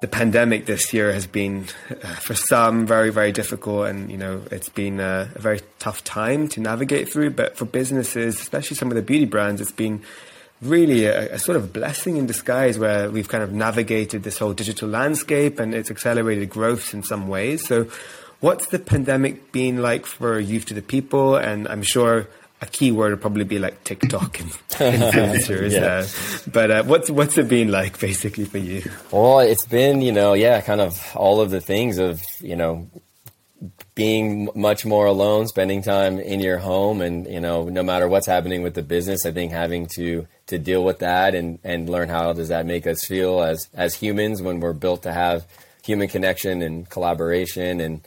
the 0.00 0.08
pandemic 0.08 0.66
this 0.66 0.92
year 0.92 1.12
has 1.12 1.26
been, 1.26 1.64
uh, 1.90 1.94
for 2.16 2.34
some, 2.34 2.86
very, 2.86 3.10
very 3.10 3.32
difficult, 3.32 3.88
and 3.88 4.10
you 4.10 4.16
know 4.16 4.42
it's 4.50 4.68
been 4.68 5.00
a, 5.00 5.28
a, 5.34 5.38
very 5.38 5.60
tough 5.78 6.04
time 6.04 6.48
to 6.48 6.60
navigate 6.60 7.10
through. 7.10 7.30
But 7.30 7.56
for 7.56 7.64
businesses, 7.64 8.38
especially 8.38 8.76
some 8.76 8.88
of 8.88 8.94
the 8.94 9.02
beauty 9.02 9.24
brands, 9.24 9.60
it's 9.60 9.72
been 9.72 10.02
really 10.60 11.06
a, 11.06 11.34
a 11.34 11.38
sort 11.38 11.56
of 11.56 11.72
blessing 11.72 12.16
in 12.18 12.26
disguise, 12.26 12.78
where 12.78 13.10
we've 13.10 13.28
kind 13.28 13.42
of 13.42 13.52
navigated 13.52 14.22
this 14.22 14.38
whole 14.38 14.52
digital 14.52 14.88
landscape, 14.88 15.58
and 15.58 15.74
it's 15.74 15.90
accelerated 15.90 16.50
growth 16.50 16.92
in 16.92 17.02
some 17.02 17.26
ways. 17.26 17.66
So, 17.66 17.88
what's 18.46 18.66
the 18.66 18.78
pandemic 18.78 19.50
been 19.50 19.82
like 19.82 20.06
for 20.06 20.38
Youth 20.38 20.66
to 20.66 20.74
the 20.74 20.80
People? 20.80 21.34
And 21.34 21.66
I'm 21.66 21.82
sure 21.82 22.28
a 22.62 22.66
key 22.66 22.92
word 22.92 23.10
would 23.10 23.20
probably 23.20 23.42
be 23.42 23.58
like 23.58 23.82
TikTok 23.82 24.38
and 24.38 24.50
influencers. 24.68 25.72
yeah. 25.72 25.84
uh, 25.84 26.50
but 26.52 26.70
uh, 26.70 26.84
what's 26.84 27.10
what's 27.10 27.36
it 27.38 27.48
been 27.48 27.72
like 27.72 27.98
basically 27.98 28.44
for 28.44 28.58
you? 28.58 28.88
Well, 29.10 29.40
it's 29.40 29.66
been 29.66 30.00
you 30.00 30.12
know 30.12 30.34
yeah, 30.34 30.60
kind 30.60 30.80
of 30.80 31.02
all 31.16 31.40
of 31.40 31.50
the 31.50 31.60
things 31.60 31.98
of 31.98 32.22
you 32.40 32.54
know 32.54 32.88
being 33.96 34.48
much 34.54 34.86
more 34.86 35.06
alone, 35.06 35.48
spending 35.48 35.82
time 35.82 36.20
in 36.20 36.38
your 36.38 36.58
home, 36.58 37.00
and 37.00 37.26
you 37.26 37.40
know 37.40 37.64
no 37.64 37.82
matter 37.82 38.06
what's 38.06 38.28
happening 38.28 38.62
with 38.62 38.74
the 38.74 38.82
business, 38.82 39.26
I 39.26 39.32
think 39.32 39.50
having 39.50 39.86
to 39.96 40.28
to 40.46 40.58
deal 40.58 40.84
with 40.84 41.00
that 41.00 41.34
and 41.34 41.58
and 41.64 41.90
learn 41.90 42.08
how 42.08 42.32
does 42.32 42.48
that 42.48 42.64
make 42.64 42.86
us 42.86 43.04
feel 43.04 43.42
as 43.42 43.68
as 43.74 43.96
humans 43.96 44.40
when 44.40 44.60
we're 44.60 44.72
built 44.72 45.02
to 45.02 45.12
have 45.12 45.46
human 45.82 46.06
connection 46.06 46.62
and 46.62 46.88
collaboration 46.88 47.80
and 47.80 48.00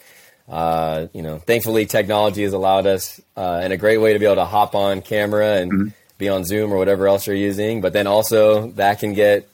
uh, 0.49 1.07
you 1.13 1.21
know, 1.21 1.37
thankfully 1.37 1.85
technology 1.85 2.43
has 2.43 2.53
allowed 2.53 2.87
us 2.87 3.21
uh, 3.37 3.61
in 3.63 3.71
a 3.71 3.77
great 3.77 3.97
way 3.97 4.13
to 4.13 4.19
be 4.19 4.25
able 4.25 4.35
to 4.35 4.45
hop 4.45 4.73
on 4.73 5.01
camera 5.01 5.57
and 5.57 5.71
mm-hmm. 5.71 5.87
be 6.17 6.27
on 6.27 6.43
Zoom 6.43 6.73
or 6.73 6.77
whatever 6.77 7.07
else 7.07 7.27
you're 7.27 7.35
using. 7.35 7.81
But 7.81 7.93
then 7.93 8.07
also 8.07 8.71
that 8.71 8.99
can 8.99 9.13
get 9.13 9.47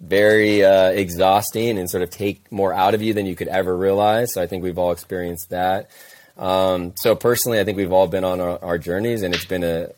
very 0.00 0.64
uh, 0.64 0.90
exhausting 0.90 1.78
and 1.78 1.90
sort 1.90 2.02
of 2.02 2.10
take 2.10 2.50
more 2.50 2.72
out 2.72 2.94
of 2.94 3.02
you 3.02 3.12
than 3.12 3.26
you 3.26 3.36
could 3.36 3.48
ever 3.48 3.76
realize. 3.76 4.32
So 4.32 4.42
I 4.42 4.46
think 4.46 4.62
we've 4.62 4.78
all 4.78 4.92
experienced 4.92 5.50
that. 5.50 5.90
Um, 6.38 6.94
so 6.96 7.14
personally, 7.14 7.60
I 7.60 7.64
think 7.64 7.76
we've 7.76 7.92
all 7.92 8.08
been 8.08 8.24
on 8.24 8.40
our, 8.40 8.58
our 8.64 8.78
journeys, 8.78 9.22
and 9.22 9.34
it's 9.34 9.44
been 9.44 9.62
a, 9.62 9.88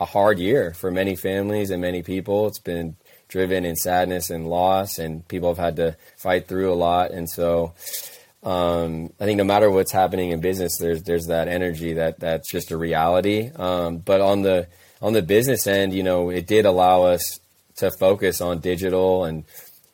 a 0.00 0.04
hard 0.04 0.40
year 0.40 0.74
for 0.74 0.90
many 0.90 1.14
families 1.14 1.70
and 1.70 1.80
many 1.80 2.02
people. 2.02 2.48
It's 2.48 2.58
been 2.58 2.96
driven 3.28 3.64
in 3.64 3.76
sadness 3.76 4.28
and 4.30 4.48
loss, 4.48 4.98
and 4.98 5.26
people 5.28 5.50
have 5.50 5.58
had 5.58 5.76
to 5.76 5.96
fight 6.16 6.48
through 6.48 6.72
a 6.72 6.74
lot. 6.74 7.12
And 7.12 7.30
so, 7.30 7.74
um, 8.44 9.10
I 9.18 9.24
think 9.24 9.38
no 9.38 9.44
matter 9.44 9.70
what's 9.70 9.92
happening 9.92 10.30
in 10.30 10.40
business, 10.40 10.76
there's 10.78 11.02
there's 11.02 11.26
that 11.26 11.48
energy 11.48 11.94
that 11.94 12.20
that's 12.20 12.50
just 12.50 12.70
a 12.70 12.76
reality. 12.76 13.50
Um, 13.56 13.98
but 13.98 14.20
on 14.20 14.42
the 14.42 14.68
on 15.00 15.14
the 15.14 15.22
business 15.22 15.66
end, 15.66 15.94
you 15.94 16.02
know, 16.02 16.28
it 16.28 16.46
did 16.46 16.66
allow 16.66 17.04
us 17.04 17.40
to 17.76 17.90
focus 17.98 18.42
on 18.42 18.60
digital, 18.60 19.24
and 19.24 19.44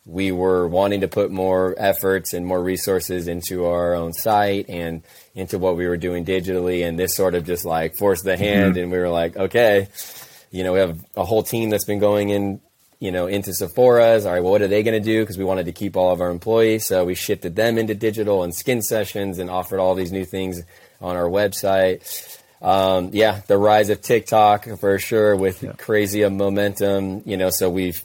we 0.05 0.33
were 0.33 0.67
wanting 0.67 1.03
to 1.03 1.09
put 1.09 1.31
more 1.31 1.77
efforts 1.79 2.33
and 2.33 2.45
more 2.45 2.61
resources 2.61 3.29
into 3.29 3.67
our 3.67 3.95
own 3.95 4.13
site 4.13 4.69
and 4.69 5.03
into 5.35 5.59
what 5.59 5.77
we 5.77 5.87
were 5.87 5.97
doing 5.97 6.25
digitally. 6.25 6.85
And 6.85 6.99
this 6.99 7.15
sort 7.15 7.37
of 7.37 7.45
just 7.45 7.65
like 7.65 7.95
forced 7.97 8.25
the 8.25 8.37
hand, 8.37 8.75
mm-hmm. 8.75 8.83
and 8.83 8.93
we 8.93 8.99
were 8.99 9.09
like, 9.09 9.37
okay, 9.37 9.87
you 10.51 10.65
know, 10.65 10.73
we 10.73 10.81
have 10.81 10.99
a 11.17 11.25
whole 11.25 11.45
team 11.45 11.71
that's 11.71 11.85
been 11.85 12.01
going 12.01 12.31
in 12.31 12.61
you 13.01 13.11
know, 13.11 13.27
into 13.27 13.53
Sephora's. 13.53 14.27
All 14.27 14.33
right, 14.33 14.43
well, 14.43 14.53
what 14.53 14.63
are 14.63 14.69
they 14.69 14.83
going 14.83 15.01
to 15.01 15.05
do? 15.05 15.23
Because 15.23 15.39
we 15.39 15.45
wanted 15.45 15.67
to 15.67 15.73
keep 15.73 15.97
all 15.97 16.13
of 16.13 16.21
our 16.21 16.31
employees, 16.31 16.87
so 16.87 17.05
we 17.05 17.15
shifted 17.15 17.57
them 17.57 17.79
into 17.79 17.95
digital 17.95 18.45
and 18.45 18.55
skin 18.55 18.83
sessions 18.83 19.39
and 19.39 19.51
offered 19.51 19.81
all 19.81 19.95
these 19.95 20.13
new 20.13 20.25
things 20.25 20.63
on 21.01 21.17
our 21.17 21.29
website. 21.29 22.39
Um, 22.63 23.11
yeah, 23.13 23.41
the 23.47 23.57
rise 23.57 23.89
of 23.89 24.03
TikTok 24.03 24.69
for 24.79 24.99
sure 24.99 25.35
with 25.35 25.63
yeah. 25.63 25.73
crazy 25.73 26.29
momentum. 26.29 27.23
You 27.25 27.39
know, 27.39 27.49
so 27.51 27.71
we've 27.71 28.05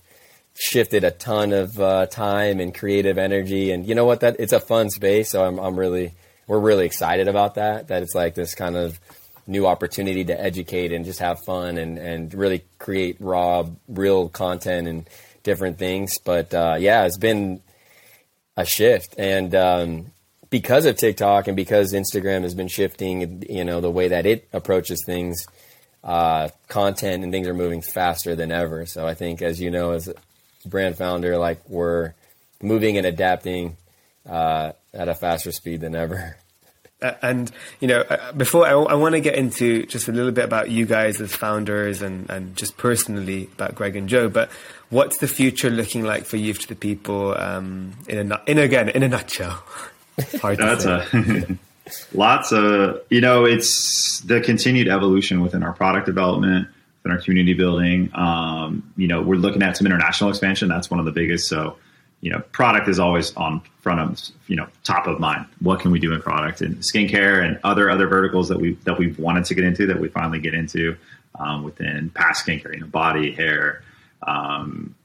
shifted 0.56 1.04
a 1.04 1.12
ton 1.12 1.52
of 1.52 1.78
uh, 1.78 2.06
time 2.06 2.62
and 2.62 2.74
creative 2.74 3.18
energy, 3.18 3.72
and 3.72 3.86
you 3.86 3.96
know 3.96 4.06
what? 4.06 4.22
That 4.22 4.38
it's 4.40 4.54
a 4.54 4.62
fun 4.62 4.90
space. 4.90 5.30
So 5.30 5.44
I'm, 5.44 5.60
I'm 5.60 5.78
really, 5.78 6.14
we're 6.48 6.60
really 6.60 6.86
excited 6.86 7.28
about 7.28 7.56
that. 7.56 7.90
That 7.90 8.02
it's 8.02 8.16
like 8.16 8.34
this 8.34 8.56
kind 8.56 8.78
of 8.78 8.98
new 9.48 9.66
opportunity 9.66 10.26
to 10.26 10.40
educate 10.40 10.92
and 10.92 11.06
just 11.06 11.20
have 11.20 11.44
fun 11.46 11.78
and, 11.78 11.98
and 11.98 12.34
really 12.34 12.64
create 12.80 13.18
raw, 13.20 13.66
real 13.88 14.30
content 14.30 14.88
and 14.88 15.10
different 15.44 15.78
things. 15.78 16.18
But 16.20 16.54
uh, 16.54 16.78
yeah, 16.80 17.06
it's 17.06 17.18
been 17.18 17.62
a 18.58 18.66
shift. 18.66 19.16
And 19.18 19.54
um, 19.54 20.12
because 20.50 20.86
of 20.86 20.98
TikTok 20.98 21.48
and 21.48 21.56
because 21.56 21.94
Instagram 21.94 22.44
has 22.44 22.56
been 22.56 22.68
shifting, 22.68 23.44
you 23.50 23.64
know, 23.64 23.82
the 23.82 23.92
way 23.92 24.10
that 24.10 24.26
it 24.26 24.48
approaches 24.54 25.02
things, 25.06 25.46
uh, 26.04 26.50
content 26.68 27.24
and 27.24 27.32
things 27.32 27.48
are 27.48 27.54
moving 27.54 27.82
faster 27.82 28.36
than 28.36 28.52
ever. 28.52 28.86
So 28.86 29.08
I 29.08 29.16
think, 29.16 29.42
as 29.42 29.60
you 29.60 29.72
know, 29.72 29.92
as 29.92 30.08
a 30.08 30.16
brand 30.68 30.98
founder, 30.98 31.38
like 31.38 31.68
we're 31.68 32.14
moving 32.62 32.98
and 32.98 33.06
adapting 33.06 33.78
uh, 34.28 34.74
at 34.94 35.10
a 35.10 35.16
faster 35.16 35.52
speed 35.52 35.82
than 35.82 35.96
ever. 35.96 36.38
Uh, 37.06 37.16
and 37.22 37.52
you 37.80 37.88
know, 37.88 38.02
uh, 38.02 38.32
before 38.32 38.66
I, 38.66 38.72
I 38.72 38.96
want 38.96 39.14
to 39.14 39.22
get 39.22 39.36
into 39.36 39.86
just 39.86 40.08
a 40.08 40.12
little 40.12 40.32
bit 40.32 40.46
about 40.46 40.72
you 40.72 40.86
guys 40.86 41.22
as 41.22 41.36
founders 41.36 42.02
and, 42.02 42.30
and 42.30 42.56
just 42.56 42.78
personally 42.78 43.50
about 43.54 43.76
Greg 43.76 43.96
and 43.96 44.10
Joe, 44.10 44.28
but 44.28 44.50
what's 44.90 45.18
the 45.18 45.28
future 45.28 45.70
looking 45.70 46.04
like 46.04 46.26
for 46.26 46.38
Youth 46.38 46.60
to 46.60 46.68
the 46.70 46.76
People 46.76 47.38
um, 47.38 47.94
in 48.08 48.32
a 48.32 48.42
in 48.48 48.58
again 48.58 48.90
in 48.90 49.04
a 49.04 49.08
nutshell? 49.08 49.64
That's 50.42 50.86
a 50.86 51.58
lots 52.14 52.52
of 52.52 53.02
you 53.10 53.22
know, 53.22 53.46
it's 53.46 54.22
the 54.22 54.42
continued 54.42 54.88
evolution 54.88 55.42
within 55.42 55.62
our 55.62 55.74
product 55.74 56.06
development, 56.08 56.68
within 57.04 57.18
our 57.18 57.22
community 57.24 57.54
building. 57.54 58.10
Um, 58.16 58.92
you 58.98 59.08
know, 59.08 59.22
we're 59.22 59.36
looking 59.36 59.62
at 59.62 59.78
some 59.78 59.86
international 59.86 60.32
expansion. 60.32 60.70
That's 60.70 60.90
one 60.90 61.00
of 61.00 61.06
the 61.06 61.12
biggest. 61.12 61.48
So 61.48 61.78
you 62.26 62.32
know, 62.32 62.40
product 62.52 62.88
is 62.88 62.98
always 62.98 63.36
on 63.36 63.62
front 63.82 64.00
of 64.00 64.20
you 64.48 64.56
know 64.56 64.68
top 64.84 65.06
of 65.06 65.20
mind. 65.20 65.46
What 65.60 65.80
can 65.80 65.92
we 65.92 66.00
do 66.00 66.12
in 66.12 66.24
product 66.24 66.62
and 66.62 66.78
skincare 66.78 67.46
and 67.46 67.60
other 67.64 67.88
other 67.88 68.08
verticals 68.08 68.50
that 68.50 68.60
we 68.60 68.74
that 68.84 68.98
we've 68.98 69.20
wanted 69.20 69.46
to 69.46 69.54
get 69.54 69.64
into 69.64 69.86
that 69.86 70.00
we 70.00 70.08
finally 70.10 70.40
get 70.40 70.56
into 70.56 70.98
um, 71.38 71.64
within 71.64 72.10
past 72.10 72.48
skincare, 72.48 72.74
you 72.74 72.80
know, 72.80 72.88
body, 72.88 73.32
hair, 73.32 73.84
um, 74.26 74.96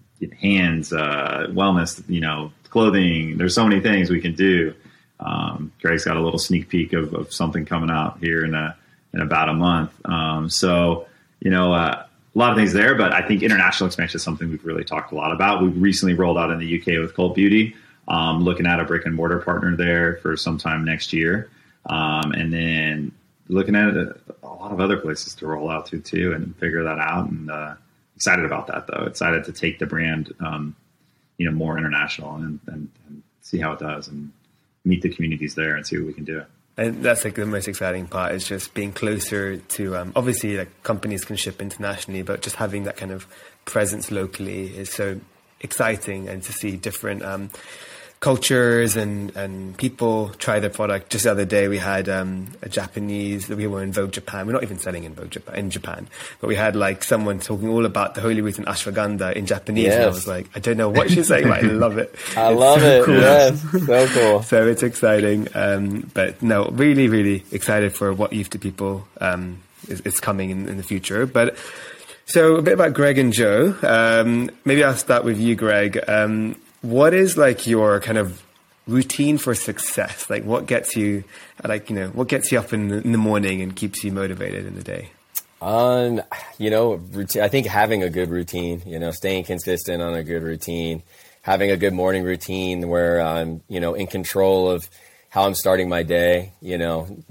hands, 0.40 0.94
uh, 0.94 1.48
wellness, 1.50 2.02
you 2.09 2.22
know, 2.22 2.52
clothing. 2.70 3.37
There's 3.37 3.54
so 3.54 3.64
many 3.64 3.83
things 3.83 4.09
we 4.09 4.22
can 4.22 4.35
do. 4.35 4.74
Um, 5.20 5.72
Greg's 5.83 6.06
got 6.06 6.16
a 6.16 6.20
little 6.20 6.38
sneak 6.38 6.70
peek 6.70 6.94
of, 6.94 7.12
of, 7.12 7.35
something 7.35 7.66
coming 7.66 7.90
out 7.90 8.16
here 8.20 8.46
in 8.46 8.54
a 8.54 8.78
in 9.12 9.20
about 9.20 9.50
a 9.50 9.52
month. 9.52 9.92
Um, 10.06 10.48
so 10.48 11.06
you 11.38 11.50
know. 11.50 11.74
Uh, 11.74 12.06
a 12.35 12.38
lot 12.38 12.53
of 12.53 12.57
things 12.57 12.73
there, 12.73 12.95
but 12.95 13.12
I 13.12 13.27
think 13.27 13.43
international 13.43 13.88
expansion 13.88 14.16
is 14.16 14.23
something 14.23 14.49
we've 14.49 14.64
really 14.64 14.85
talked 14.85 15.12
a 15.12 15.16
lot 15.16 15.33
about. 15.33 15.62
We've 15.62 15.81
recently 15.81 16.14
rolled 16.14 16.38
out 16.38 16.51
in 16.51 16.59
the 16.59 16.81
UK 16.81 17.01
with 17.01 17.14
Cult 17.14 17.35
Beauty, 17.35 17.75
um, 18.07 18.43
looking 18.45 18.66
at 18.66 18.79
a 18.79 18.85
brick 18.85 19.05
and 19.05 19.14
mortar 19.14 19.40
partner 19.40 19.77
there 19.77 20.16
for 20.16 20.37
sometime 20.37 20.85
next 20.85 21.12
year, 21.12 21.51
um, 21.87 22.33
and 22.33 22.53
then 22.53 23.12
looking 23.49 23.75
at 23.75 23.97
a, 23.97 24.16
a, 24.45 24.49
lot 24.49 24.71
of 24.71 24.81
other 24.81 24.97
places 24.97 25.35
to 25.35 25.47
roll 25.47 25.69
out 25.69 25.87
to 25.87 26.01
too, 26.01 26.33
and 26.33 26.57
figure 26.57 26.85
that 26.85 26.99
out. 26.99 27.29
And 27.29 27.51
uh, 27.51 27.75
excited 28.14 28.45
about 28.45 28.69
that 28.69 28.87
though. 28.87 29.05
Excited 29.07 29.45
to 29.45 29.53
take 29.53 29.81
the 29.81 29.87
brand, 29.87 30.33
um, 30.38 30.77
you 31.37 31.47
know, 31.47 31.53
more 31.53 31.79
international 31.79 32.37
and, 32.37 32.61
and, 32.69 32.88
and 33.09 33.23
see 33.40 33.59
how 33.59 33.73
it 33.73 33.81
does, 33.81 34.07
and 34.07 34.31
meet 34.85 35.03
the 35.03 35.09
communities 35.09 35.57
there 35.57 35.75
and 35.75 35.85
see 35.85 35.99
what 35.99 36.07
we 36.07 36.12
can 36.12 36.25
do 36.25 36.45
and 36.81 37.05
that's 37.05 37.25
like 37.25 37.35
the 37.35 37.45
most 37.45 37.69
exciting 37.69 38.07
part 38.07 38.33
is 38.33 38.49
just 38.49 38.73
being 38.73 38.90
closer 38.90 39.59
to 39.59 39.97
um, 39.97 40.12
obviously 40.16 40.57
like 40.57 40.83
companies 40.83 41.25
can 41.25 41.37
ship 41.37 41.61
internationally 41.61 42.23
but 42.23 42.40
just 42.40 42.57
having 42.57 42.85
that 42.85 42.97
kind 42.97 43.12
of 43.12 43.27
presence 43.66 44.11
locally 44.11 44.69
is 44.69 44.90
so 44.90 45.21
exciting 45.61 46.27
and 46.29 46.43
to 46.43 46.53
see 46.53 46.77
different 46.77 47.23
um, 47.23 47.51
cultures 48.20 48.96
and, 48.96 49.35
and 49.35 49.76
people 49.78 50.28
try 50.37 50.61
their 50.61 50.70
product. 50.70 51.11
Just 51.11 51.24
the 51.24 51.30
other 51.30 51.46
day, 51.46 51.68
we 51.68 51.78
had 51.78 52.06
um, 52.09 52.48
a 52.61 52.68
Japanese, 52.68 53.46
that 53.46 53.56
we 53.56 53.66
were 53.66 53.83
in 53.83 53.92
Vogue 53.92 54.12
Japan. 54.12 54.46
We're 54.46 54.52
not 54.52 54.62
even 54.62 54.78
selling 54.78 55.04
in 55.04 55.14
Vogue 55.14 55.30
Japan, 55.30 55.54
in 55.56 55.70
Japan, 55.70 56.06
but 56.38 56.48
we 56.48 56.54
had 56.54 56.76
like 56.76 57.02
someone 57.02 57.40
talking 57.40 57.70
all 57.70 57.87
about 57.87 58.14
the 58.14 58.20
holy 58.20 58.42
root 58.42 58.59
and 58.59 58.66
ashwagandha 58.66 59.33
in 59.33 59.46
Japanese. 59.46 59.85
Yes. 59.85 59.94
And 59.94 60.04
I 60.04 60.09
was 60.09 60.26
like, 60.26 60.50
I 60.54 60.61
don't 60.61 60.76
know 60.76 60.90
what 60.90 61.11
she's 61.11 61.28
saying, 61.28 61.48
but 61.48 61.64
I 61.64 61.66
love 61.66 61.96
it. 61.96 62.14
I 62.37 62.51
it's 62.51 62.61
love 62.61 62.80
so 62.80 62.86
it. 62.86 63.05
Cool. 63.07 63.14
Yes, 63.14 63.62
so 63.86 64.07
cool. 64.09 64.42
so 64.42 64.66
it's 64.66 64.82
exciting. 64.82 65.49
Um, 65.55 66.11
but 66.12 66.42
no, 66.42 66.66
really, 66.66 67.09
really 67.09 67.45
excited 67.51 67.95
for 67.95 68.12
what 68.12 68.34
Youth 68.34 68.51
to 68.51 68.59
People 68.59 69.09
um, 69.22 69.62
is, 69.88 70.03
is, 70.03 70.20
coming 70.20 70.51
in, 70.51 70.68
in 70.68 70.76
the 70.76 70.82
future. 70.82 71.24
But 71.24 71.57
so 72.26 72.57
a 72.57 72.62
bit 72.62 72.74
about 72.74 72.92
Greg 72.92 73.16
and 73.16 73.32
Joe. 73.32 73.74
Um, 73.82 74.51
maybe 74.66 74.84
I'll 74.84 74.95
start 74.95 75.24
with 75.24 75.40
you, 75.40 75.57
Greg. 75.57 75.99
Um, 76.07 76.57
what 76.83 77.14
is 77.14 77.37
like 77.37 77.66
your 77.66 78.01
kind 78.01 78.18
of 78.18 78.43
routine 78.87 79.39
for 79.39 79.55
success? 79.55 80.28
Like 80.28 80.45
what 80.45 80.66
gets 80.66 80.97
you, 80.97 81.24
like, 81.64 81.91
you 81.91 81.97
know, 81.97 82.09
what 82.09 82.28
gets 82.28 82.51
you 82.53 82.59
up 82.59 82.72
in 82.72 82.89
the, 82.89 83.03
in 83.03 83.12
the 83.12 83.18
morning 83.18 83.62
and 83.62 83.74
keeps 83.74 84.03
you 84.05 84.12
motivated 84.12 84.66
in 84.66 84.74
the 84.74 84.83
day? 84.83 85.11
Um, 85.62 86.22
you 86.59 86.70
know, 86.70 86.95
routine, 86.95 87.43
I 87.43 87.49
think 87.49 87.66
having 87.66 88.03
a 88.03 88.09
good 88.09 88.31
routine, 88.31 88.83
you 88.87 88.99
know, 88.99 89.11
staying 89.11 89.45
consistent 89.45 90.03
on 90.03 90.14
a 90.14 90.24
good 90.24 90.43
routine, 90.43 91.03
having 91.43 91.70
a 91.70 91.76
good 91.76 91.93
morning 91.93 92.24
routine 92.24 92.89
where 92.89 93.20
I'm, 93.20 93.62
you 93.68 93.78
know, 93.78 93.95
in 93.95 94.07
control 94.07 94.70
of 94.70 94.89
how 95.28 95.45
I'm 95.45 95.55
starting 95.55 95.89
my 95.89 96.03
day, 96.03 96.53
you 96.62 96.78
know, 96.78 97.22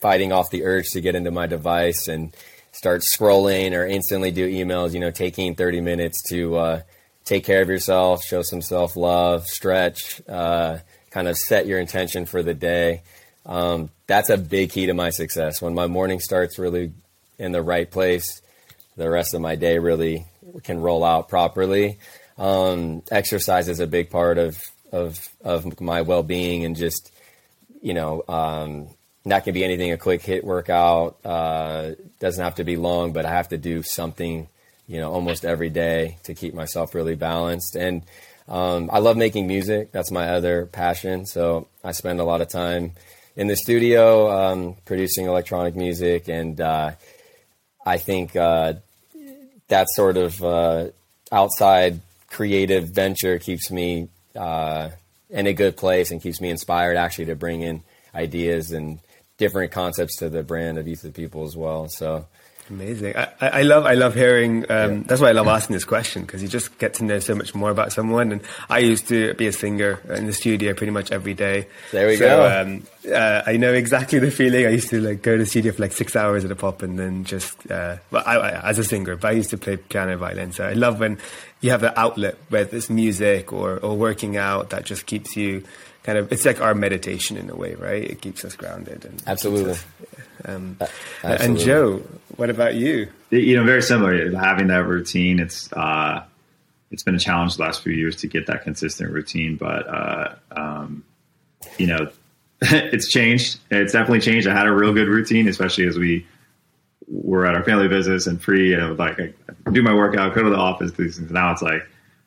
fighting 0.00 0.32
off 0.32 0.50
the 0.50 0.64
urge 0.64 0.86
to 0.90 1.00
get 1.00 1.14
into 1.14 1.30
my 1.30 1.46
device 1.46 2.08
and 2.08 2.34
start 2.72 3.02
scrolling 3.02 3.72
or 3.72 3.86
instantly 3.86 4.30
do 4.32 4.48
emails, 4.48 4.92
you 4.92 5.00
know, 5.00 5.10
taking 5.10 5.54
30 5.54 5.80
minutes 5.80 6.22
to 6.28 6.56
uh, 6.56 6.82
take 7.28 7.44
care 7.44 7.60
of 7.60 7.68
yourself, 7.68 8.24
show 8.24 8.40
some 8.42 8.62
self 8.62 8.96
love, 8.96 9.46
stretch, 9.46 10.22
uh, 10.28 10.78
kind 11.10 11.28
of 11.28 11.36
set 11.36 11.66
your 11.66 11.78
intention 11.78 12.24
for 12.24 12.42
the 12.42 12.54
day. 12.54 13.02
Um, 13.44 13.90
that's 14.06 14.30
a 14.30 14.38
big 14.38 14.70
key 14.70 14.86
to 14.86 14.94
my 14.94 15.10
success. 15.10 15.60
When 15.60 15.74
my 15.74 15.86
morning 15.86 16.20
starts 16.20 16.58
really 16.58 16.92
in 17.38 17.52
the 17.52 17.62
right 17.62 17.88
place, 17.90 18.40
the 18.96 19.10
rest 19.10 19.34
of 19.34 19.42
my 19.42 19.56
day 19.56 19.78
really 19.78 20.24
can 20.64 20.80
roll 20.80 21.04
out 21.04 21.28
properly. 21.28 21.98
Um, 22.38 23.02
exercise 23.10 23.68
is 23.68 23.80
a 23.80 23.86
big 23.86 24.10
part 24.10 24.38
of 24.38 24.58
of 24.90 25.28
of 25.44 25.80
my 25.82 26.00
well 26.02 26.22
being 26.22 26.64
and 26.64 26.74
just 26.74 27.12
you 27.82 27.92
know 27.92 28.24
um, 28.26 28.88
that 29.26 29.44
can 29.44 29.52
be 29.52 29.64
anything 29.64 29.92
a 29.92 29.98
quick 29.98 30.22
hit 30.22 30.44
workout 30.44 31.18
uh, 31.26 31.90
doesn't 32.20 32.42
have 32.42 32.54
to 32.54 32.64
be 32.64 32.76
long, 32.76 33.12
but 33.12 33.26
I 33.26 33.30
have 33.30 33.48
to 33.48 33.58
do 33.58 33.82
something 33.82 34.48
you 34.88 34.98
know 34.98 35.12
almost 35.12 35.44
every 35.44 35.70
day 35.70 36.18
to 36.24 36.34
keep 36.34 36.54
myself 36.54 36.94
really 36.94 37.14
balanced 37.14 37.76
and. 37.76 38.02
Um, 38.50 38.88
I 38.90 39.00
love 39.00 39.18
making 39.18 39.46
music. 39.46 39.92
That's 39.92 40.10
my 40.10 40.30
other 40.30 40.64
passion. 40.64 41.26
So 41.26 41.68
I 41.84 41.92
spend 41.92 42.18
a 42.18 42.24
lot 42.24 42.40
of 42.40 42.48
time 42.48 42.92
in 43.36 43.46
the 43.46 43.56
studio 43.56 44.30
um, 44.30 44.74
producing 44.84 45.26
electronic 45.26 45.76
music, 45.76 46.28
and 46.28 46.60
uh, 46.60 46.92
I 47.86 47.98
think 47.98 48.34
uh, 48.34 48.74
that 49.68 49.86
sort 49.90 50.16
of 50.16 50.42
uh, 50.42 50.88
outside 51.30 52.00
creative 52.28 52.88
venture 52.88 53.38
keeps 53.38 53.70
me 53.70 54.08
uh, 54.34 54.90
in 55.30 55.46
a 55.46 55.52
good 55.52 55.76
place 55.76 56.10
and 56.10 56.20
keeps 56.20 56.40
me 56.40 56.50
inspired 56.50 56.96
actually 56.96 57.26
to 57.26 57.36
bring 57.36 57.62
in 57.62 57.82
ideas 58.14 58.72
and 58.72 58.98
different 59.36 59.70
concepts 59.70 60.16
to 60.16 60.28
the 60.28 60.42
brand 60.42 60.76
of 60.78 60.88
Youth 60.88 61.04
of 61.04 61.14
People 61.14 61.44
as 61.44 61.56
well. 61.56 61.88
So 61.88 62.26
Amazing. 62.70 63.16
I, 63.16 63.30
I 63.40 63.62
love 63.62 63.86
I 63.86 63.94
love 63.94 64.14
hearing. 64.14 64.64
Um, 64.70 64.98
yeah. 64.98 65.02
That's 65.06 65.20
why 65.20 65.28
I 65.28 65.32
love 65.32 65.46
asking 65.46 65.74
this 65.74 65.84
question 65.84 66.22
because 66.22 66.42
you 66.42 66.48
just 66.48 66.76
get 66.78 66.94
to 66.94 67.04
know 67.04 67.18
so 67.18 67.34
much 67.34 67.54
more 67.54 67.70
about 67.70 67.92
someone. 67.92 68.32
And 68.32 68.42
I 68.68 68.80
used 68.80 69.08
to 69.08 69.34
be 69.34 69.46
a 69.46 69.52
singer 69.52 70.00
in 70.08 70.26
the 70.26 70.32
studio 70.32 70.74
pretty 70.74 70.90
much 70.90 71.10
every 71.10 71.34
day. 71.34 71.68
There 71.92 72.06
we 72.06 72.16
so, 72.16 72.26
go. 72.26 72.62
Um, 72.62 72.86
uh, 73.10 73.42
I 73.46 73.56
know 73.56 73.72
exactly 73.72 74.18
the 74.18 74.30
feeling. 74.30 74.66
I 74.66 74.70
used 74.70 74.90
to 74.90 75.00
like 75.00 75.22
go 75.22 75.32
to 75.32 75.38
the 75.38 75.46
studio 75.46 75.72
for 75.72 75.82
like 75.82 75.92
six 75.92 76.14
hours 76.14 76.44
at 76.44 76.50
a 76.50 76.56
pop 76.56 76.82
and 76.82 76.98
then 76.98 77.24
just. 77.24 77.70
Uh, 77.70 77.96
well, 78.10 78.22
I, 78.26 78.36
I, 78.36 78.68
as 78.70 78.78
a 78.78 78.84
singer, 78.84 79.16
but 79.16 79.28
I 79.28 79.32
used 79.32 79.50
to 79.50 79.58
play 79.58 79.76
piano 79.76 80.12
and 80.12 80.20
violin. 80.20 80.52
So 80.52 80.66
I 80.66 80.74
love 80.74 81.00
when 81.00 81.18
you 81.60 81.70
have 81.70 81.80
the 81.80 81.98
outlet, 81.98 82.36
whether 82.50 82.76
it's 82.76 82.90
music 82.90 83.52
or 83.52 83.78
or 83.78 83.96
working 83.96 84.36
out, 84.36 84.70
that 84.70 84.84
just 84.84 85.06
keeps 85.06 85.36
you 85.36 85.64
kind 86.08 86.18
of. 86.18 86.32
It's 86.32 86.46
like 86.46 86.62
our 86.62 86.74
meditation 86.74 87.36
in 87.36 87.50
a 87.50 87.54
way, 87.54 87.74
right? 87.74 88.02
It 88.02 88.22
keeps 88.22 88.42
us 88.42 88.56
grounded. 88.56 89.04
And 89.04 89.22
Absolutely. 89.26 89.72
Us, 89.72 89.84
um, 90.46 90.76
uh, 90.80 90.86
and 91.22 91.58
Joe, 91.58 92.02
what 92.36 92.48
about 92.48 92.76
you? 92.76 93.10
You 93.28 93.56
know, 93.56 93.64
very 93.64 93.82
similar. 93.82 94.34
Having 94.34 94.68
that 94.68 94.86
routine, 94.86 95.38
it's 95.38 95.70
uh, 95.74 96.24
it's 96.90 97.02
been 97.02 97.14
a 97.14 97.18
challenge 97.18 97.56
the 97.56 97.62
last 97.62 97.82
few 97.82 97.92
years 97.92 98.16
to 98.16 98.26
get 98.26 98.46
that 98.46 98.62
consistent 98.62 99.12
routine, 99.12 99.56
but 99.56 99.86
uh, 99.86 100.34
um, 100.52 101.04
you 101.76 101.88
know, 101.88 102.10
it's 102.62 103.08
changed. 103.08 103.58
It's 103.70 103.92
definitely 103.92 104.20
changed. 104.20 104.48
I 104.48 104.54
had 104.54 104.66
a 104.66 104.72
real 104.72 104.94
good 104.94 105.08
routine, 105.08 105.46
especially 105.46 105.86
as 105.86 105.98
we 105.98 106.26
were 107.06 107.44
at 107.44 107.54
our 107.54 107.64
family 107.64 107.88
business 107.88 108.26
and 108.26 108.40
free. 108.42 108.72
And 108.72 108.98
like, 108.98 109.18
I 109.20 109.70
do 109.70 109.82
my 109.82 109.94
workout, 109.94 110.34
go 110.34 110.42
to 110.42 110.50
the 110.50 110.56
office. 110.56 110.92
These 110.92 111.18
things. 111.18 111.30
Now 111.30 111.52
it's 111.52 111.60
like 111.60 111.86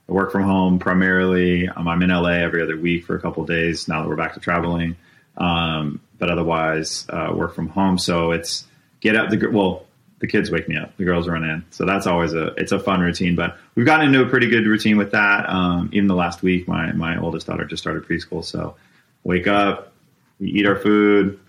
I 0.09 0.11
work 0.11 0.31
from 0.31 0.43
home 0.43 0.79
primarily. 0.79 1.67
Um, 1.67 1.87
I'm 1.87 2.01
in 2.01 2.09
LA 2.09 2.31
every 2.31 2.61
other 2.61 2.77
week 2.77 3.05
for 3.05 3.15
a 3.15 3.19
couple 3.19 3.45
days. 3.45 3.87
Now 3.87 4.01
that 4.01 4.09
we're 4.09 4.15
back 4.15 4.33
to 4.33 4.39
traveling. 4.39 4.95
Um, 5.37 6.01
but 6.17 6.29
otherwise 6.29 7.05
uh, 7.09 7.31
work 7.33 7.55
from 7.55 7.67
home. 7.67 7.97
So 7.97 8.31
it's 8.31 8.65
get 9.01 9.15
up 9.15 9.29
the 9.29 9.47
well. 9.47 9.85
The 10.19 10.27
kids 10.27 10.51
wake 10.51 10.69
me 10.69 10.77
up. 10.77 10.95
The 10.97 11.03
girls 11.03 11.27
run 11.27 11.43
in, 11.43 11.65
so 11.71 11.83
that's 11.83 12.05
always 12.05 12.33
a 12.33 12.53
it's 12.53 12.71
a 12.71 12.79
fun 12.79 12.99
routine. 13.01 13.35
But 13.35 13.57
we've 13.73 13.87
gotten 13.87 14.05
into 14.05 14.21
a 14.21 14.29
pretty 14.29 14.49
good 14.49 14.67
routine 14.67 14.97
with 14.97 15.13
that. 15.13 15.49
Um, 15.49 15.89
even 15.93 16.07
the 16.07 16.13
last 16.13 16.43
week, 16.43 16.67
my 16.67 16.91
my 16.91 17.17
oldest 17.17 17.47
daughter 17.47 17.65
just 17.65 17.81
started 17.81 18.03
preschool, 18.03 18.45
so 18.45 18.75
wake 19.23 19.47
up, 19.47 19.93
we 20.39 20.49
eat 20.49 20.67
our 20.67 20.75
food. 20.75 21.39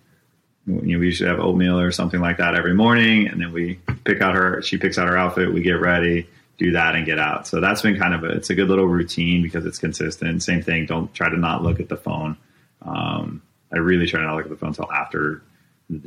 You 0.67 0.75
know, 0.75 0.99
we 1.01 1.07
usually 1.07 1.29
have 1.29 1.39
oatmeal 1.39 1.79
or 1.79 1.91
something 1.91 2.21
like 2.21 2.39
that 2.39 2.55
every 2.55 2.73
morning, 2.73 3.29
and 3.29 3.43
then 3.43 3.53
we 3.53 3.79
pick 4.05 4.23
out 4.23 4.35
her. 4.37 4.63
She 4.63 4.79
picks 4.79 4.97
out 4.97 5.07
her 5.07 5.19
outfit. 5.19 5.53
We 5.53 5.61
get 5.61 5.73
ready, 5.73 6.27
do 6.59 6.73
that, 6.73 6.95
and 6.95 7.07
get 7.07 7.19
out. 7.19 7.47
So 7.47 7.61
that's 7.61 7.83
been 7.83 7.99
kind 7.99 8.15
of 8.15 8.25
a 8.25 8.29
it's 8.29 8.51
a 8.51 8.55
good 8.55 8.69
little 8.69 8.87
routine 8.87 9.43
because 9.43 9.67
it's 9.67 9.79
consistent. 9.79 10.43
Same 10.43 10.63
thing. 10.63 10.87
Don't 10.87 11.13
try 11.15 11.29
to 11.29 11.37
not 11.37 11.63
look 11.63 11.81
at 11.81 11.89
the 11.89 11.97
phone. 11.97 12.37
Um, 12.83 13.43
I 13.73 13.79
really 13.79 14.07
try 14.07 14.21
not 14.21 14.31
to 14.31 14.37
look 14.37 14.45
at 14.45 14.51
the 14.51 14.57
phone 14.57 14.71
until 14.71 14.93
after 14.93 15.43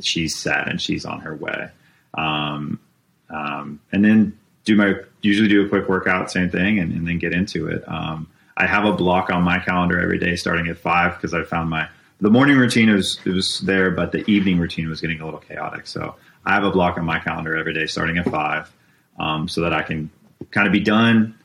she's 0.00 0.36
set 0.36 0.68
and 0.68 0.80
she's 0.80 1.04
on 1.04 1.20
her 1.20 1.34
way. 1.34 1.68
Um, 2.14 2.80
um, 3.28 3.80
and 3.92 4.04
then 4.04 4.38
do 4.64 4.76
my 4.76 4.94
usually 5.22 5.48
do 5.48 5.64
a 5.64 5.68
quick 5.68 5.88
workout, 5.88 6.30
same 6.30 6.50
thing, 6.50 6.78
and, 6.78 6.92
and 6.92 7.06
then 7.06 7.18
get 7.18 7.32
into 7.32 7.68
it. 7.68 7.84
Um, 7.88 8.28
I 8.56 8.66
have 8.66 8.84
a 8.84 8.92
block 8.92 9.30
on 9.30 9.42
my 9.42 9.58
calendar 9.58 10.00
every 10.00 10.18
day 10.18 10.36
starting 10.36 10.68
at 10.68 10.78
five 10.78 11.14
because 11.16 11.34
I 11.34 11.42
found 11.42 11.70
my 11.70 11.88
the 12.20 12.30
morning 12.30 12.56
routine 12.56 12.90
was 12.90 13.18
it 13.24 13.32
was 13.32 13.60
there, 13.60 13.90
but 13.90 14.12
the 14.12 14.28
evening 14.30 14.58
routine 14.58 14.88
was 14.88 15.00
getting 15.00 15.20
a 15.20 15.24
little 15.24 15.40
chaotic. 15.40 15.86
So 15.86 16.14
I 16.44 16.54
have 16.54 16.64
a 16.64 16.70
block 16.70 16.96
on 16.98 17.04
my 17.04 17.18
calendar 17.18 17.56
every 17.56 17.74
day 17.74 17.86
starting 17.86 18.18
at 18.18 18.28
five, 18.28 18.72
um, 19.18 19.48
so 19.48 19.60
that 19.60 19.72
I 19.72 19.82
can 19.82 20.10
kind 20.50 20.66
of 20.66 20.72
be 20.72 20.80
done, 20.80 21.38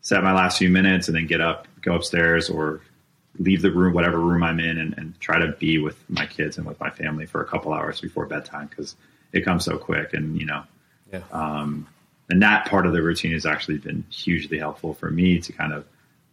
set 0.00 0.22
my 0.22 0.32
last 0.32 0.58
few 0.58 0.68
minutes, 0.68 1.08
and 1.08 1.16
then 1.16 1.26
get 1.26 1.40
up, 1.40 1.66
go 1.80 1.94
upstairs, 1.94 2.50
or 2.50 2.80
leave 3.38 3.62
the 3.62 3.70
room, 3.70 3.94
whatever 3.94 4.18
room 4.18 4.42
I'm 4.42 4.60
in, 4.60 4.78
and, 4.78 4.94
and, 4.98 5.18
try 5.20 5.38
to 5.38 5.52
be 5.52 5.78
with 5.78 5.96
my 6.10 6.26
kids 6.26 6.58
and 6.58 6.66
with 6.66 6.78
my 6.80 6.90
family 6.90 7.24
for 7.26 7.40
a 7.40 7.46
couple 7.46 7.72
hours 7.72 8.00
before 8.00 8.26
bedtime 8.26 8.66
because 8.66 8.94
it 9.32 9.42
comes 9.42 9.64
so 9.64 9.78
quick. 9.78 10.12
And 10.12 10.38
you 10.38 10.46
know, 10.46 10.64
yeah. 11.12 11.22
um, 11.32 11.86
and 12.28 12.42
that 12.42 12.66
part 12.66 12.86
of 12.86 12.92
the 12.92 13.02
routine 13.02 13.32
has 13.32 13.46
actually 13.46 13.78
been 13.78 14.04
hugely 14.10 14.58
helpful 14.58 14.94
for 14.94 15.10
me 15.10 15.40
to 15.40 15.52
kind 15.52 15.72
of 15.72 15.86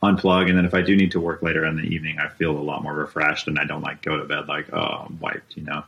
unplug. 0.04 0.50
And 0.50 0.58
then 0.58 0.66
if 0.66 0.74
I 0.74 0.82
do 0.82 0.96
need 0.96 1.12
to 1.12 1.20
work 1.20 1.42
later 1.42 1.66
in 1.66 1.76
the 1.78 1.84
evening, 1.84 2.20
I 2.20 2.30
feel 2.30 2.52
a 2.52 2.60
lot 2.60 2.84
more 2.84 2.94
refreshed, 2.94 3.48
and 3.48 3.58
I 3.60 3.66
don't 3.66 3.82
like 3.82 4.02
go 4.02 4.18
to 4.18 4.26
bed 4.26 4.48
like 4.48 4.74
oh 4.74 5.06
I'm 5.08 5.20
wiped. 5.20 5.56
You 5.56 5.64
know. 5.64 5.84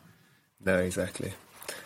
No, 0.64 0.78
exactly. 0.78 1.34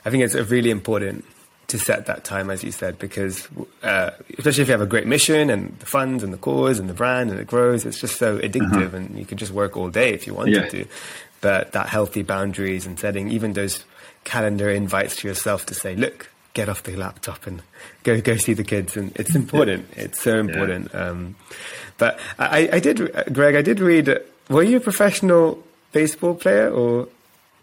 I 0.04 0.10
think 0.10 0.24
it's 0.24 0.36
a 0.36 0.44
really 0.44 0.70
important 0.70 1.26
to 1.68 1.80
set 1.80 2.06
that 2.06 2.24
time, 2.24 2.50
as 2.50 2.64
you 2.64 2.72
said, 2.72 3.00
because 3.00 3.48
uh, 3.84 4.12
especially 4.38 4.62
if 4.62 4.68
you 4.68 4.74
have 4.74 4.82
a 4.82 4.86
great 4.86 5.08
mission 5.08 5.50
and 5.50 5.78
the 5.80 5.86
funds 5.86 6.24
and 6.24 6.32
the 6.32 6.38
cause 6.38 6.80
and 6.80 6.90
the 6.90 6.94
brand 6.94 7.32
and 7.32 7.40
it 7.40 7.48
grows, 7.48 7.86
it's 7.86 8.00
just 8.00 8.18
so 8.18 8.38
addictive, 8.40 8.88
uh-huh. 8.88 8.98
and 8.98 9.18
you 9.18 9.26
can 9.26 9.38
just 9.38 9.52
work 9.52 9.76
all 9.76 9.90
day 9.90 10.14
if 10.14 10.28
you 10.28 10.34
wanted 10.34 10.56
yeah. 10.56 10.70
to. 10.70 10.86
But 11.42 11.72
that 11.74 11.90
healthy 11.90 12.24
boundaries 12.24 12.86
and 12.86 13.00
setting 13.00 13.30
even 13.32 13.54
those 13.54 13.84
calendar 14.24 14.70
invites 14.70 15.18
to 15.18 15.28
yourself 15.28 15.66
to 15.68 15.74
say, 15.74 15.96
look, 15.96 16.30
get 16.54 16.70
off 16.70 16.84
the 16.84 16.96
laptop 16.96 17.46
and 17.46 17.62
go 18.04 18.20
go 18.22 18.38
see 18.38 18.54
the 18.54 18.64
kids, 18.64 18.96
and 18.98 19.16
it's 19.16 19.36
important. 19.36 19.88
it's 19.96 20.22
so 20.22 20.38
important. 20.40 20.90
Yeah. 20.94 21.10
Um, 21.10 21.36
but 21.98 22.20
I, 22.38 22.70
I 22.74 22.80
did, 22.80 22.98
Greg, 23.32 23.56
I 23.56 23.62
did 23.62 23.80
read. 23.80 24.20
Were 24.50 24.64
you 24.64 24.78
a 24.78 24.82
professional 24.82 25.64
baseball 25.92 26.36
player 26.36 26.70
or? 26.70 27.08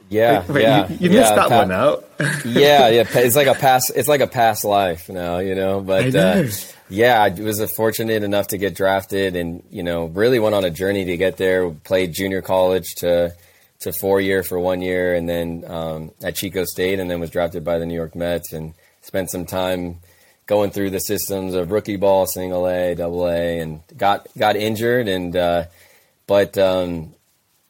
Yeah, 0.08 0.44
wait, 0.46 0.62
yeah, 0.62 0.88
you, 0.88 0.96
you 1.00 1.10
yeah, 1.10 1.20
missed 1.20 1.34
that 1.34 1.48
pa- 1.48 1.58
one 1.58 1.72
out. 1.72 2.08
yeah, 2.44 2.88
yeah, 2.88 3.04
it's 3.08 3.36
like 3.36 3.46
a 3.46 3.54
past. 3.54 3.92
It's 3.94 4.08
like 4.08 4.20
a 4.20 4.26
past 4.26 4.64
life 4.64 5.08
now, 5.08 5.38
you 5.38 5.54
know. 5.54 5.80
But 5.80 6.14
uh, 6.14 6.44
yeah, 6.88 7.22
I 7.22 7.30
was 7.30 7.60
fortunate 7.74 8.22
enough 8.22 8.48
to 8.48 8.58
get 8.58 8.74
drafted, 8.74 9.36
and 9.36 9.62
you 9.70 9.82
know, 9.82 10.06
really 10.06 10.38
went 10.38 10.54
on 10.54 10.64
a 10.64 10.70
journey 10.70 11.04
to 11.06 11.16
get 11.16 11.36
there. 11.38 11.70
Played 11.70 12.12
junior 12.12 12.42
college 12.42 12.94
to 12.96 13.34
to 13.80 13.92
four 13.92 14.20
year 14.20 14.42
for 14.42 14.58
one 14.58 14.82
year, 14.82 15.14
and 15.14 15.28
then 15.28 15.64
um, 15.66 16.10
at 16.22 16.36
Chico 16.36 16.64
State, 16.64 17.00
and 17.00 17.10
then 17.10 17.20
was 17.20 17.30
drafted 17.30 17.64
by 17.64 17.78
the 17.78 17.86
New 17.86 17.94
York 17.94 18.14
Mets, 18.14 18.52
and 18.52 18.74
spent 19.00 19.30
some 19.30 19.46
time 19.46 20.00
going 20.46 20.70
through 20.70 20.90
the 20.90 21.00
systems 21.00 21.54
of 21.54 21.70
rookie 21.70 21.96
ball, 21.96 22.26
single 22.26 22.68
A, 22.68 22.94
double 22.94 23.28
A, 23.28 23.58
and 23.60 23.80
got 23.96 24.26
got 24.36 24.56
injured, 24.56 25.08
and 25.08 25.34
uh, 25.36 25.64
but 26.26 26.56
um, 26.58 27.14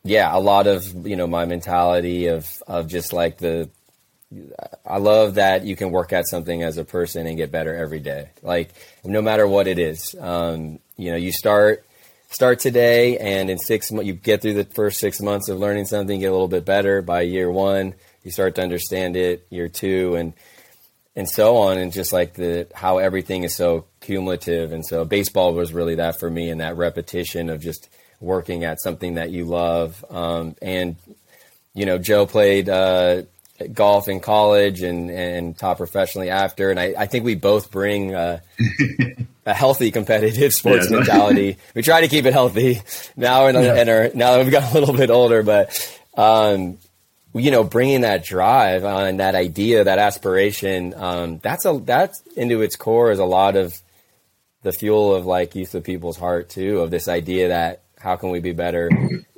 yeah, 0.05 0.37
a 0.37 0.41
lot 0.41 0.67
of 0.67 1.07
you 1.07 1.17
know 1.17 1.27
my 1.27 1.45
mentality 1.45 2.27
of 2.27 2.63
of 2.67 2.89
just 2.89 3.13
like 3.13 3.39
the 3.39 3.71
I 4.87 4.99
love 4.99 5.35
that 5.35 5.65
you 5.65 5.77
can 5.77 5.91
work 5.91 6.13
at 6.13 6.27
something 6.27 6.63
as 6.63 6.79
a 6.79 6.85
person 6.85 7.27
and 7.27 7.37
get 7.37 7.53
better 7.53 7.77
every 7.77 8.01
day. 8.01 8.31
Like 8.43 8.71
no 9.05 9.23
matter 9.23 9.47
what 9.47 9.67
it 9.67 9.79
is, 9.79 10.15
um, 10.19 10.79
you 10.97 11.11
know, 11.11 11.17
you 11.17 11.33
start 11.33 11.85
start 12.29 12.59
today, 12.61 13.19
and 13.19 13.51
in 13.51 13.59
six 13.59 13.93
months 13.93 14.07
you 14.07 14.15
get 14.15 14.43
through 14.43 14.55
the 14.55 14.65
first 14.65 14.99
six 14.99 15.21
months 15.21 15.49
of 15.49 15.59
learning 15.59 15.85
something, 15.85 16.19
get 16.19 16.29
a 16.29 16.33
little 16.33 16.49
bit 16.49 16.65
better. 16.65 17.03
By 17.03 17.23
year 17.23 17.51
one, 17.51 17.95
you 18.25 18.31
start 18.31 18.55
to 18.57 18.63
understand 18.63 19.17
it. 19.17 19.47
Year 19.51 19.69
two, 19.69 20.17
and 20.17 20.33
and 21.15 21.29
so 21.29 21.59
on, 21.59 21.79
and 21.79 21.93
just 21.93 22.13
like 22.13 22.35
the 22.35 22.67
how 22.75 22.99
everything 22.99 23.45
is 23.45 23.55
so 23.55 23.85
cumulative. 24.01 24.73
And 24.73 24.85
so 24.85 25.05
baseball 25.05 25.53
was 25.55 25.73
really 25.73 25.97
that 25.97 26.19
for 26.19 26.31
me, 26.31 26.51
and 26.51 26.61
that 26.61 26.77
repetition 26.77 27.51
of 27.51 27.61
just 27.61 27.89
working 28.23 28.65
at 28.65 28.81
something 28.81 29.15
that 29.15 29.31
you 29.31 29.45
love. 29.45 30.05
Um, 30.09 30.57
and 30.63 30.97
you 31.75 31.87
know, 31.87 31.99
Joe 31.99 32.27
played 32.27 32.69
uh, 32.69 33.23
golf 33.73 34.09
in 34.09 34.21
college 34.21 34.83
and 34.83 35.11
and 35.11 35.59
taught 35.59 35.77
professionally 35.77 36.31
after, 36.31 36.71
and 36.71 36.79
I, 36.79 36.95
I 36.97 37.07
think 37.07 37.25
we 37.25 37.35
both 37.35 37.71
bring 37.71 38.15
uh, 38.15 38.41
a 39.47 39.55
healthy 39.55 39.91
competitive 39.91 40.53
sports 40.53 40.91
yeah. 40.91 40.99
mentality. 40.99 41.59
We 41.75 41.83
try 41.83 42.03
to 42.03 42.09
keep 42.09 42.27
it 42.27 42.33
healthy 42.33 42.81
now, 43.17 43.47
and, 43.47 43.59
yeah. 43.59 43.75
and 43.75 43.89
our, 43.89 44.11
now 44.15 44.33
that 44.37 44.45
we've 44.45 44.53
got 44.53 44.71
a 44.71 44.79
little 44.79 44.97
bit 44.97 45.11
older, 45.11 45.43
but. 45.43 45.99
Um, 46.15 46.79
you 47.35 47.51
know, 47.51 47.65
bringing 47.65 48.03
that 48.03 48.23
drive 48.23 48.85
and 48.85 49.19
that 49.19 49.35
idea, 49.35 49.85
that 49.85 49.99
aspiration, 49.99 50.93
um, 50.95 51.39
that's 51.39 51.65
a 51.65 51.81
that's 51.83 52.21
into 52.37 52.61
its 52.61 52.77
core 52.77 53.11
is 53.11 53.19
a 53.19 53.25
lot 53.25 53.57
of 53.57 53.81
the 54.63 54.73
fuel 54.73 55.15
of 55.15 55.27
like 55.27 55.55
youth 55.55 55.75
of 55.75 55.83
people's 55.83 56.19
heart 56.19 56.51
too, 56.51 56.81
of 56.81 56.91
this 56.91 57.09
idea 57.09 57.49
that 57.49 57.82
how 58.03 58.17
can 58.17 58.31
we 58.31 58.41
be 58.41 58.53
better 58.53 58.91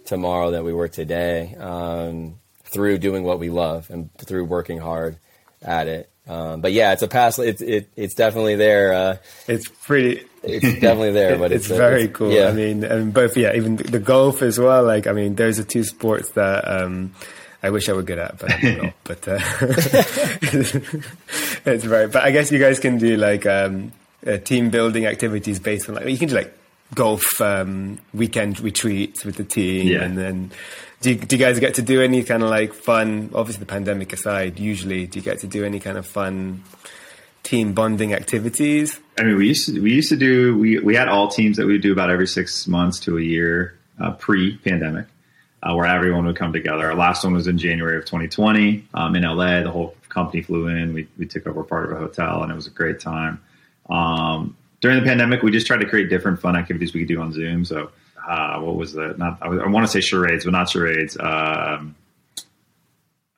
tomorrow 0.06 0.50
than 0.50 0.64
we 0.64 0.72
were 0.72 0.88
today 0.88 1.54
um, 1.56 2.38
through 2.64 2.98
doing 2.98 3.22
what 3.22 3.38
we 3.38 3.50
love 3.50 3.90
and 3.90 4.10
through 4.18 4.44
working 4.44 4.78
hard 4.78 5.18
at 5.60 5.86
it. 5.86 6.10
Um, 6.26 6.62
but 6.62 6.72
yeah, 6.72 6.92
it's 6.94 7.02
a 7.02 7.08
pass. 7.08 7.38
It's 7.38 7.60
it, 7.60 7.90
it's 7.96 8.14
definitely 8.14 8.56
there. 8.56 8.94
Uh, 8.94 9.16
it's 9.46 9.68
pretty. 9.68 10.26
It's 10.46 10.78
definitely 10.78 11.12
there, 11.12 11.38
but 11.38 11.52
it's, 11.52 11.70
it's 11.70 11.74
very 11.74 12.02
it's, 12.02 12.14
cool. 12.14 12.30
Yeah. 12.30 12.48
I 12.48 12.52
mean, 12.52 12.84
and 12.84 13.14
both 13.14 13.34
yeah, 13.34 13.56
even 13.56 13.76
the 13.76 13.98
golf 13.98 14.42
as 14.42 14.58
well. 14.58 14.84
Like, 14.84 15.06
I 15.06 15.12
mean, 15.12 15.36
those 15.36 15.58
are 15.58 15.64
two 15.64 15.84
sports 15.84 16.32
that 16.32 16.70
um, 16.70 17.14
I 17.62 17.70
wish 17.70 17.88
I 17.88 17.94
were 17.94 18.02
good 18.02 18.18
at, 18.18 18.38
but 18.38 18.52
I'm 18.52 18.76
not. 18.76 18.92
but 19.04 19.26
uh, 19.26 19.38
it's 21.64 21.84
very. 21.84 22.08
But 22.08 22.24
I 22.24 22.30
guess 22.30 22.52
you 22.52 22.58
guys 22.58 22.78
can 22.78 22.98
do 22.98 23.16
like 23.16 23.46
um, 23.46 23.92
uh, 24.26 24.36
team 24.36 24.68
building 24.68 25.06
activities 25.06 25.60
based 25.60 25.88
on 25.88 25.94
like 25.94 26.08
you 26.08 26.18
can 26.18 26.28
do 26.28 26.34
like 26.34 26.54
golf 26.95 27.40
um, 27.40 27.99
weekend 28.12 28.61
retreats 28.61 29.24
with 29.24 29.36
the 29.36 29.45
team, 29.45 29.88
yeah. 29.88 30.03
and 30.03 30.16
then 30.16 30.51
do 31.01 31.11
you, 31.11 31.16
do 31.16 31.36
you 31.36 31.45
guys 31.45 31.61
get 31.61 31.74
to 31.74 31.82
do 31.82 32.01
any 32.01 32.24
kind 32.24 32.42
of 32.42 32.49
like 32.49 32.72
fun? 32.72 33.30
Obviously, 33.34 33.61
the 33.61 33.66
pandemic 33.66 34.12
aside, 34.12 34.59
usually 34.59 35.07
do 35.07 35.18
you 35.18 35.24
get 35.24 35.40
to 35.40 35.47
do 35.47 35.64
any 35.64 35.80
kind 35.80 35.99
of 35.99 36.07
fun 36.07 36.62
team 37.42 37.74
bonding 37.74 38.14
activities? 38.14 38.99
I 39.18 39.24
mean, 39.24 39.36
we 39.36 39.49
used 39.49 39.66
to, 39.66 39.80
we 39.80 39.92
used 39.92 40.09
to 40.09 40.16
do 40.16 40.57
we 40.59 40.78
we 40.78 40.95
had 40.95 41.09
all 41.09 41.28
teams 41.28 41.59
that 41.59 41.66
we 41.66 41.74
would 41.74 41.82
do 41.82 41.92
about 41.92 42.11
every 42.11 42.26
six 42.26 42.66
months 42.66 43.01
to 43.01 43.18
a 43.18 43.20
year 43.20 43.78
uh, 44.01 44.12
pre 44.12 44.57
pandemic. 44.59 45.07
Uh, 45.62 45.74
where 45.74 45.86
everyone 45.86 46.26
would 46.26 46.36
come 46.36 46.53
together. 46.53 46.90
Our 46.90 46.95
last 46.95 47.24
one 47.24 47.32
was 47.32 47.47
in 47.47 47.57
January 47.57 47.97
of 47.97 48.05
2020 48.05 48.86
um, 48.92 49.16
in 49.16 49.22
LA. 49.22 49.62
The 49.62 49.70
whole 49.70 49.97
company 50.11 50.42
flew 50.42 50.68
in. 50.68 50.92
We, 50.92 51.09
we 51.16 51.24
took 51.24 51.47
over 51.47 51.62
part 51.62 51.86
of 51.86 51.92
a 51.92 51.99
hotel, 51.99 52.42
and 52.42 52.53
it 52.53 52.55
was 52.55 52.66
a 52.66 52.70
great 52.70 53.01
time. 53.01 53.40
Um, 53.88 54.59
during 54.85 55.01
the 55.01 55.07
pandemic, 55.07 55.41
we 55.41 55.51
just 55.51 55.66
tried 55.66 55.78
to 55.78 55.87
create 55.87 56.11
different 56.11 56.39
fun 56.39 56.55
activities 56.57 56.93
we 56.93 57.01
could 57.01 57.09
do 57.09 57.18
on 57.18 57.32
Zoom. 57.32 57.64
So, 57.64 57.91
uh, 58.28 58.61
what 58.61 58.76
was 58.76 58.93
the 58.93 59.14
not? 59.16 59.39
I, 59.41 59.47
I 59.47 59.66
want 59.68 59.87
to 59.87 59.91
say 59.91 60.03
charades, 60.03 60.45
but 60.45 60.51
not 60.51 60.68
charades. 60.68 61.16
Um, 61.18 61.97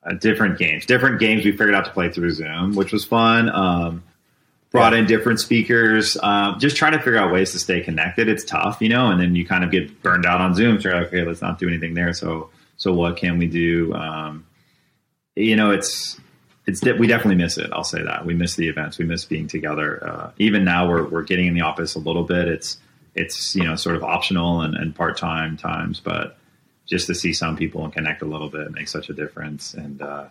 uh, 0.03 0.15
different 0.15 0.59
games, 0.59 0.85
different 0.85 1.21
games 1.21 1.45
we 1.45 1.51
figured 1.51 1.73
out 1.73 1.85
to 1.85 1.91
play 1.91 2.11
through 2.11 2.31
Zoom, 2.31 2.75
which 2.75 2.91
was 2.91 3.05
fun. 3.05 3.47
Um, 3.47 4.03
brought 4.71 4.93
in 4.93 5.05
different 5.05 5.39
speakers, 5.39 6.17
um, 6.21 6.59
just 6.59 6.75
trying 6.75 6.91
to 6.91 6.97
figure 6.97 7.17
out 7.17 7.31
ways 7.31 7.53
to 7.53 7.59
stay 7.59 7.79
connected. 7.79 8.27
It's 8.27 8.43
tough, 8.43 8.81
you 8.81 8.89
know, 8.89 9.09
and 9.09 9.17
then 9.17 9.33
you 9.33 9.45
kind 9.45 9.63
of 9.63 9.71
get 9.71 10.03
burned 10.03 10.25
out 10.25 10.41
on 10.41 10.53
Zoom. 10.53 10.81
So, 10.81 10.89
okay, 10.89 11.23
let's 11.23 11.41
not 11.41 11.59
do 11.59 11.69
anything 11.69 11.93
there. 11.93 12.11
So, 12.11 12.49
so 12.75 12.93
what 12.93 13.15
can 13.15 13.37
we 13.37 13.47
do? 13.47 13.93
Um, 13.93 14.45
you 15.37 15.55
know, 15.55 15.71
it's 15.71 16.19
it's 16.67 16.83
we 16.83 17.07
definitely 17.07 17.35
miss 17.35 17.57
it. 17.57 17.71
I'll 17.71 17.85
say 17.85 18.03
that 18.03 18.25
we 18.25 18.33
miss 18.33 18.55
the 18.55 18.67
events. 18.67 18.97
We 18.97 19.05
miss 19.05 19.23
being 19.23 19.47
together. 19.47 20.05
Uh, 20.05 20.31
even 20.37 20.65
now, 20.65 20.87
we're 20.87 21.07
we're 21.07 21.23
getting 21.23 21.47
in 21.47 21.53
the 21.53 21.61
office 21.61 21.95
a 21.95 21.99
little 21.99 22.23
bit. 22.23 22.47
It's 22.49 22.77
it's 23.15 23.55
you 23.55 23.63
know 23.63 23.75
sort 23.75 23.95
of 23.95 24.03
optional 24.03 24.61
and, 24.61 24.75
and 24.75 24.93
part 24.93 25.17
time 25.17 25.55
times, 25.55 26.01
but 26.01 26.37
just 26.85 27.07
to 27.07 27.15
see 27.15 27.33
some 27.33 27.55
people 27.55 27.83
and 27.83 27.93
connect 27.93 28.21
a 28.21 28.25
little 28.25 28.49
bit 28.49 28.71
makes 28.71 28.91
such 28.91 29.09
a 29.09 29.13
difference. 29.13 29.73
And 29.73 30.01
uh, 30.01 30.25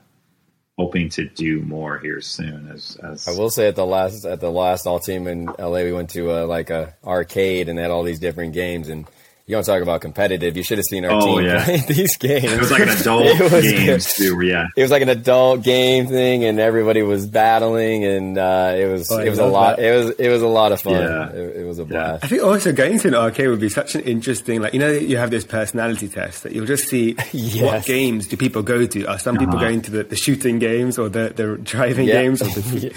hoping 0.79 1.09
to 1.09 1.27
do 1.27 1.63
more 1.63 1.99
here 1.99 2.21
soon. 2.21 2.71
As, 2.71 2.97
as 3.03 3.27
I 3.27 3.33
will 3.33 3.51
say, 3.51 3.69
at 3.69 3.77
the 3.77 3.87
last 3.87 4.27
at 4.27 4.41
the 4.41 4.51
last 4.51 4.87
all 4.87 5.01
team 5.01 5.27
in 5.27 5.47
LA, 5.47 5.83
we 5.83 5.93
went 5.93 6.11
to 6.11 6.31
uh, 6.31 6.47
like 6.47 6.69
a 6.69 6.95
arcade 7.03 7.71
and 7.71 7.79
had 7.79 7.91
all 7.91 8.03
these 8.03 8.19
different 8.19 8.53
games 8.53 8.89
and 8.89 9.07
you 9.49 9.55
don't 9.55 9.63
talk 9.63 9.81
about 9.81 10.01
competitive. 10.01 10.57
You 10.57 10.65
should 10.65 10.79
have 10.79 10.87
seen 10.87 11.05
our 11.05 11.13
oh, 11.13 11.21
team 11.21 11.47
yeah. 11.47 11.65
play 11.65 11.77
these 11.89 12.17
games. 12.17 12.45
It 12.45 12.59
was 12.59 12.73
like 12.73 12.83
an 12.83 12.89
adult 12.89 13.39
game 13.63 14.01
too. 14.01 14.41
Yeah, 14.41 14.67
it 14.77 14.83
was 14.83 14.91
like 14.91 15.03
an 15.03 15.09
adult 15.09 15.63
game 15.63 16.09
thing, 16.09 16.43
and 16.43 16.59
everybody 16.59 17.03
was 17.03 17.27
battling, 17.27 18.05
and 18.05 18.37
uh, 18.37 18.75
it 18.77 18.91
was 18.91 19.09
oh, 19.13 19.21
it 19.21 19.31
was 19.31 19.39
a 19.39 19.47
lot. 19.47 19.77
That. 19.77 19.85
It 19.85 19.97
was 19.97 20.11
it 20.19 20.29
was 20.31 20.43
a 20.43 20.49
lot 20.49 20.73
of 20.73 20.81
fun. 20.81 20.95
Yeah. 20.95 21.31
It, 21.31 21.57
it 21.59 21.65
was 21.65 21.79
a 21.79 21.85
blast. 21.85 22.25
I 22.25 22.27
think 22.27 22.43
also 22.43 22.73
going 22.73 22.99
to 22.99 23.09
an 23.09 23.15
arcade 23.15 23.49
would 23.49 23.61
be 23.61 23.69
such 23.69 23.95
an 23.95 24.01
interesting. 24.01 24.61
Like 24.61 24.75
you 24.75 24.81
know, 24.81 24.91
you 24.91 25.17
have 25.17 25.31
this 25.31 25.45
personality 25.45 26.09
test 26.09 26.43
that 26.43 26.51
you'll 26.51 26.67
just 26.67 26.89
see 26.89 27.17
yes. 27.33 27.63
what 27.63 27.85
games 27.85 28.27
do 28.27 28.37
people 28.37 28.65
go 28.65 28.85
to. 28.85 29.05
Are 29.07 29.17
some 29.17 29.37
uh-huh. 29.37 29.47
people 29.47 29.61
going 29.61 29.81
to 29.83 29.93
the, 29.93 30.03
the 30.03 30.17
shooting 30.17 30.59
games 30.59 30.99
or 30.99 31.09
the 31.09 31.33
the 31.37 31.57
driving 31.63 32.09
yeah. 32.09 32.15
games 32.15 32.43
or 32.43 32.47
the 32.47 32.93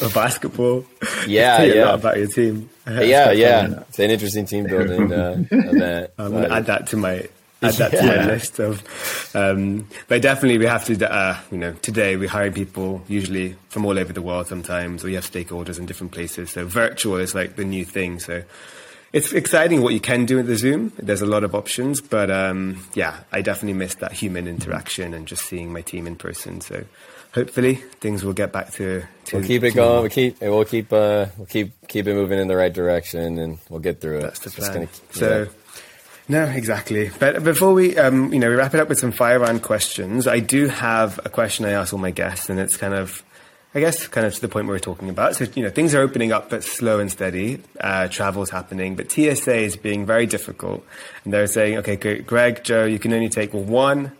or 0.00 0.10
basketball? 0.10 0.84
Yeah, 1.26 1.64
yeah. 1.64 1.94
about 1.94 2.18
your 2.18 2.28
team. 2.28 2.70
Yeah, 2.86 3.30
yeah. 3.30 3.82
It's 3.88 3.98
an 3.98 4.10
interesting 4.10 4.46
team 4.46 4.64
building 4.64 5.12
uh, 5.12 5.44
event. 5.50 6.10
I'm 6.18 6.30
going 6.30 6.44
to 6.44 6.52
add 6.52 6.66
that 6.66 6.86
to 6.88 6.96
my 6.96 7.28
add 7.62 7.74
that 7.74 7.92
yeah. 7.92 8.00
to 8.00 8.06
my 8.06 8.26
list 8.26 8.58
of. 8.58 9.30
Um, 9.34 9.88
but 10.08 10.22
definitely, 10.22 10.58
we 10.58 10.66
have 10.66 10.84
to. 10.86 11.12
Uh, 11.12 11.38
you 11.50 11.58
know, 11.58 11.72
today 11.74 12.16
we 12.16 12.26
hire 12.26 12.50
people 12.50 13.02
usually 13.08 13.56
from 13.68 13.84
all 13.86 13.98
over 13.98 14.12
the 14.12 14.22
world. 14.22 14.46
Sometimes 14.48 15.04
we 15.04 15.14
have 15.14 15.24
stakeholders 15.24 15.78
in 15.78 15.86
different 15.86 16.12
places. 16.12 16.50
So 16.50 16.66
virtual 16.66 17.16
is 17.16 17.34
like 17.34 17.56
the 17.56 17.64
new 17.64 17.84
thing. 17.84 18.18
So 18.18 18.42
it's 19.12 19.32
exciting 19.32 19.82
what 19.82 19.92
you 19.92 20.00
can 20.00 20.24
do 20.24 20.36
with 20.36 20.46
the 20.46 20.56
Zoom. 20.56 20.92
There's 20.98 21.22
a 21.22 21.26
lot 21.26 21.44
of 21.44 21.54
options, 21.54 22.00
but 22.00 22.30
um, 22.30 22.82
yeah, 22.94 23.20
I 23.30 23.42
definitely 23.42 23.78
miss 23.78 23.94
that 23.96 24.12
human 24.12 24.48
interaction 24.48 25.12
and 25.12 25.28
just 25.28 25.44
seeing 25.44 25.72
my 25.72 25.82
team 25.82 26.06
in 26.06 26.16
person. 26.16 26.62
So 26.62 26.84
hopefully 27.32 27.74
things 27.74 28.24
will 28.24 28.32
get 28.32 28.52
back 28.52 28.70
to. 28.72 29.02
to 29.26 29.36
we'll 29.36 29.46
keep 29.46 29.64
it 29.64 29.74
going. 29.74 30.00
We'll 30.02 30.10
keep. 30.10 30.40
We'll 30.40 30.64
keep. 30.64 30.92
Uh, 30.92 31.26
we'll 31.36 31.46
keep 31.46 31.72
keep 31.88 32.06
it 32.06 32.14
moving 32.14 32.38
in 32.38 32.48
the 32.48 32.56
right 32.56 32.72
direction, 32.72 33.38
and 33.38 33.58
we'll 33.68 33.80
get 33.80 34.00
through 34.00 34.18
it. 34.18 34.22
That's 34.22 34.40
the 34.40 34.50
plan. 34.50 34.72
Gonna, 34.74 34.88
so. 35.10 35.48
No, 36.28 36.44
exactly. 36.44 37.10
But 37.18 37.42
before 37.42 37.74
we, 37.74 37.98
um, 37.98 38.32
you 38.32 38.38
know, 38.38 38.48
we 38.48 38.54
wrap 38.54 38.74
it 38.74 38.80
up 38.80 38.88
with 38.88 38.98
some 38.98 39.10
fire 39.10 39.40
round 39.40 39.62
questions. 39.62 40.28
I 40.28 40.38
do 40.38 40.68
have 40.68 41.18
a 41.24 41.28
question 41.28 41.64
I 41.64 41.72
ask 41.72 41.92
all 41.92 41.98
my 41.98 42.12
guests, 42.12 42.48
and 42.48 42.60
it's 42.60 42.76
kind 42.76 42.94
of, 42.94 43.24
I 43.74 43.80
guess, 43.80 44.06
kind 44.06 44.24
of 44.24 44.32
to 44.34 44.40
the 44.40 44.48
point 44.48 44.68
we 44.68 44.74
are 44.74 44.78
talking 44.78 45.10
about. 45.10 45.34
So, 45.34 45.46
you 45.56 45.64
know, 45.64 45.68
things 45.68 45.96
are 45.96 46.00
opening 46.00 46.30
up, 46.30 46.48
but 46.48 46.62
slow 46.62 47.00
and 47.00 47.10
steady. 47.10 47.60
Uh, 47.80 48.06
travel's 48.06 48.50
happening, 48.50 48.94
but 48.94 49.10
TSA 49.10 49.56
is 49.56 49.76
being 49.76 50.06
very 50.06 50.26
difficult. 50.26 50.86
And 51.24 51.32
they're 51.32 51.48
saying, 51.48 51.78
okay, 51.78 51.96
Greg, 51.96 52.62
Joe, 52.62 52.84
you 52.84 53.00
can 53.00 53.12
only 53.12 53.28
take 53.28 53.52
one 53.52 54.12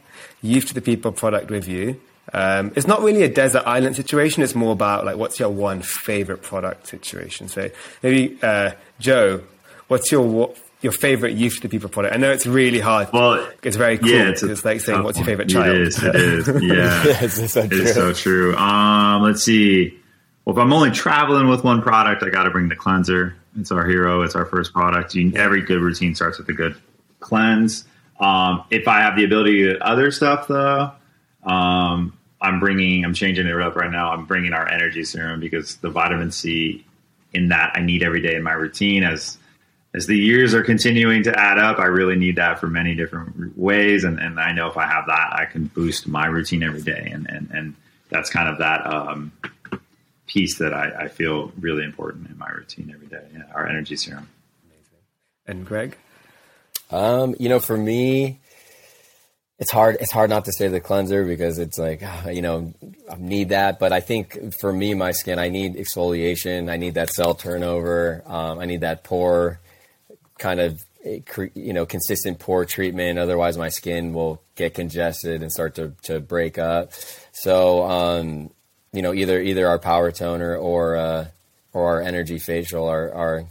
youth 0.43 0.67
to 0.67 0.75
the 0.75 0.83
people 0.83 1.13
product 1.13 1.51
with 1.51 1.69
you 1.69 2.01
um, 2.33 2.73
it's 2.77 2.87
not 2.87 3.03
really 3.03 3.23
a 3.23 3.29
desert 3.29 3.65
island 3.67 3.97
situation. 3.97 4.43
It's 4.43 4.55
more 4.55 4.73
about 4.73 5.05
like, 5.05 5.17
what's 5.17 5.41
your 5.41 5.51
one 5.51 5.83
favorite 5.83 6.43
product 6.43 6.87
situation? 6.87 7.49
So 7.49 7.71
maybe 8.03 8.39
uh, 8.43 8.73
Joe, 9.01 9.43
what's 9.89 10.11
your 10.13 10.55
your 10.81 10.93
favorite 10.93 11.35
youth 11.35 11.61
to 11.63 11.69
people 11.69 11.89
product? 11.89 12.15
I 12.15 12.19
know 12.19 12.31
it's 12.33 12.47
really 12.47 12.81
hard. 12.81 13.13
Well, 13.13 13.49
it's 13.63 13.77
very 13.77 13.99
cool. 13.99 14.09
Yeah, 14.09 14.29
it's, 14.31 14.43
it's 14.43 14.65
like 14.65 14.81
saying, 14.81 15.03
"What's 15.03 15.19
your 15.19 15.27
favorite 15.27 15.49
child?" 15.49 15.77
It 15.77 15.83
is. 15.83 16.03
It 16.03 16.15
is. 16.17 16.49
Yeah, 16.49 17.03
it's, 17.25 17.53
so 17.53 17.63
it 17.63 17.73
is 17.73 17.95
so 17.95 18.13
true. 18.13 18.57
Um, 18.57 19.23
let's 19.23 19.43
see. 19.43 19.99
Well, 20.45 20.57
if 20.57 20.61
I'm 20.61 20.73
only 20.73 20.91
traveling 20.91 21.49
with 21.49 21.63
one 21.63 21.83
product, 21.83 22.23
I 22.23 22.31
got 22.31 22.45
to 22.45 22.51
bring 22.51 22.69
the 22.69 22.77
cleanser. 22.77 23.37
It's 23.59 23.71
our 23.71 23.87
hero. 23.87 24.23
It's 24.23 24.35
our 24.35 24.47
first 24.47 24.73
product. 24.73 25.15
You, 25.15 25.33
every 25.37 25.63
good 25.63 25.81
routine 25.81 26.15
starts 26.15 26.39
with 26.39 26.49
a 26.49 26.53
good 26.53 26.77
cleanse. 27.21 27.85
Um, 28.19 28.65
if 28.71 28.89
I 28.89 29.01
have 29.01 29.17
the 29.17 29.25
ability 29.25 29.65
to 29.65 29.85
other 29.85 30.11
stuff, 30.11 30.49
though, 30.49 30.93
um, 31.43 32.19
I'm 32.41 32.61
bringing, 32.61 33.05
I'm 33.05 33.15
changing 33.15 33.47
it 33.47 33.61
up 33.61 33.77
right 33.77 33.91
now. 33.91 34.13
I'm 34.13 34.27
bringing 34.27 34.53
our 34.53 34.69
energy 34.69 35.05
serum 35.05 35.41
because 35.41 35.77
the 35.77 35.91
vitamin 35.91 36.31
C 36.31 36.85
in 37.33 37.49
that 37.49 37.73
I 37.75 37.81
need 37.81 38.03
every 38.03 38.21
day 38.21 38.35
in 38.35 38.43
my 38.43 38.53
routine 38.53 39.05
as 39.05 39.39
as 39.95 40.07
the 40.07 40.17
years 40.17 40.55
are 40.55 40.63
continuing 40.63 41.23
to 41.25 41.39
add 41.39 41.59
up, 41.59 41.79
I 41.79 41.85
really 41.85 42.17
need 42.17 42.37
that 42.37 42.59
for 42.59 42.67
many 42.67 42.95
different 42.95 43.57
ways. 43.59 44.05
And, 44.05 44.19
and 44.19 44.41
I 44.41 44.53
know 44.53 44.69
if 44.69 44.77
I 44.77 44.87
have 44.87 45.07
that, 45.07 45.35
I 45.35 45.45
can 45.45 45.67
boost 45.67 46.07
my 46.07 46.27
routine 46.27 46.63
every 46.63 46.81
day. 46.81 47.11
And, 47.13 47.29
and, 47.29 47.51
and 47.51 47.75
that's 48.09 48.31
kind 48.31 48.49
of 48.49 48.59
that 48.59 48.87
um, 48.87 49.33
piece 50.27 50.57
that 50.59 50.73
I, 50.73 51.05
I, 51.05 51.09
feel 51.09 51.53
really 51.61 51.85
important 51.85 52.31
in 52.31 52.39
my 52.39 52.49
routine 52.49 52.91
every 52.95 53.07
day. 53.07 53.23
Yeah, 53.35 53.43
our 53.55 53.67
energy 53.67 53.97
serum. 53.97 54.29
Amazing. 54.65 54.99
And 55.47 55.67
Greg? 55.67 55.99
Um, 56.91 57.35
you 57.39 57.51
know, 57.51 57.61
for 57.61 57.77
me, 57.77 58.41
it's 59.63 59.71
hard 59.71 59.97
it's 60.01 60.11
hard 60.11 60.29
not 60.29 60.45
to 60.47 60.53
say 60.53 60.67
the 60.67 60.81
cleanser 60.81 61.25
because 61.25 61.61
it's 61.61 61.79
like 61.79 62.03
you 62.27 62.43
know 62.43 62.75
I 63.09 63.15
need 63.17 63.51
that 63.51 63.79
but 63.79 63.93
I 63.93 64.01
think 64.01 64.55
for 64.61 64.73
me 64.73 64.93
my 64.95 65.13
skin 65.13 65.39
I 65.39 65.51
need 65.51 65.77
exfoliation 65.77 66.69
I 66.69 66.77
need 66.77 66.95
that 66.95 67.11
cell 67.11 67.35
turnover 67.35 68.25
um, 68.27 68.59
I 68.59 68.65
need 68.65 68.81
that 68.81 69.05
pore 69.05 69.61
kind 70.37 70.59
of 70.59 70.83
you 71.05 71.73
know 71.73 71.87
consistent 71.87 72.41
pore 72.41 72.65
treatment 72.65 73.21
otherwise 73.21 73.57
my 73.57 73.69
skin 73.69 74.13
will 74.13 74.43
get 74.57 74.75
congested 74.75 75.43
and 75.43 75.53
start 75.53 75.77
to, 75.77 75.93
to 76.03 76.19
break 76.19 76.59
up 76.59 76.93
so 77.31 77.85
um, 77.85 78.51
you 78.93 79.01
know 79.01 79.15
either 79.15 79.41
either 79.41 79.69
our 79.69 79.79
power 79.79 80.11
toner 80.11 80.57
or 80.57 80.97
uh, 80.97 81.27
or 81.73 81.87
our 81.87 82.03
energy 82.03 82.41
facial 82.41 82.89
are, 82.89 83.15
are 83.15 83.47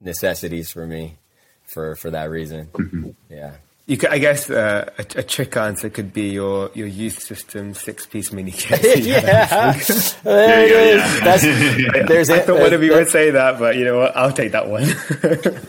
necessities 0.00 0.72
for 0.72 0.84
me 0.84 1.18
for 1.64 1.94
for 1.94 2.10
that 2.10 2.28
reason. 2.28 2.66
Mm-hmm. 2.66 3.10
Yeah. 3.30 3.52
You 3.88 3.96
could, 3.96 4.10
I 4.10 4.18
guess 4.18 4.50
uh, 4.50 4.90
a, 4.98 5.20
a 5.20 5.22
trick 5.22 5.56
answer 5.56 5.88
could 5.88 6.12
be 6.12 6.30
your, 6.30 6.70
your 6.74 6.88
youth 6.88 7.20
system 7.22 7.72
six 7.72 8.04
piece 8.04 8.32
mini 8.32 8.50
kit. 8.50 8.82
yeah, 9.06 9.72
There 10.24 10.66
you 10.66 10.72
go, 10.72 10.84
yeah. 10.96 11.20
That's, 11.20 11.42
there's 12.08 12.28
I 12.30 12.38
it. 12.38 12.46
thought 12.46 12.58
one 12.58 12.74
of 12.74 12.82
you 12.82 12.94
would 12.94 13.08
say 13.08 13.30
that, 13.30 13.60
but 13.60 13.76
you 13.76 13.84
know 13.84 13.96
what? 13.96 14.16
I'll 14.16 14.32
take 14.32 14.50
that 14.52 14.68
one. 14.68 14.82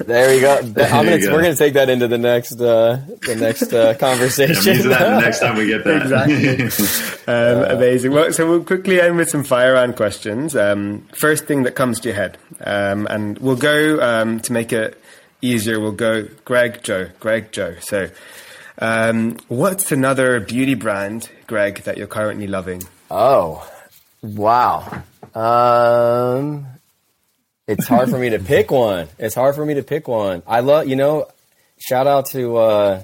There 0.07 0.33
we 0.33 0.41
go. 0.41 0.57
I'm 0.57 0.73
gonna, 0.73 1.17
you 1.17 1.27
go. 1.27 1.33
We're 1.33 1.43
gonna 1.43 1.55
take 1.55 1.75
that 1.75 1.89
into 1.91 2.07
the 2.07 2.17
next 2.17 2.59
uh, 2.59 2.99
the 3.27 3.35
next 3.35 3.71
uh, 3.71 3.93
conversation. 3.93 4.55
using 4.73 4.89
that 4.89 5.21
next 5.23 5.39
time 5.39 5.55
we 5.55 5.67
get 5.67 5.83
that. 5.83 6.01
Exactly. 6.01 7.31
um, 7.31 7.77
amazing. 7.77 8.11
Well, 8.13 8.33
so 8.33 8.49
we'll 8.49 8.63
quickly 8.63 8.99
end 8.99 9.17
with 9.17 9.29
some 9.29 9.43
fire 9.43 9.73
round 9.73 9.95
questions. 9.95 10.55
Um, 10.55 11.07
first 11.13 11.45
thing 11.45 11.63
that 11.63 11.75
comes 11.75 11.99
to 11.99 12.09
your 12.09 12.15
head, 12.15 12.39
um, 12.61 13.05
and 13.11 13.37
we'll 13.37 13.57
go 13.57 14.01
um, 14.01 14.39
to 14.39 14.53
make 14.53 14.73
it 14.73 14.99
easier. 15.41 15.79
We'll 15.79 15.91
go 15.91 16.27
Greg, 16.45 16.83
Joe, 16.83 17.09
Greg, 17.19 17.51
Joe. 17.51 17.75
So, 17.81 18.09
um, 18.79 19.37
what's 19.47 19.91
another 19.91 20.39
beauty 20.39 20.73
brand, 20.75 21.29
Greg, 21.47 21.83
that 21.83 21.97
you're 21.97 22.07
currently 22.07 22.47
loving? 22.47 22.83
Oh, 23.09 23.67
wow. 24.21 25.03
Um, 25.33 26.67
it's 27.67 27.87
hard 27.87 28.09
for 28.09 28.17
me 28.17 28.29
to 28.29 28.39
pick 28.39 28.71
one. 28.71 29.07
It's 29.19 29.35
hard 29.35 29.55
for 29.55 29.65
me 29.65 29.75
to 29.75 29.83
pick 29.83 30.07
one. 30.07 30.43
I 30.47 30.61
love, 30.61 30.87
you 30.87 30.95
know, 30.95 31.27
shout 31.79 32.07
out 32.07 32.27
to 32.31 32.57
uh, 32.57 33.03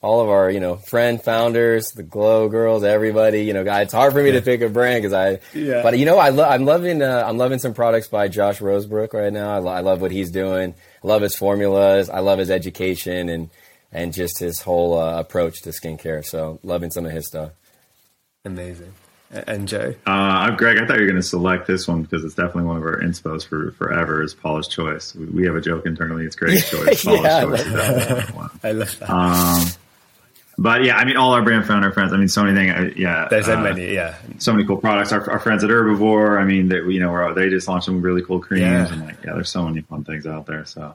all 0.00 0.20
of 0.20 0.28
our, 0.28 0.50
you 0.50 0.60
know, 0.60 0.76
friend 0.76 1.22
founders, 1.22 1.86
the 1.94 2.02
Glow 2.02 2.48
Girls, 2.48 2.84
everybody. 2.84 3.44
You 3.44 3.52
know, 3.54 3.64
it's 3.66 3.92
hard 3.92 4.12
for 4.12 4.22
me 4.22 4.32
to 4.32 4.42
pick 4.42 4.60
a 4.62 4.68
brand 4.68 5.02
because 5.02 5.12
I. 5.12 5.38
Yeah. 5.56 5.82
But 5.82 5.98
you 5.98 6.04
know, 6.06 6.18
I 6.18 6.30
lo- 6.30 6.48
I'm 6.48 6.64
loving. 6.64 7.02
Uh, 7.02 7.24
I'm 7.26 7.38
loving 7.38 7.58
some 7.58 7.74
products 7.74 8.08
by 8.08 8.28
Josh 8.28 8.60
Rosebrook 8.60 9.12
right 9.12 9.32
now. 9.32 9.54
I, 9.54 9.58
lo- 9.58 9.72
I 9.72 9.80
love 9.80 10.00
what 10.00 10.10
he's 10.10 10.30
doing. 10.30 10.74
I 11.02 11.06
love 11.06 11.22
his 11.22 11.36
formulas. 11.36 12.08
I 12.10 12.20
love 12.20 12.38
his 12.38 12.50
education 12.50 13.28
and 13.28 13.50
and 13.92 14.12
just 14.12 14.38
his 14.38 14.60
whole 14.62 14.98
uh, 14.98 15.18
approach 15.20 15.60
to 15.62 15.70
skincare. 15.70 16.24
So 16.24 16.58
loving 16.62 16.90
some 16.90 17.04
of 17.04 17.12
his 17.12 17.26
stuff. 17.26 17.50
Amazing. 18.44 18.92
A- 19.32 19.48
And 19.50 19.68
Joe? 19.68 19.94
Uh, 20.06 20.50
Greg, 20.56 20.78
I 20.78 20.86
thought 20.86 20.96
you 20.96 21.02
were 21.02 21.06
going 21.08 21.16
to 21.16 21.22
select 21.22 21.66
this 21.66 21.86
one 21.88 22.02
because 22.02 22.24
it's 22.24 22.34
definitely 22.34 22.64
one 22.64 22.76
of 22.78 22.82
our 22.84 23.00
inspos 23.00 23.46
for 23.46 23.70
forever 23.72 24.22
is 24.22 24.34
Paula's 24.34 24.68
Choice. 24.68 25.14
We, 25.14 25.26
we 25.26 25.46
have 25.46 25.56
a 25.56 25.60
joke 25.60 25.86
internally. 25.86 26.24
It's 26.24 26.36
Greg's 26.36 26.68
Choice. 26.70 27.04
Paula's 27.04 27.22
Yeah, 27.22 27.36
I 27.36 27.40
Choice. 27.44 27.50
love 27.50 27.66
is 27.66 27.72
definitely 28.06 28.34
one. 28.36 28.50
I 28.64 28.72
love 28.72 28.98
that. 28.98 29.10
Um, 29.10 29.66
but 30.58 30.84
yeah, 30.84 30.96
I 30.96 31.04
mean, 31.04 31.16
all 31.16 31.32
our 31.32 31.42
brand 31.42 31.66
founder 31.66 31.90
friends. 31.92 32.12
I 32.12 32.16
mean, 32.16 32.28
so 32.28 32.44
many 32.44 32.56
things. 32.56 32.72
uh, 32.92 32.94
Yeah, 32.96 33.26
There's 33.30 33.46
so 33.46 33.56
uh, 33.58 33.62
many, 33.62 33.94
yeah. 33.94 34.16
so 34.38 34.52
many 34.52 34.66
cool 34.66 34.76
products. 34.76 35.12
Our, 35.12 35.28
our 35.30 35.38
friends 35.38 35.64
at 35.64 35.70
Herbivore. 35.70 36.40
I 36.40 36.44
mean, 36.44 36.68
they, 36.68 36.76
you 36.76 37.00
know, 37.00 37.10
we're, 37.10 37.32
they 37.34 37.48
just 37.48 37.66
launched 37.68 37.86
some 37.86 38.02
really 38.02 38.22
cool 38.22 38.40
creams, 38.40 38.62
Yeah. 38.62 38.92
and 38.92 39.06
like, 39.06 39.16
yeah, 39.24 39.32
there's 39.34 39.50
so 39.50 39.64
many 39.64 39.80
fun 39.82 40.04
things 40.04 40.26
out 40.26 40.46
there. 40.46 40.64
So 40.66 40.94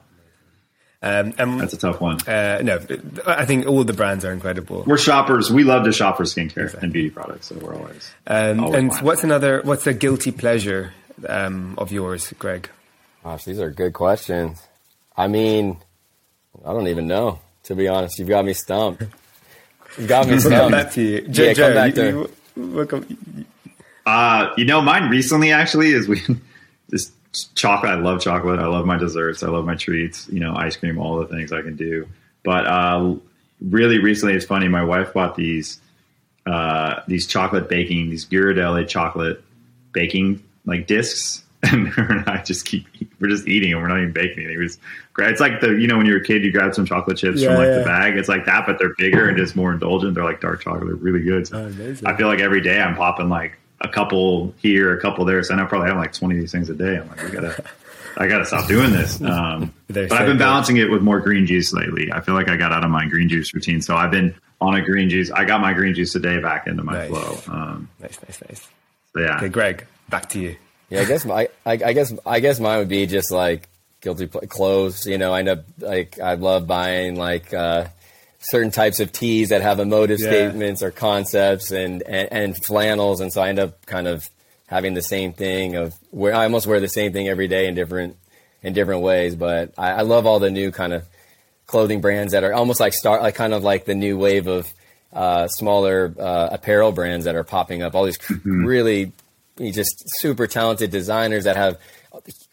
Um, 1.02 1.34
and, 1.38 1.60
that's 1.60 1.72
a 1.74 1.76
tough 1.78 2.00
one. 2.00 2.18
uh, 2.26 2.60
no, 2.62 2.78
I 3.26 3.44
think 3.46 3.66
all 3.66 3.84
the 3.84 3.92
brands 3.92 4.24
are 4.24 4.32
incredible. 4.32 4.84
We're 4.86 4.98
shoppers. 4.98 5.50
We 5.50 5.64
love 5.64 5.84
to 5.84 5.92
shop 5.92 6.16
for 6.16 6.24
skincare 6.24 6.72
and 6.82 6.92
beauty 6.92 7.10
products. 7.10 7.46
So 7.48 7.56
we're 7.56 7.74
always. 7.76 8.10
Um, 8.26 8.60
always 8.60 8.78
and 8.78 8.90
buying. 8.90 9.04
what's 9.04 9.24
another? 9.24 9.60
What's 9.64 9.86
a 9.86 9.92
guilty 9.94 10.32
pleasure 10.32 10.92
um, 11.28 11.74
of 11.78 11.92
yours, 11.92 12.32
Greg? 12.38 12.68
Gosh, 13.24 13.44
these 13.44 13.60
are 13.60 13.70
good 13.70 13.92
questions. 13.92 14.60
I 15.16 15.26
mean, 15.26 15.76
I 16.64 16.72
don't 16.72 16.86
even 16.88 17.06
know. 17.08 17.40
To 17.64 17.74
be 17.74 17.86
honest, 17.88 18.18
you've 18.18 18.28
got 18.28 18.44
me 18.44 18.52
stumped. 18.54 19.02
You've 19.98 20.08
got 20.08 20.26
me 20.26 20.32
Come 20.32 20.40
stumped. 20.40 20.72
back 20.72 20.92
to 20.92 21.02
you, 21.02 21.20
Joe. 21.28 21.42
Yeah, 21.44 21.54
come 21.54 21.74
back 21.74 21.96
you- 21.96 22.02
to 22.02 22.30
you- 22.56 22.66
welcome- 22.74 23.44
Uh, 24.06 24.52
you 24.56 24.64
know, 24.64 24.80
mine 24.80 25.10
recently 25.10 25.52
actually 25.52 25.90
is 25.90 26.08
we 26.08 26.22
just 26.90 27.12
chocolate. 27.54 27.92
I 27.92 27.96
love 28.00 28.20
chocolate. 28.22 28.58
I 28.58 28.66
love 28.66 28.86
my 28.86 28.96
desserts. 28.96 29.42
I 29.42 29.48
love 29.48 29.64
my 29.66 29.74
treats. 29.74 30.28
You 30.30 30.40
know, 30.40 30.54
ice 30.56 30.76
cream, 30.76 30.98
all 30.98 31.18
the 31.18 31.26
things 31.26 31.52
I 31.52 31.60
can 31.62 31.76
do. 31.76 32.08
But 32.42 32.66
uh, 32.66 33.16
really 33.60 33.98
recently, 33.98 34.34
it's 34.34 34.46
funny. 34.46 34.68
My 34.68 34.84
wife 34.84 35.12
bought 35.12 35.34
these 35.36 35.80
uh, 36.46 37.00
these 37.06 37.26
chocolate 37.26 37.68
baking, 37.68 38.08
these 38.08 38.24
Ghirardelli 38.24 38.88
chocolate 38.88 39.42
baking 39.92 40.42
like 40.64 40.86
discs, 40.86 41.44
and 41.72 41.88
her 41.88 42.04
and 42.18 42.28
I 42.28 42.42
just 42.42 42.64
keep 42.66 42.86
we're 43.20 43.28
just 43.28 43.48
eating 43.48 43.72
and 43.72 43.82
We're 43.82 43.88
not 43.88 43.98
even 43.98 44.12
baking 44.12 44.44
anything. 44.44 44.58
We 44.58 44.66
just 44.66 44.78
grab- 45.12 45.32
It's 45.32 45.40
like 45.40 45.60
the 45.60 45.70
you 45.72 45.88
know 45.88 45.96
when 45.96 46.06
you're 46.06 46.18
a 46.18 46.24
kid, 46.24 46.44
you 46.44 46.52
grab 46.52 46.72
some 46.74 46.86
chocolate 46.86 47.16
chips 47.18 47.40
Yeah, 47.40 47.48
from 47.48 47.56
like 47.56 47.66
yeah. 47.66 47.78
the 47.78 47.84
bag. 47.84 48.16
It's 48.16 48.28
like 48.28 48.44
that, 48.46 48.64
but 48.66 48.78
they're 48.78 48.94
bigger 48.96 49.28
and 49.28 49.36
just 49.36 49.56
more 49.56 49.72
indulgent. 49.72 50.14
They're 50.14 50.24
like 50.24 50.40
dark 50.40 50.62
chocolate. 50.62 50.86
They're 50.86 50.94
really 50.94 51.22
good. 51.22 51.46
So 51.48 51.58
Oh. 51.58 51.94
I 52.06 52.16
feel 52.16 52.28
like 52.28 52.38
every 52.40 52.60
day 52.60 52.80
I'm 52.80 52.94
popping 52.94 53.28
like 53.28 53.58
a 53.80 53.88
couple 53.88 54.54
here, 54.58 54.96
a 54.96 55.00
couple 55.00 55.24
there. 55.24 55.42
So 55.42 55.54
I 55.56 55.64
probably 55.64 55.88
have 55.88 55.96
like 55.96 56.12
20 56.12 56.34
of 56.36 56.40
these 56.40 56.52
things 56.52 56.70
a 56.70 56.74
day. 56.74 56.98
I'm 56.98 57.08
like, 57.08 57.22
we 57.24 57.30
gotta, 57.30 57.64
I 58.16 58.26
gotta 58.28 58.44
stop 58.44 58.68
doing 58.68 58.90
this. 58.92 59.20
Um, 59.22 59.72
but 59.88 60.10
so 60.10 60.14
I've 60.16 60.26
been 60.26 60.36
good. 60.36 60.38
balancing 60.38 60.76
it 60.76 60.90
with 60.90 61.02
more 61.02 61.18
green 61.20 61.44
juice 61.46 61.72
lately. 61.72 62.12
I 62.12 62.20
feel 62.20 62.34
like 62.34 62.48
I 62.48 62.56
got 62.56 62.72
out 62.72 62.84
of 62.84 62.90
my 62.90 63.06
green 63.06 63.28
juice 63.28 63.52
routine. 63.54 63.80
So 63.82 63.96
I've 63.96 64.10
been 64.12 64.34
on 64.60 64.74
a 64.76 64.82
green 64.82 65.08
juice. 65.10 65.30
I 65.32 65.44
got 65.44 65.60
my 65.60 65.72
green 65.72 65.94
juice 65.94 66.12
today 66.12 66.38
back 66.40 66.66
into 66.68 66.82
my 66.84 66.92
Nice. 66.92 67.08
flow. 67.08 67.38
Um, 67.52 67.88
Nice, 68.00 68.18
nice, 68.22 68.40
nice. 68.48 68.68
so 69.14 69.20
yeah. 69.22 69.36
Okay, 69.38 69.48
Greg, 69.48 69.86
back 70.08 70.28
to 70.30 70.40
you. 70.40 70.56
Yeah, 70.90 71.00
I 71.02 71.04
guess 71.04 71.24
my, 71.24 71.48
I, 71.66 71.72
I 71.72 71.92
guess 71.92 72.12
I 72.24 72.40
guess 72.40 72.58
mine 72.60 72.78
would 72.78 72.88
be 72.88 73.06
just 73.06 73.30
like 73.30 73.68
guilty 74.00 74.26
ple- 74.26 74.42
clothes. 74.42 75.06
You 75.06 75.18
know, 75.18 75.32
I 75.34 75.40
end 75.40 75.48
up 75.48 75.64
like 75.78 76.18
I 76.18 76.34
love 76.34 76.66
buying 76.66 77.16
like 77.16 77.52
uh, 77.52 77.86
certain 78.38 78.70
types 78.70 78.98
of 79.00 79.12
tees 79.12 79.50
that 79.50 79.60
have 79.62 79.80
emotive 79.80 80.18
Yeah. 80.20 80.28
statements 80.30 80.82
or 80.82 80.90
concepts 80.90 81.70
and, 81.70 82.02
and 82.02 82.28
and 82.32 82.64
flannels, 82.64 83.20
and 83.20 83.32
so 83.32 83.42
I 83.42 83.48
end 83.50 83.58
up 83.58 83.84
kind 83.86 84.08
of 84.08 84.28
having 84.66 84.94
the 84.94 85.02
same 85.02 85.32
thing 85.32 85.76
of 85.76 85.94
where 86.10 86.34
I 86.34 86.44
almost 86.44 86.66
wear 86.66 86.80
the 86.80 86.88
same 86.88 87.12
thing 87.12 87.28
every 87.28 87.48
day 87.48 87.66
in 87.66 87.74
different 87.74 88.16
in 88.62 88.72
different 88.72 89.02
ways. 89.02 89.34
But 89.34 89.72
I, 89.76 89.90
I 89.92 90.00
love 90.02 90.26
all 90.26 90.38
the 90.40 90.50
new 90.50 90.70
kind 90.70 90.92
of 90.94 91.04
clothing 91.66 92.00
brands 92.00 92.32
that 92.32 92.44
are 92.44 92.54
almost 92.54 92.80
like 92.80 92.94
start 92.94 93.20
like 93.22 93.34
kind 93.34 93.52
of 93.52 93.62
like 93.62 93.84
the 93.84 93.94
new 93.94 94.16
wave 94.16 94.46
of 94.46 94.66
uh, 95.12 95.48
smaller 95.48 96.14
uh, 96.18 96.48
apparel 96.52 96.92
brands 96.92 97.26
that 97.26 97.34
are 97.34 97.44
popping 97.44 97.82
up. 97.82 97.94
All 97.94 98.04
these 98.06 98.18
really 98.44 99.12
just 99.58 100.04
super 100.20 100.46
talented 100.46 100.90
designers 100.90 101.44
that 101.44 101.56
have 101.56 101.78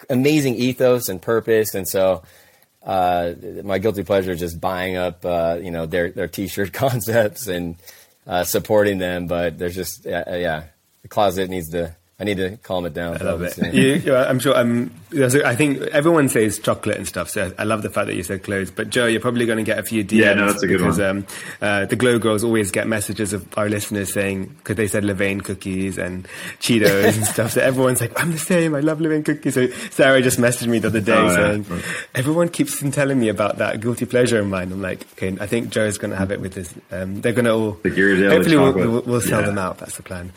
amazing 0.09 0.55
ethos 0.55 1.09
and 1.09 1.21
purpose, 1.21 1.75
and 1.75 1.87
so 1.87 2.23
uh, 2.83 3.33
my 3.63 3.79
guilty 3.79 4.03
pleasure 4.03 4.31
is 4.31 4.39
just 4.39 4.61
buying 4.61 4.95
up 4.95 5.25
uh, 5.25 5.57
you 5.61 5.71
know 5.71 5.85
their 5.85 6.11
their 6.11 6.27
t-shirt 6.27 6.73
concepts 6.73 7.47
and 7.47 7.75
uh, 8.27 8.43
supporting 8.43 8.97
them. 8.97 9.27
But 9.27 9.57
there's 9.57 9.75
just 9.75 10.05
yeah, 10.05 10.35
yeah, 10.35 10.63
the 11.01 11.07
closet 11.07 11.49
needs 11.49 11.69
to. 11.69 11.95
I 12.17 12.23
need 12.23 12.37
to 12.37 12.55
calm 12.63 12.85
it 12.85 12.93
down. 12.93 13.17
I 13.19 13.25
love 13.25 13.41
it. 13.41 13.57
obviously. 13.57 13.77
You, 13.77 13.95
you- 13.95 14.15
I'm 14.15 14.39
sure. 14.39 14.57
Um, 14.57 14.89
there's 15.09 15.35
a- 15.35 15.45
I 15.45 15.53
think 15.55 15.81
everyone 15.91 16.29
says 16.29 16.59
chocolate 16.59 16.95
and 16.95 17.05
stuff. 17.05 17.29
So 17.29 17.51
I 17.57 17.65
love 17.65 17.81
the 17.81 17.89
fact 17.89 18.07
that 18.07 18.15
you 18.15 18.23
said 18.23 18.41
clothes. 18.41 18.71
But 18.71 18.89
Joe, 18.89 19.05
you're 19.05 19.19
probably 19.19 19.45
going 19.45 19.57
to 19.57 19.65
get 19.65 19.79
a 19.79 19.83
few 19.83 20.01
DMs 20.05 20.11
Yeah, 20.19 20.33
no, 20.33 20.45
that's 20.47 20.63
a 20.63 20.67
good 20.67 20.77
because 20.77 20.97
one. 20.97 21.07
Um, 21.09 21.27
uh, 21.61 21.85
the 21.87 21.97
Glow 21.97 22.17
Girls 22.17 22.45
always 22.45 22.71
get 22.71 22.87
messages 22.87 23.33
of 23.33 23.45
our 23.57 23.67
listeners 23.67 24.13
saying 24.13 24.45
because 24.59 24.77
they 24.77 24.87
said 24.87 25.03
Levain 25.03 25.43
cookies 25.43 25.97
and 25.97 26.25
Cheetos 26.61 27.17
and 27.17 27.25
stuff. 27.25 27.51
So 27.51 27.59
everyone's 27.61 27.99
like, 27.99 28.17
I'm 28.21 28.31
the 28.31 28.37
same. 28.37 28.75
I 28.75 28.79
love 28.79 28.99
Levain 28.99 29.25
cookies. 29.25 29.53
So 29.55 29.67
Sarah 29.91 30.21
just 30.21 30.39
messaged 30.39 30.67
me 30.67 30.79
the 30.79 30.87
other 30.87 31.01
day 31.01 31.11
Oh, 31.17 31.25
yeah. 31.27 31.35
saying 31.63 31.65
everyone 32.15 32.47
keeps 32.47 32.79
telling 32.91 33.19
me 33.19 33.27
about 33.27 33.57
that 33.57 33.81
guilty 33.81 34.05
pleasure 34.05 34.39
of 34.39 34.47
mine. 34.47 34.71
I'm 34.71 34.81
like, 34.81 35.05
okay, 35.17 35.35
I 35.41 35.47
think 35.47 35.69
Joe's 35.69 35.97
going 35.97 36.11
to 36.11 36.17
have 36.17 36.31
it 36.31 36.39
with 36.39 36.53
his. 36.53 36.73
Um, 36.91 37.19
they're 37.19 37.33
going 37.33 37.43
to 37.45 37.51
all. 37.53 37.71
The 37.71 37.91
Ghirardelli 37.91 38.29
hopefully, 38.31 38.55
we'll, 38.57 38.73
we'll, 38.73 39.01
we'll 39.01 39.21
sell 39.21 39.41
Yeah. 39.41 39.47
them 39.47 39.57
out. 39.57 39.79
That's 39.79 39.97
the 39.97 40.03
plan. 40.03 40.31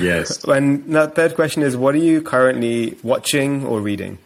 Yes. 0.00 0.44
And 0.48 0.88
now, 0.88 1.06
third 1.06 1.34
question 1.34 1.62
is, 1.62 1.76
what 1.76 1.94
are 1.94 1.98
you 1.98 2.22
currently 2.22 2.96
watching 3.02 3.64
or 3.64 3.80
reading? 3.80 4.18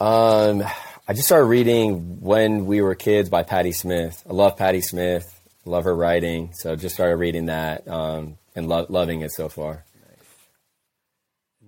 Um, 0.00 0.62
I 1.08 1.12
just 1.12 1.26
started 1.26 1.46
reading 1.46 2.20
When 2.20 2.66
We 2.66 2.80
Were 2.80 2.94
Kids 2.94 3.28
by 3.28 3.42
Patti 3.42 3.72
Smith. 3.72 4.22
I 4.28 4.32
love 4.32 4.56
Patti 4.56 4.80
Smith. 4.80 5.24
Love 5.64 5.84
her 5.84 5.94
writing. 5.94 6.50
So 6.54 6.76
just 6.76 6.94
started 6.94 7.16
reading 7.16 7.46
that 7.46 7.86
um, 7.88 8.38
and 8.54 8.68
lo- 8.68 8.86
loving 8.88 9.20
it 9.22 9.32
so 9.32 9.48
far. 9.48 9.84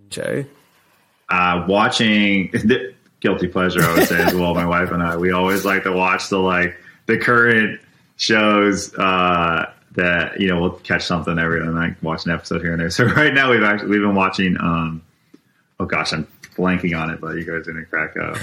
Joe? 0.09 0.45
uh, 1.29 1.65
watching 1.69 2.51
the 2.53 2.95
guilty 3.21 3.49
pleasure 3.49 3.83
i 3.83 3.95
would 3.95 4.07
say 4.09 4.23
as 4.23 4.33
well 4.33 4.55
my 4.55 4.65
wife 4.65 4.93
and 4.93 5.03
i 5.03 5.17
we 5.17 5.33
always 5.33 5.65
like 5.65 5.83
to 5.83 5.93
watch 5.93 6.29
the 6.29 6.39
like 6.39 6.77
the 7.07 7.19
current 7.19 7.81
shows 8.17 8.95
uh 8.95 9.71
that 9.99 10.41
you 10.41 10.47
know 10.47 10.61
we'll 10.61 10.71
catch 10.71 11.05
something 11.05 11.39
every 11.39 11.65
night 11.67 12.01
watch 12.03 12.25
an 12.25 12.31
episode 12.33 12.61
here 12.63 12.73
and 12.73 12.81
there 12.81 12.91
so 12.91 13.05
right 13.17 13.35
now 13.35 13.51
we've 13.51 13.63
actually 13.63 13.89
we've 13.91 14.01
been 14.01 14.15
watching 14.15 14.57
um 14.61 15.03
oh 15.81 15.85
gosh 15.85 16.13
i'm 16.13 16.27
blanking 16.57 16.99
on 16.99 17.11
it 17.11 17.21
but 17.21 17.37
you 17.37 17.45
guys 17.45 17.67
are 17.69 17.73
gonna 17.73 17.85
crack 17.85 18.17
up 18.17 18.37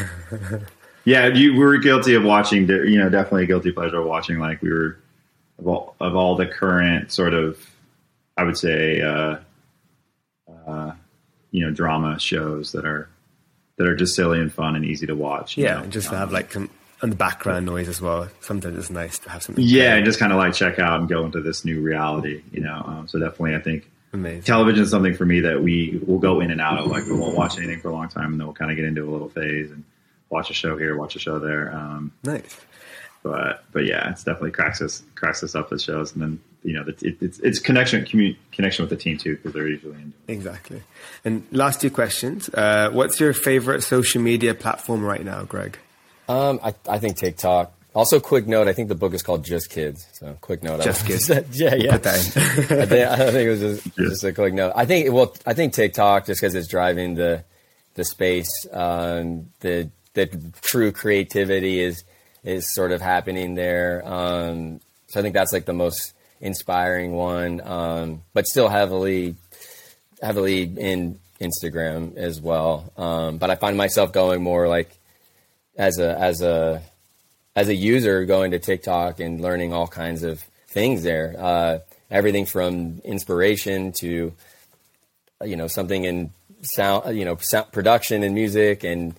yeah 1.05 1.27
you 1.27 1.53
we 1.53 1.59
were 1.59 1.77
guilty 1.77 2.13
of 2.15 2.23
watching 2.23 2.67
you 2.67 2.97
know 2.97 3.09
definitely 3.09 3.43
a 3.43 3.47
guilty 3.47 3.71
pleasure 3.71 3.99
of 3.99 4.05
watching 4.05 4.39
like 4.39 4.61
we 4.61 4.69
were 4.69 4.97
of 5.59 5.67
all, 5.67 5.95
of 5.99 6.15
all 6.15 6.35
the 6.35 6.45
current 6.45 7.11
sort 7.11 7.33
of 7.33 7.57
i 8.37 8.43
would 8.43 8.57
say 8.57 9.01
uh 9.01 9.37
uh 10.67 10.91
you 11.51 11.65
know 11.65 11.71
drama 11.71 12.19
shows 12.19 12.73
that 12.73 12.85
are 12.85 13.07
that 13.77 13.87
are 13.87 13.95
just 13.95 14.15
silly 14.15 14.39
and 14.39 14.53
fun 14.53 14.75
and 14.77 14.85
easy 14.85 15.05
to 15.05 15.15
watch. 15.15 15.57
Yeah, 15.57 15.75
know? 15.75 15.83
and 15.83 15.91
just 15.91 16.07
to 16.07 16.13
Um, 16.13 16.19
have 16.19 16.31
like 16.31 16.53
some 16.53 16.69
on 17.05 17.09
the 17.11 17.15
background 17.15 17.65
noise 17.65 17.87
as 17.87 18.01
well. 18.01 18.27
Sometimes 18.41 18.77
it's 18.77 18.89
nice 18.89 19.19
to 19.19 19.29
have 19.29 19.43
something. 19.43 19.63
yeah, 19.63 19.95
and 19.95 20.05
just 20.05 20.19
kind 20.19 20.31
of 20.33 20.37
like 20.37 20.53
check 20.53 20.79
out 20.79 20.99
and 20.99 21.07
go 21.07 21.23
into 21.25 21.39
this 21.41 21.63
new 21.63 21.79
reality. 21.81 22.41
You 22.51 22.61
know, 22.61 22.83
um, 22.85 23.07
so 23.07 23.19
definitely, 23.19 23.55
I 23.55 23.59
think 23.59 23.89
Amazing. 24.11 24.41
television 24.41 24.83
is 24.83 24.89
something 24.89 25.13
for 25.15 25.25
me 25.25 25.41
that 25.41 25.61
we 25.61 26.01
will 26.05 26.19
go 26.19 26.41
in 26.41 26.51
and 26.51 26.59
out 26.59 26.79
of. 26.79 26.87
Like 26.87 27.05
we 27.05 27.13
won't 27.13 27.35
watch 27.37 27.57
anything 27.57 27.79
for 27.79 27.89
a 27.89 27.93
long 27.93 28.09
time, 28.09 28.31
and 28.31 28.39
then 28.39 28.47
we'll 28.47 28.55
kind 28.55 28.71
of 28.71 28.75
get 28.77 28.85
into 28.85 29.07
a 29.07 29.11
little 29.11 29.29
phase. 29.29 29.71
And 29.71 29.83
watch 30.29 30.49
a 30.49 30.53
show 30.53 30.77
here, 30.77 30.97
watch 30.97 31.15
a 31.15 31.19
show 31.19 31.37
there. 31.39 31.71
Um, 31.73 32.11
Nice. 32.23 32.59
but 33.23 33.63
but 33.71 33.85
yeah, 33.85 34.09
it's 34.09 34.23
definitely 34.23 34.51
cracks 34.51 34.81
us 34.81 35.03
cracks 35.15 35.43
us 35.43 35.53
up 35.55 35.71
at 35.71 35.79
shows, 35.81 36.13
and 36.13 36.21
then 36.23 36.39
you 36.63 36.73
know 36.73 36.83
the, 36.83 36.91
it, 37.07 37.17
it's 37.21 37.39
it's 37.39 37.59
connection 37.59 38.03
commu- 38.05 38.35
connection 38.51 38.81
with 38.83 38.89
the 38.89 38.95
team 38.97 39.17
too 39.17 39.35
because 39.35 39.53
they're 39.53 39.67
usually 39.67 39.93
into 40.01 40.13
it. 40.27 40.31
Exactly. 40.33 40.81
And 41.23 41.45
last 41.51 41.81
two 41.81 41.91
questions. 41.91 42.49
Uh, 42.49 42.89
what's 42.91 43.19
your 43.19 43.33
favorite 43.33 43.81
social 43.83 44.21
media 44.23 44.55
platform 44.55 45.03
right 45.03 45.23
now, 45.23 45.43
Greg? 45.43 45.77
Um, 46.27 46.59
I, 46.63 46.73
I 46.89 46.99
think 46.99 47.17
TikTok. 47.17 47.71
Also, 47.93 48.19
quick 48.19 48.45
note. 48.45 48.67
I 48.67 48.73
think 48.73 48.89
the 48.89 48.95
book 48.95 49.13
is 49.13 49.23
called 49.23 49.45
Just 49.45 49.69
Kids. 49.69 50.05
So, 50.13 50.37
quick 50.41 50.63
note. 50.63 50.81
Just 50.83 51.05
I- 51.05 51.07
Kids. 51.07 51.29
yeah, 51.59 51.75
yeah. 51.75 51.97
That 51.97 52.15
in. 52.15 52.41
I 52.81 52.85
think, 52.85 53.09
I 53.09 53.31
think 53.31 53.35
it 53.35 53.49
was 53.49 53.59
just, 53.61 53.95
just 53.97 54.23
a 54.25 54.33
quick 54.33 54.53
note. 54.53 54.73
I 54.75 54.85
think 54.85 55.11
well, 55.13 55.33
I 55.45 55.53
think 55.53 55.73
TikTok 55.73 56.25
just 56.25 56.41
because 56.41 56.55
it's 56.55 56.67
driving 56.67 57.15
the 57.15 57.43
the 57.93 58.03
space, 58.03 58.49
um, 58.73 59.47
the 59.61 59.89
the 60.13 60.27
true 60.61 60.91
creativity 60.91 61.79
is 61.79 62.03
is 62.43 62.73
sort 62.73 62.91
of 62.91 63.01
happening 63.01 63.55
there. 63.55 64.01
Um, 64.05 64.81
so 65.07 65.19
I 65.19 65.23
think 65.23 65.33
that's 65.33 65.53
like 65.53 65.65
the 65.65 65.73
most 65.73 66.13
inspiring 66.41 67.13
one, 67.13 67.61
um, 67.61 68.21
but 68.33 68.45
still 68.45 68.67
heavily 68.67 69.35
heavily 70.21 70.63
in 70.63 71.19
Instagram 71.39 72.17
as 72.17 72.41
well. 72.41 72.91
Um, 72.97 73.37
but 73.37 73.49
I 73.49 73.55
find 73.55 73.77
myself 73.77 74.11
going 74.11 74.43
more 74.43 74.67
like 74.67 74.89
as 75.77 75.99
a 75.99 76.17
as 76.19 76.41
a 76.41 76.81
as 77.55 77.67
a 77.69 77.75
user 77.75 78.25
going 78.25 78.51
to 78.51 78.59
TikTok 78.59 79.19
and 79.19 79.39
learning 79.41 79.73
all 79.73 79.87
kinds 79.87 80.23
of 80.23 80.41
things 80.67 81.03
there. 81.03 81.35
Uh, 81.37 81.79
everything 82.11 82.45
from 82.45 82.99
inspiration 83.03 83.91
to 83.99 84.33
you 85.43 85.55
know 85.55 85.67
something 85.67 86.03
in 86.05 86.31
sound, 86.75 87.17
you 87.17 87.25
know, 87.25 87.37
sound 87.39 87.71
production 87.71 88.23
and 88.23 88.33
music, 88.35 88.83
and 88.83 89.15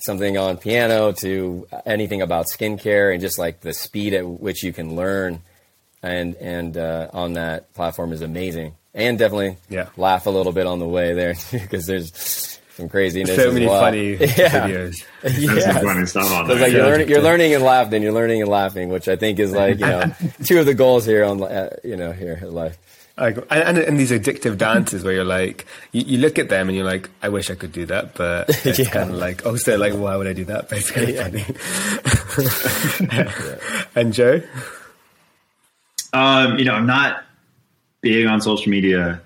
something 0.00 0.38
on 0.38 0.56
piano 0.56 1.12
to 1.12 1.66
anything 1.84 2.22
about 2.22 2.46
skincare, 2.46 3.12
and 3.12 3.20
just 3.20 3.38
like 3.38 3.60
the 3.60 3.72
speed 3.74 4.14
at 4.14 4.26
which 4.26 4.62
you 4.62 4.72
can 4.72 4.94
learn, 4.96 5.40
and 6.02 6.34
and 6.36 6.76
uh, 6.76 7.08
on 7.12 7.34
that 7.34 7.72
platform 7.74 8.12
is 8.12 8.22
amazing. 8.22 8.74
And 8.94 9.18
definitely 9.18 9.58
Yeah. 9.68 9.88
laugh 9.96 10.26
a 10.26 10.30
little 10.30 10.50
bit 10.52 10.66
on 10.66 10.78
the 10.80 10.88
way 10.88 11.12
there 11.14 11.34
because 11.52 11.86
there's 11.86 12.57
some 12.78 12.88
craziness. 12.88 13.34
So 13.36 13.48
as 13.48 13.54
many 13.54 13.66
well. 13.66 13.80
funny 13.80 14.10
Yeah. 14.20 14.26
videos. 14.26 15.04
There's 15.22 15.38
Yes. 15.42 15.64
some 15.64 15.84
funny 15.84 16.06
stuff 16.06 16.30
on 16.32 16.46
So 16.46 16.54
there. 16.54 16.56
it's 16.56 16.62
like 16.62 16.72
you're 16.72 16.84
learning, 16.86 17.08
you're 17.08 17.22
learning 17.22 17.54
and 17.54 17.64
laughing, 17.64 18.02
you're 18.04 18.12
learning 18.12 18.40
and 18.40 18.50
laughing, 18.50 18.88
which 18.88 19.08
I 19.08 19.16
think 19.16 19.38
is 19.40 19.52
like 19.52 19.80
you 19.80 19.86
know 19.86 20.04
two 20.44 20.60
of 20.60 20.66
the 20.66 20.74
goals 20.74 21.04
here 21.04 21.24
on 21.24 21.42
uh, 21.42 21.70
you 21.84 21.96
know 21.96 22.12
here 22.12 22.38
at 22.40 22.52
life. 22.52 22.78
Like, 23.18 23.36
and, 23.50 23.62
and, 23.70 23.78
and 23.78 23.98
these 23.98 24.12
addictive 24.12 24.58
dances 24.58 25.02
where 25.02 25.12
you're 25.12 25.24
like, 25.24 25.66
you, 25.90 26.02
you 26.06 26.18
look 26.18 26.38
at 26.38 26.48
them 26.50 26.68
and 26.68 26.76
you're 26.76 26.86
like, 26.86 27.10
I 27.20 27.30
wish 27.30 27.50
I 27.50 27.56
could 27.56 27.72
do 27.72 27.84
that, 27.86 28.14
but 28.14 28.48
it's 28.64 28.78
Yeah. 28.78 28.90
kind 28.90 29.10
of 29.10 29.16
like, 29.16 29.44
also 29.44 29.76
like, 29.76 29.92
why 29.92 30.14
would 30.14 30.28
I 30.28 30.34
do 30.34 30.44
that? 30.44 30.68
But 30.68 30.78
it's 30.78 30.90
kind 30.92 31.08
of 31.10 31.16
funny. 31.16 31.44
and 33.96 34.12
Joe? 34.12 34.40
Um, 36.12 36.58
you 36.60 36.64
know, 36.64 36.74
I'm 36.74 36.86
not 36.86 37.24
big 38.02 38.24
on 38.26 38.40
social 38.40 38.70
media 38.70 39.20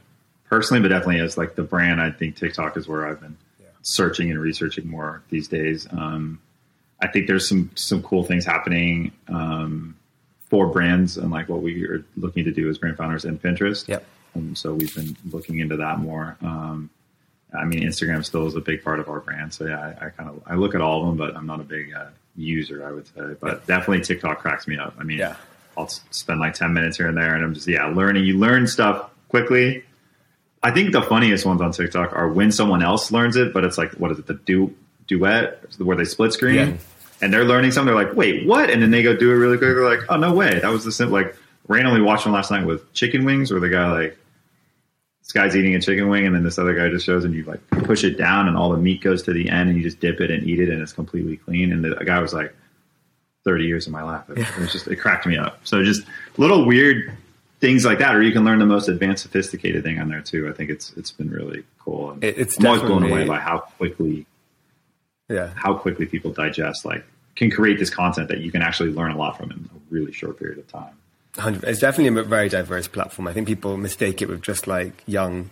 personally, 0.52 0.82
but 0.82 0.88
definitely 0.88 1.18
as 1.20 1.38
like 1.38 1.54
the 1.54 1.62
brand, 1.62 1.98
I 1.98 2.10
think 2.10 2.36
TikTok 2.36 2.76
is 2.76 2.86
where 2.86 3.06
I've 3.06 3.18
been 3.22 3.38
searching 3.80 4.30
and 4.30 4.38
researching 4.38 4.86
more 4.86 5.22
these 5.30 5.48
days. 5.48 5.88
Um, 5.90 6.42
I 7.00 7.06
think 7.06 7.26
there's 7.26 7.48
some 7.48 7.70
some 7.74 8.02
cool 8.02 8.22
things 8.22 8.44
happening 8.44 9.12
um, 9.28 9.96
for 10.50 10.66
brands 10.66 11.16
and 11.16 11.30
like 11.30 11.48
what 11.48 11.62
we 11.62 11.86
are 11.86 12.04
looking 12.18 12.44
to 12.44 12.52
do 12.52 12.68
as 12.68 12.76
brand 12.76 12.98
founders 12.98 13.24
in 13.24 13.38
Pinterest. 13.38 13.88
Yep. 13.88 14.04
Um, 14.36 14.54
so 14.54 14.74
we've 14.74 14.94
been 14.94 15.16
looking 15.30 15.58
into 15.58 15.78
that 15.78 16.00
more. 16.00 16.36
Um, 16.42 16.90
I 17.58 17.64
mean, 17.64 17.82
Instagram 17.82 18.22
still 18.22 18.46
is 18.46 18.54
a 18.54 18.60
big 18.60 18.84
part 18.84 19.00
of 19.00 19.08
our 19.08 19.20
brand. 19.20 19.54
So 19.54 19.64
yeah, 19.64 19.80
I, 19.80 20.06
I 20.06 20.08
kind 20.10 20.28
of 20.28 20.42
I 20.46 20.56
look 20.56 20.74
at 20.74 20.82
all 20.82 21.00
of 21.00 21.06
them, 21.06 21.16
but 21.16 21.34
I'm 21.34 21.46
not 21.46 21.60
a 21.60 21.64
big 21.64 21.94
uh, 21.94 22.08
user, 22.36 22.86
I 22.86 22.92
would 22.92 23.06
say. 23.06 23.36
But 23.40 23.66
definitely 23.66 24.02
TikTok 24.02 24.40
cracks 24.40 24.68
me 24.68 24.76
up. 24.76 24.96
I 24.98 25.02
mean, 25.02 25.16
Yeah. 25.16 25.36
I'll 25.78 25.88
spend 25.88 26.38
like 26.40 26.52
10 26.52 26.74
minutes 26.74 26.98
here 26.98 27.08
and 27.08 27.16
there, 27.16 27.34
and 27.34 27.42
I'm 27.42 27.54
just 27.54 27.66
yeah 27.66 27.86
learning. 27.86 28.24
You 28.24 28.36
learn 28.38 28.66
stuff 28.66 29.08
quickly. 29.30 29.84
I 30.62 30.70
think 30.70 30.92
the 30.92 31.02
funniest 31.02 31.44
ones 31.44 31.60
on 31.60 31.72
TikTok 31.72 32.12
are 32.12 32.28
when 32.28 32.52
someone 32.52 32.82
else 32.82 33.10
learns 33.10 33.36
it, 33.36 33.52
but 33.52 33.64
it's 33.64 33.76
like 33.78 33.92
what 33.94 34.12
is 34.12 34.18
it 34.18 34.26
the 34.26 34.34
du- 34.34 34.74
duet 35.08 35.64
where 35.78 35.96
they 35.96 36.04
split 36.04 36.32
screen 36.32 36.54
Yeah. 36.54 36.76
and 37.20 37.32
they're 37.32 37.44
learning 37.44 37.72
something. 37.72 37.94
They're 37.94 38.04
like, 38.04 38.14
wait, 38.16 38.46
what? 38.46 38.70
And 38.70 38.80
then 38.82 38.90
they 38.92 39.02
go 39.02 39.16
do 39.16 39.30
it 39.30 39.34
really 39.34 39.58
quick. 39.58 39.74
They're 39.74 39.84
like, 39.88 40.00
oh 40.08 40.16
no 40.16 40.32
way, 40.32 40.60
that 40.60 40.70
was 40.70 40.84
the 40.84 40.92
simple. 40.92 41.14
Like 41.18 41.34
randomly 41.68 42.00
watching 42.00 42.32
last 42.32 42.50
night 42.50 42.64
with 42.66 42.92
chicken 42.92 43.24
wings, 43.24 43.50
where 43.50 43.60
the 43.60 43.68
guy 43.68 43.90
like 43.90 44.18
this 45.22 45.32
guy's 45.32 45.56
eating 45.56 45.74
a 45.74 45.80
chicken 45.80 46.08
wing, 46.08 46.26
and 46.26 46.34
then 46.34 46.42
this 46.44 46.58
other 46.58 46.74
guy 46.74 46.88
just 46.90 47.06
shows, 47.06 47.24
and 47.24 47.34
you 47.34 47.44
like 47.44 47.60
push 47.84 48.04
it 48.04 48.16
down, 48.18 48.48
and 48.48 48.56
all 48.56 48.70
the 48.70 48.76
meat 48.78 49.00
goes 49.02 49.22
to 49.24 49.32
the 49.32 49.48
end, 49.48 49.68
and 49.68 49.76
you 49.78 49.82
just 49.84 50.00
dip 50.00 50.20
it 50.20 50.30
and 50.30 50.48
eat 50.48 50.58
it, 50.60 50.68
and 50.68 50.80
it's 50.82 50.92
completely 50.92 51.36
clean. 51.36 51.72
And 51.72 51.84
the 51.84 51.94
guy 52.04 52.20
was 52.20 52.32
like, 52.32 52.54
30 53.44 53.64
years 53.64 53.86
of 53.88 53.92
my 53.92 54.02
life. 54.04 54.22
It, 54.30 54.38
it 54.38 54.58
was 54.58 54.70
just, 54.70 54.86
it 54.86 54.96
cracked 54.96 55.26
me 55.26 55.36
up. 55.36 55.58
So 55.64 55.82
just 55.82 56.04
little 56.38 56.64
weird 56.64 57.12
things 57.62 57.84
like 57.84 58.00
that, 58.00 58.14
or 58.16 58.20
you 58.20 58.32
can 58.32 58.44
learn 58.44 58.58
the 58.58 58.66
most 58.66 58.88
advanced, 58.88 59.22
sophisticated 59.22 59.84
thing 59.84 60.00
on 60.00 60.08
there 60.08 60.20
too. 60.20 60.48
I 60.48 60.52
think 60.52 60.68
it's, 60.68 60.92
it's 60.96 61.12
been 61.12 61.30
really 61.30 61.62
cool. 61.78 62.10
And 62.10 62.24
it's 62.24 62.58
I'm 62.58 62.66
always 62.66 62.82
blown 62.82 63.04
away 63.04 63.24
by 63.24 63.38
how 63.38 63.60
quickly, 63.60 64.26
Yeah. 65.28 65.52
how 65.54 65.74
quickly 65.74 66.06
people 66.06 66.32
digest, 66.32 66.84
like 66.84 67.04
can 67.36 67.50
create 67.52 67.78
this 67.78 67.88
content 67.88 68.28
that 68.28 68.40
you 68.40 68.50
can 68.50 68.62
actually 68.62 68.90
learn 68.90 69.12
a 69.12 69.16
lot 69.16 69.38
from 69.38 69.52
in 69.52 69.70
a 69.74 69.78
really 69.94 70.12
short 70.12 70.38
period 70.40 70.58
of 70.58 70.66
time. 70.66 70.92
100 71.36 71.62
It's 71.64 71.78
definitely 71.80 72.20
a 72.20 72.24
very 72.24 72.48
diverse 72.48 72.88
platform. 72.88 73.28
I 73.28 73.32
think 73.32 73.46
people 73.46 73.76
mistake 73.76 74.20
it 74.20 74.28
with 74.28 74.42
just 74.42 74.66
like 74.66 75.04
young, 75.06 75.48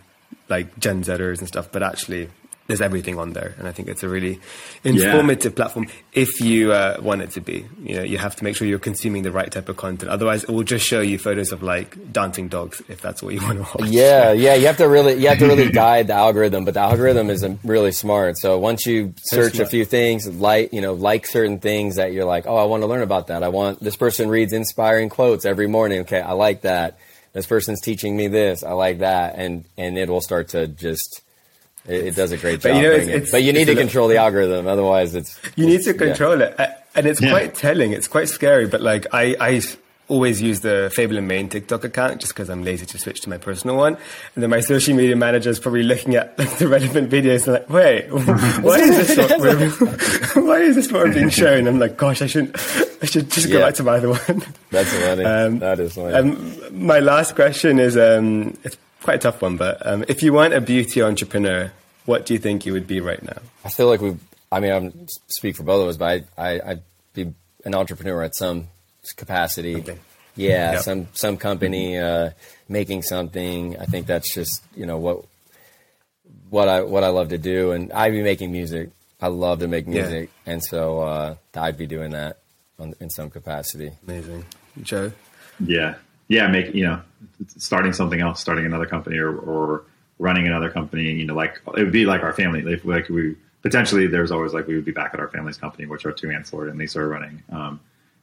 like 0.48 0.78
Gen 0.80 1.04
Zers 1.04 1.38
and 1.38 1.46
stuff, 1.46 1.70
but 1.70 1.82
actually 1.84 2.28
there's 2.70 2.80
everything 2.80 3.18
on 3.18 3.32
there. 3.32 3.54
And 3.58 3.66
I 3.66 3.72
think 3.72 3.88
it's 3.88 4.04
a 4.04 4.08
really 4.08 4.38
informative 4.84 5.56
platform 5.56 5.88
if 6.12 6.40
you 6.40 6.72
uh, 6.72 6.98
want 7.02 7.20
it 7.20 7.32
to 7.32 7.40
be. 7.40 7.66
You 7.82 7.96
know, 7.96 8.02
you 8.04 8.16
have 8.16 8.36
to 8.36 8.44
make 8.44 8.54
sure 8.54 8.66
you're 8.68 8.78
consuming 8.78 9.24
the 9.24 9.32
right 9.32 9.50
type 9.50 9.68
of 9.68 9.76
content. 9.76 10.08
Otherwise, 10.10 10.44
it 10.44 10.50
will 10.50 10.62
just 10.62 10.86
show 10.86 11.00
you 11.00 11.18
photos 11.18 11.50
of 11.50 11.64
like 11.64 12.12
dancing 12.12 12.46
dogs 12.46 12.80
if 12.88 13.02
that's 13.02 13.24
what 13.24 13.34
you 13.34 13.40
want 13.42 13.58
to 13.58 13.62
watch. 13.62 13.90
Yeah, 13.90 14.30
yeah, 14.30 14.54
you 14.54 14.66
have 14.66 14.76
to 14.76 14.88
really 14.88 15.14
you 15.14 15.28
have 15.28 15.38
to 15.38 15.48
really 15.48 15.70
guide 15.72 16.06
the 16.06 16.14
algorithm, 16.14 16.64
but 16.64 16.74
the 16.74 16.80
algorithm 16.80 17.28
is 17.28 17.44
really 17.64 17.90
smart. 17.90 18.38
So 18.38 18.58
once 18.58 18.86
you 18.86 19.14
search 19.18 19.58
a 19.58 19.66
few 19.66 19.84
things, 19.84 20.28
like 20.28 20.72
you 20.72 20.80
know, 20.80 20.94
like 20.94 21.26
certain 21.26 21.58
things 21.58 21.96
that 21.96 22.12
you're 22.12 22.24
like, 22.24 22.46
oh, 22.46 22.56
I 22.56 22.64
want 22.64 22.84
to 22.84 22.86
learn 22.86 23.02
about 23.02 23.26
that. 23.26 23.42
I 23.42 23.48
want 23.48 23.80
this 23.80 23.96
person 23.96 24.28
reads 24.28 24.52
inspiring 24.52 25.08
quotes 25.08 25.44
every 25.44 25.66
morning. 25.66 26.02
Okay, 26.02 26.20
I 26.20 26.32
like 26.32 26.62
that. 26.62 26.98
This 27.32 27.46
person's 27.46 27.80
teaching 27.80 28.16
me 28.16 28.28
this. 28.28 28.62
I 28.62 28.72
like 28.72 28.98
that, 28.98 29.34
and 29.36 29.64
and 29.76 29.98
it 29.98 30.08
will 30.08 30.20
start 30.20 30.50
to 30.50 30.68
just. 30.68 31.22
It, 31.90 32.06
it 32.08 32.14
does 32.16 32.32
a 32.32 32.36
great 32.38 32.62
But 32.62 32.68
job. 32.70 32.76
you 32.76 32.82
know, 32.82 32.92
it's- 32.94 33.08
it's- 33.08 33.30
but 33.30 33.42
you 33.42 33.52
need 33.52 33.66
to 33.66 33.72
a 33.72 33.74
li- 33.74 33.80
control 33.80 34.08
the 34.08 34.16
algorithm, 34.16 34.66
otherwise 34.66 35.14
it's. 35.14 35.38
You 35.56 35.66
need 35.66 35.82
to 35.82 35.92
yeah. 35.92 35.96
control 35.98 36.40
it. 36.40 36.54
Uh, 36.58 36.66
And 36.94 37.06
it's 37.06 37.20
Yeah. 37.22 37.30
quite 37.30 37.54
telling. 37.54 37.92
It's 37.92 38.08
quite 38.08 38.28
scary. 38.28 38.66
But 38.66 38.80
like, 38.80 39.06
I 39.12 39.62
always 40.08 40.42
use 40.42 40.58
the 40.60 40.90
Fable 40.92 41.16
and 41.18 41.28
Mane 41.28 41.48
TikTok 41.48 41.84
account 41.84 42.20
just 42.20 42.34
because 42.34 42.48
I'm 42.50 42.64
lazy 42.64 42.84
to 42.84 42.98
switch 42.98 43.20
to 43.20 43.30
my 43.30 43.38
personal 43.38 43.76
one. 43.76 43.96
And 44.34 44.42
then 44.42 44.50
my 44.50 44.58
social 44.58 44.96
media 44.96 45.14
manager 45.14 45.50
is 45.50 45.60
probably 45.60 45.84
looking 45.84 46.16
at 46.16 46.36
like, 46.36 46.58
the 46.58 46.66
relevant 46.66 47.08
videos 47.08 47.44
and 47.46 47.52
like, 47.54 47.70
wait, 47.70 48.08
why 48.64 48.80
is 48.80 49.06
this 49.06 49.16
what 49.16 49.38
we're, 49.38 49.68
why 50.48 50.58
is 50.62 50.74
this 50.74 50.90
what 50.90 51.04
we're 51.04 51.14
being 51.14 51.28
shown? 51.30 51.68
I'm 51.68 51.78
like, 51.78 51.96
gosh, 51.96 52.22
I 52.22 52.26
shouldn't, 52.26 52.56
I 53.00 53.06
should 53.06 53.30
just 53.30 53.48
go 53.48 53.58
Yeah. 53.60 53.66
back 53.66 53.74
to 53.76 53.84
my 53.84 53.98
other 53.98 54.08
one. 54.10 54.42
That's 54.72 54.92
funny. 54.92 55.24
Um, 55.24 55.58
that 55.60 55.78
is 55.78 55.94
funny. 55.94 56.12
Um, 56.12 56.56
my 56.72 56.98
last 56.98 57.36
question 57.36 57.78
is, 57.78 57.96
um, 57.96 58.58
it's 58.64 58.76
quite 59.04 59.14
a 59.14 59.18
tough 59.30 59.40
one, 59.42 59.56
but 59.56 59.78
um, 59.86 60.04
if 60.08 60.24
you 60.24 60.32
weren't 60.32 60.54
a 60.54 60.60
beauty 60.60 61.02
entrepreneur, 61.02 61.70
what 62.10 62.26
do 62.26 62.34
you 62.34 62.40
think 62.40 62.66
you 62.66 62.72
would 62.72 62.86
be 62.86 63.00
right 63.00 63.22
now? 63.22 63.38
I 63.64 63.68
feel 63.70 63.88
like 63.88 64.00
we. 64.00 64.16
I 64.52 64.58
mean, 64.60 64.72
I'm 64.72 65.06
speak 65.28 65.54
for 65.56 65.62
both 65.62 65.82
of 65.84 65.88
us, 65.90 65.96
but 65.96 66.24
I, 66.36 66.50
I, 66.58 66.70
I'd 66.70 66.82
be 67.14 67.32
an 67.64 67.74
entrepreneur 67.74 68.22
at 68.24 68.34
some 68.34 68.66
capacity. 69.16 69.76
Okay. 69.76 69.98
Yeah, 70.36 70.72
Yep. 70.72 70.82
some 70.82 71.08
some 71.12 71.36
company 71.36 71.98
uh, 71.98 72.30
making 72.68 73.02
something. 73.02 73.76
I 73.78 73.84
think 73.86 74.06
that's 74.06 74.34
just 74.34 74.62
you 74.76 74.86
know 74.86 74.98
what 74.98 75.24
what 76.50 76.68
I 76.68 76.82
what 76.82 77.04
I 77.04 77.08
love 77.08 77.28
to 77.30 77.38
do, 77.38 77.72
and 77.72 77.92
I'd 77.92 78.12
be 78.12 78.22
making 78.22 78.50
music. 78.52 78.90
I 79.20 79.28
love 79.28 79.58
to 79.60 79.68
make 79.68 79.86
Yeah. 79.86 79.92
music, 80.02 80.30
and 80.46 80.62
so 80.64 81.00
uh, 81.00 81.34
I'd 81.54 81.76
be 81.78 81.86
doing 81.86 82.10
that 82.12 82.38
on, 82.78 82.94
in 83.00 83.10
some 83.10 83.28
capacity. 83.30 83.92
Amazing. 84.06 84.44
Joe? 84.82 85.12
Yeah. 85.60 85.96
Yeah. 86.28 86.46
Make, 86.48 86.74
you 86.74 86.84
know, 86.86 87.02
starting 87.58 87.92
something 87.92 88.20
else, 88.20 88.40
starting 88.40 88.64
another 88.64 88.86
company 88.86 89.18
or, 89.18 89.36
or 89.36 89.84
running 90.20 90.46
another 90.46 90.70
company, 90.70 91.10
you 91.12 91.24
know, 91.24 91.34
like 91.34 91.60
it 91.76 91.82
would 91.82 91.92
be 91.92 92.04
like 92.06 92.22
our 92.22 92.32
family. 92.32 92.62
Like, 92.62 92.84
like 92.84 93.08
we 93.08 93.34
potentially, 93.62 94.06
there's 94.06 94.30
always 94.30 94.52
like 94.52 94.66
we 94.66 94.76
would 94.76 94.84
be 94.84 94.92
back 94.92 95.12
at 95.14 95.18
our 95.20 95.28
family's 95.28 95.56
company, 95.56 95.86
which 95.86 96.04
are 96.06 96.12
two 96.12 96.30
aunts, 96.30 96.52
Lord 96.52 96.68
and 96.68 96.78
Lisa 96.78 97.00
are 97.00 97.08
running. 97.08 97.42
Um, 97.50 97.80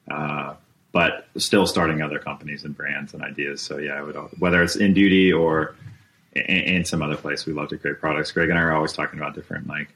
uh, 0.09 0.53
but 0.93 1.27
still 1.35 1.67
starting 1.67 2.01
other 2.01 2.19
companies 2.19 2.63
and 2.63 2.75
brands 2.77 3.13
and 3.13 3.21
ideas. 3.21 3.61
So 3.61 3.77
yeah, 3.77 3.95
I 3.95 4.01
would, 4.03 4.15
whether 4.39 4.63
it's 4.63 4.75
in 4.77 4.93
beauty 4.93 5.33
or 5.33 5.75
in, 6.33 6.41
in 6.43 6.85
some 6.85 7.01
other 7.01 7.17
place, 7.17 7.45
we 7.45 7.53
love 7.53 7.69
to 7.69 7.77
create 7.77 7.99
products. 7.99 8.31
Greg 8.31 8.49
and 8.49 8.57
I 8.57 8.61
are 8.61 8.73
always 8.73 8.93
talking 8.93 9.19
about 9.19 9.35
different 9.35 9.67
like 9.67 9.89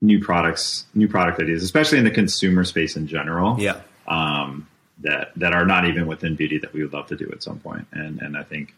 new 0.00 0.18
products, 0.22 0.86
new 0.94 1.08
product 1.08 1.40
ideas, 1.40 1.62
especially 1.62 1.98
in 1.98 2.04
the 2.04 2.10
consumer 2.10 2.64
space 2.64 2.96
in 2.96 3.06
general 3.06 3.56
Yeah. 3.60 3.80
um, 4.08 4.66
that 5.00 5.32
that 5.36 5.52
are 5.52 5.64
not 5.66 5.86
even 5.86 6.06
within 6.06 6.36
beauty 6.36 6.58
that 6.58 6.72
we 6.72 6.82
would 6.82 6.92
love 6.92 7.06
to 7.08 7.16
do 7.16 7.30
at 7.32 7.42
some 7.42 7.58
point. 7.60 7.86
And 7.92 8.20
and 8.20 8.36
I 8.36 8.42
think 8.42 8.74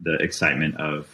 the 0.00 0.14
excitement 0.16 0.76
of 0.76 1.08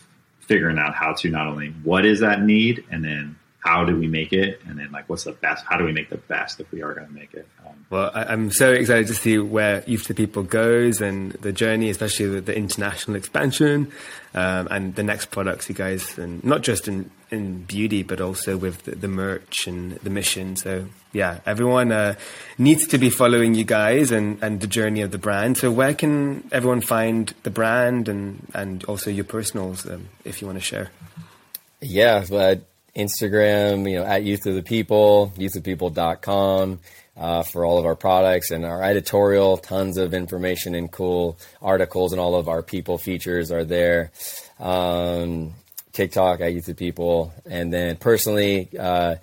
figuring 0.45 0.79
out 0.79 0.95
how 0.95 1.13
to 1.13 1.31
not 1.31 1.47
only 1.47 1.69
what 1.83 2.05
is 2.05 2.21
that 2.21 2.43
need 2.43 2.85
and 2.91 3.05
then 3.05 3.37
how 3.65 3.83
do 3.83 3.97
we 3.97 4.07
make 4.07 4.35
it, 4.35 4.61
and 4.69 4.79
then 4.79 4.93
like 4.93 5.09
what's 5.09 5.25
the 5.25 5.33
best? 5.33 5.65
How 5.67 5.79
do 5.79 5.85
we 5.85 5.93
make 5.93 6.11
the 6.11 6.19
best 6.19 6.61
if 6.61 6.71
we 6.71 6.83
are 6.83 6.93
going 6.93 7.07
to 7.07 7.13
make 7.13 7.33
it? 7.33 7.49
Um, 7.67 7.87
well, 7.89 8.11
I, 8.13 8.31
am 8.31 8.51
so 8.51 8.71
excited 8.71 9.07
to 9.07 9.15
see 9.15 9.39
where 9.39 9.83
Youth 9.87 10.05
to 10.09 10.15
People 10.15 10.43
goes 10.43 11.01
and 11.01 11.33
the 11.33 11.51
journey, 11.51 11.89
especially 11.89 12.27
the, 12.27 12.41
the 12.43 12.55
international 12.55 13.17
expansion 13.17 13.91
um, 14.35 14.69
and 14.71 14.95
the 14.97 15.03
next 15.03 15.31
products 15.31 15.67
you 15.71 15.75
guys, 15.75 16.19
and 16.19 16.45
not 16.45 16.61
just 16.61 16.89
in, 16.89 17.11
in 17.31 17.63
beauty, 17.63 18.03
but 18.03 18.21
also 18.21 18.59
with 18.59 18.83
the, 18.83 18.97
the 18.97 19.09
merch 19.09 19.67
and 19.67 19.93
the 19.93 20.11
mission. 20.11 20.57
So 20.57 20.85
yeah, 21.15 21.41
everyone 21.47 21.91
uh, 21.91 22.17
needs 22.59 22.87
to 22.89 22.99
be 22.99 23.09
following 23.09 23.55
you 23.55 23.65
guys 23.65 24.11
and, 24.11 24.43
and 24.43 24.61
the 24.61 24.67
journey 24.67 25.01
of 25.01 25.11
the 25.11 25.19
brand. 25.19 25.57
So 25.57 25.73
where 25.73 25.95
can 25.95 26.47
everyone 26.53 26.83
find 26.83 27.33
the 27.45 27.51
brand 27.51 28.11
and, 28.11 28.47
and 28.53 28.85
also 28.85 29.11
your 29.11 29.25
personals 29.25 29.89
um, 29.89 30.11
if 30.23 30.43
you 30.43 30.47
want 30.47 30.59
to 30.59 30.65
share? 30.65 30.91
Yeah, 31.81 32.27
but 32.29 32.67
Instagram, 32.97 33.91
you 33.91 33.99
know, 33.99 34.05
at 34.05 34.23
Youth 34.23 34.43
to 34.43 34.53
the 34.53 34.63
People, 34.63 35.33
youthofpeople.com 35.37 36.81
uh, 37.17 37.43
for 37.43 37.65
all 37.65 37.79
of 37.79 37.87
our 37.87 37.97
products 37.97 38.51
and 38.51 38.65
our 38.65 38.83
editorial. 38.83 39.57
Tons 39.57 39.99
of 39.99 40.15
information 40.15 40.75
and 40.75 40.91
cool 40.91 41.39
articles 41.61 42.13
and 42.13 42.21
all 42.21 42.37
of 42.37 42.49
our 42.49 42.63
people 42.63 42.99
features 42.99 43.51
are 43.51 43.65
there. 43.65 44.11
Um, 44.59 45.55
TikTok 45.93 46.41
at 46.41 46.53
Youth 46.53 46.69
of 46.69 46.77
People. 46.77 47.33
And 47.47 47.73
then 47.73 47.97
personally, 47.97 48.69
uh, 48.79 49.17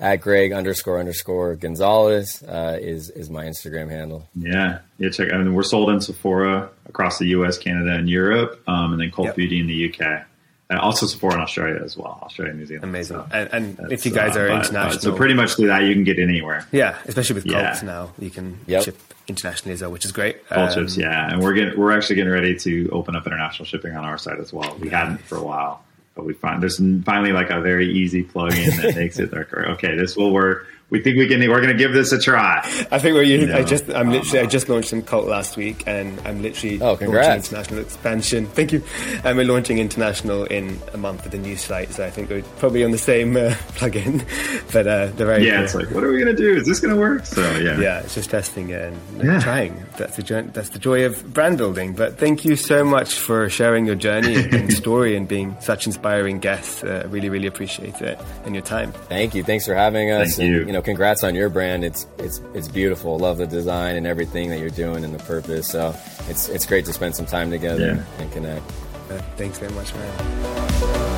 at 0.00 0.16
Greg 0.16 0.52
underscore 0.52 1.00
underscore 1.00 1.56
Gonzalez 1.56 2.42
uh, 2.44 2.78
is 2.80 3.10
is 3.10 3.28
my 3.28 3.46
Instagram 3.46 3.90
handle. 3.90 4.28
Yeah, 4.36 4.78
yeah. 4.98 5.10
Check. 5.10 5.32
I 5.32 5.38
mean, 5.38 5.54
we're 5.54 5.64
sold 5.64 5.90
in 5.90 6.00
Sephora 6.00 6.70
across 6.86 7.18
the 7.18 7.26
U.S., 7.28 7.58
Canada, 7.58 7.94
and 7.94 8.08
Europe, 8.08 8.62
um, 8.68 8.92
and 8.92 9.02
then 9.02 9.10
Cult 9.10 9.26
yep. 9.26 9.36
Beauty 9.36 9.58
in 9.58 9.66
the 9.66 9.74
U.K 9.74 10.22
and 10.70 10.78
also 10.78 11.06
support 11.06 11.34
in 11.34 11.40
Australia 11.40 11.80
as 11.82 11.96
well, 11.96 12.18
Australia, 12.22 12.52
New 12.54 12.66
Zealand. 12.66 12.84
Amazing. 12.84 13.16
So 13.16 13.26
and, 13.32 13.78
and 13.78 13.92
if 13.92 14.04
you 14.04 14.12
guys 14.12 14.36
are 14.36 14.50
uh, 14.50 14.56
international, 14.56 14.90
but, 14.90 15.02
so 15.02 15.16
pretty 15.16 15.34
much 15.34 15.54
through 15.54 15.68
that 15.68 15.82
you 15.84 15.94
can 15.94 16.04
get 16.04 16.18
anywhere. 16.18 16.66
Yeah, 16.72 16.98
especially 17.06 17.34
with 17.34 17.46
yeah. 17.46 17.62
Cults 17.62 17.82
now, 17.82 18.10
you 18.18 18.30
can 18.30 18.58
yep. 18.66 18.84
ship 18.84 18.98
internationally 19.28 19.74
as 19.74 19.82
well, 19.82 19.90
which 19.92 20.04
is 20.04 20.12
great. 20.12 20.46
Cultures, 20.48 20.96
um, 20.96 21.02
yeah, 21.02 21.32
and 21.32 21.42
we're 21.42 21.54
getting 21.54 21.78
we're 21.78 21.96
actually 21.96 22.16
getting 22.16 22.32
ready 22.32 22.56
to 22.56 22.88
open 22.92 23.16
up 23.16 23.26
international 23.26 23.64
shipping 23.64 23.96
on 23.96 24.04
our 24.04 24.18
side 24.18 24.38
as 24.40 24.52
well. 24.52 24.76
We 24.78 24.90
hadn't 24.90 25.22
for 25.22 25.36
a 25.36 25.42
while, 25.42 25.82
but 26.14 26.26
we 26.26 26.34
find 26.34 26.62
there's 26.62 26.78
finally 27.04 27.32
like 27.32 27.50
a 27.50 27.60
very 27.60 27.90
easy 27.90 28.22
plug-in 28.22 28.76
that 28.76 28.94
makes 28.94 29.18
it 29.18 29.32
like 29.32 29.52
okay, 29.54 29.96
this 29.96 30.16
will 30.16 30.32
work 30.32 30.66
we 30.90 31.02
think 31.02 31.18
we 31.18 31.28
can. 31.28 31.40
We're 31.40 31.60
going 31.60 31.68
to 31.68 31.74
give 31.74 31.92
this 31.92 32.12
a 32.12 32.18
try. 32.18 32.60
I 32.90 32.98
think 32.98 33.14
we're. 33.14 33.22
You 33.22 33.46
know, 33.46 33.56
I 33.56 33.62
just. 33.62 33.90
I'm 33.90 34.10
literally. 34.10 34.40
I 34.40 34.46
just 34.46 34.68
launched 34.68 34.88
some 34.88 35.02
cult 35.02 35.26
last 35.26 35.56
week, 35.56 35.84
and 35.86 36.18
I'm 36.24 36.40
literally. 36.40 36.80
Oh, 36.80 36.96
congrats! 36.96 37.48
international 37.48 37.80
expansion. 37.80 38.46
Thank 38.58 38.72
you. 38.72 38.82
And 39.22 39.36
we're 39.36 39.44
launching 39.46 39.78
international 39.78 40.44
in 40.44 40.80
a 40.94 40.96
month 40.96 41.24
with 41.24 41.34
a 41.34 41.38
new 41.38 41.56
site. 41.56 41.92
So 41.92 42.06
I 42.06 42.10
think 42.10 42.30
we're 42.30 42.42
probably 42.58 42.84
on 42.84 42.90
the 42.90 42.98
same 42.98 43.36
uh, 43.36 43.50
plugin, 43.76 44.24
but 44.72 44.86
uh, 44.86 45.06
they're 45.08 45.26
very. 45.26 45.46
Yeah, 45.46 45.62
it's 45.62 45.74
like, 45.74 45.90
what 45.90 46.04
are 46.04 46.10
we 46.10 46.22
going 46.22 46.34
to 46.34 46.42
do? 46.42 46.56
Is 46.56 46.66
this 46.66 46.80
going 46.80 46.94
to 46.94 47.00
work? 47.00 47.26
So 47.26 47.42
yeah. 47.58 47.78
Yeah, 47.78 48.00
it's 48.00 48.14
just 48.14 48.30
testing 48.30 48.70
it 48.70 48.82
and 48.82 49.22
yeah. 49.22 49.40
trying. 49.40 49.84
That's 49.98 50.16
the 50.16 50.22
joy, 50.22 50.42
that's 50.42 50.70
the 50.70 50.78
joy 50.78 51.04
of 51.04 51.34
brand 51.34 51.58
building. 51.58 51.94
But 51.94 52.18
thank 52.18 52.44
you 52.44 52.56
so 52.56 52.84
much 52.84 53.14
for 53.14 53.48
sharing 53.48 53.86
your 53.86 53.94
journey 53.94 54.36
and 54.36 54.72
story 54.84 55.16
and 55.16 55.28
being 55.28 55.56
such 55.60 55.86
inspiring 55.86 56.38
guests. 56.38 56.82
Uh, 56.82 57.06
really, 57.10 57.28
really 57.28 57.46
appreciate 57.46 58.00
it 58.00 58.18
and 58.44 58.54
your 58.54 58.64
time. 58.64 58.92
Thank 58.92 59.34
you. 59.34 59.44
Thanks 59.44 59.66
for 59.66 59.74
having 59.74 60.10
us. 60.10 60.36
Thank 60.36 60.48
and, 60.48 60.48
you. 60.48 60.66
You 60.66 60.72
know, 60.72 60.77
congrats 60.82 61.24
on 61.24 61.34
your 61.34 61.48
brand. 61.48 61.84
It's 61.84 62.06
it's 62.18 62.40
it's 62.54 62.68
beautiful. 62.68 63.18
Love 63.18 63.38
the 63.38 63.46
design 63.46 63.96
and 63.96 64.06
everything 64.06 64.50
that 64.50 64.58
you're 64.58 64.70
doing 64.70 65.04
and 65.04 65.14
the 65.14 65.22
purpose. 65.24 65.68
So 65.68 65.94
it's 66.28 66.48
it's 66.48 66.66
great 66.66 66.84
to 66.86 66.92
spend 66.92 67.16
some 67.16 67.26
time 67.26 67.50
together 67.50 67.94
yeah. 67.96 68.22
and 68.22 68.32
connect. 68.32 68.64
Uh, 69.10 69.18
thanks 69.36 69.58
very 69.58 69.72
much, 69.72 69.94
man. 69.94 71.17